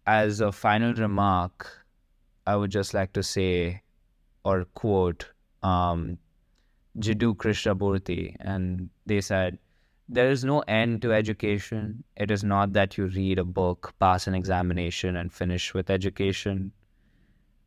as 0.08 0.40
a 0.40 0.54
final 0.54 0.94
remark, 0.94 1.86
I 2.48 2.56
would 2.56 2.72
just 2.72 2.94
like 2.94 3.12
to 3.14 3.22
say 3.22 3.82
or 4.46 4.64
quote 4.74 5.30
um, 5.62 6.18
Jiddu 6.98 7.36
Krishnamurti, 7.36 8.38
and 8.40 8.90
they 9.06 9.20
said, 9.20 9.60
There 10.08 10.32
is 10.32 10.46
no 10.46 10.62
end 10.62 11.02
to 11.02 11.12
education. 11.12 12.06
It 12.16 12.32
is 12.32 12.44
not 12.44 12.72
that 12.74 12.98
you 12.98 13.08
read 13.08 13.38
a 13.38 13.44
book, 13.44 13.94
pass 14.00 14.28
an 14.28 14.34
examination, 14.34 15.18
and 15.18 15.32
finish 15.32 15.74
with 15.74 15.90
education. 15.90 16.72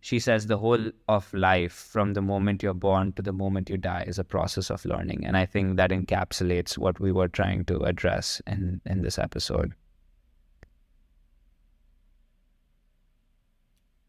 She 0.01 0.19
says 0.19 0.47
the 0.47 0.57
whole 0.57 0.91
of 1.09 1.33
life, 1.35 1.75
from 1.75 2.15
the 2.15 2.23
moment 2.23 2.63
you're 2.63 2.73
born 2.73 3.13
to 3.13 3.23
the 3.23 3.35
moment 3.35 3.69
you 3.69 3.77
die, 3.77 4.05
is 4.07 4.19
a 4.19 4.25
process 4.25 4.71
of 4.71 4.87
learning. 4.87 5.27
And 5.27 5.37
I 5.37 5.45
think 5.45 5.77
that 5.77 5.91
encapsulates 5.91 6.79
what 6.79 6.99
we 6.99 7.13
were 7.13 7.29
trying 7.29 7.67
to 7.67 7.81
address 7.81 8.41
in, 8.47 8.81
in 8.87 9.03
this 9.03 9.19
episode. 9.19 9.75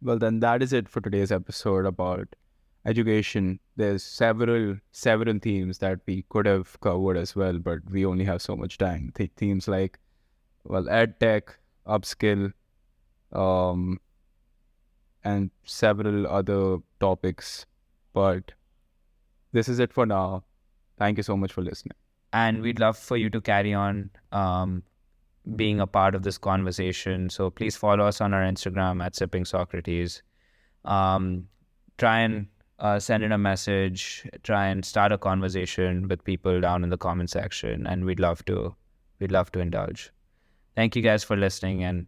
Well, 0.01 0.17
then 0.17 0.39
that 0.39 0.61
is 0.63 0.73
it 0.73 0.89
for 0.89 1.01
today's 1.01 1.31
episode 1.31 1.85
about 1.85 2.35
education. 2.85 3.59
There's 3.75 4.03
several 4.03 4.77
several 4.91 5.39
themes 5.39 5.77
that 5.79 5.99
we 6.05 6.23
could 6.29 6.45
have 6.45 6.79
covered 6.81 7.17
as 7.17 7.35
well, 7.35 7.59
but 7.59 7.79
we 7.89 8.05
only 8.05 8.25
have 8.25 8.41
so 8.41 8.55
much 8.55 8.77
time. 8.77 9.11
Th- 9.15 9.31
themes 9.35 9.67
like 9.67 9.99
well, 10.63 10.89
ed 10.89 11.19
tech, 11.19 11.57
upskill, 11.87 12.53
um, 13.31 13.99
and 15.23 15.51
several 15.63 16.27
other 16.27 16.77
topics. 16.99 17.65
But 18.13 18.51
this 19.51 19.69
is 19.69 19.79
it 19.79 19.93
for 19.93 20.05
now. 20.05 20.43
Thank 20.97 21.17
you 21.17 21.23
so 21.23 21.37
much 21.37 21.53
for 21.53 21.61
listening. 21.61 21.93
And 22.33 22.61
we'd 22.61 22.79
love 22.79 22.97
for 22.97 23.17
you 23.17 23.29
to 23.29 23.41
carry 23.41 23.73
on 23.73 24.09
um, 24.31 24.83
being 25.55 25.79
a 25.79 25.87
part 25.87 26.15
of 26.15 26.23
this 26.23 26.37
conversation. 26.37 27.29
So 27.29 27.49
please 27.49 27.75
follow 27.75 28.05
us 28.05 28.21
on 28.21 28.33
our 28.33 28.43
Instagram 28.43 29.03
at 29.03 29.15
Sipping 29.15 29.45
Socrates. 29.45 30.21
Um, 30.85 31.47
try 31.97 32.19
and 32.19 32.47
uh, 32.79 32.99
send 32.99 33.23
in 33.23 33.31
a 33.31 33.37
message, 33.37 34.27
try 34.43 34.67
and 34.67 34.83
start 34.83 35.11
a 35.11 35.17
conversation 35.17 36.07
with 36.07 36.23
people 36.23 36.59
down 36.61 36.83
in 36.83 36.89
the 36.89 36.97
comment 36.97 37.29
section, 37.29 37.85
and 37.85 38.05
we'd 38.05 38.19
love 38.19 38.43
to, 38.45 38.75
we'd 39.19 39.31
love 39.31 39.51
to 39.51 39.59
indulge. 39.59 40.11
Thank 40.75 40.95
you 40.95 41.01
guys 41.01 41.23
for 41.23 41.35
listening, 41.35 41.83
and 41.83 42.07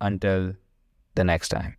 until 0.00 0.54
the 1.14 1.24
next 1.24 1.48
time. 1.48 1.76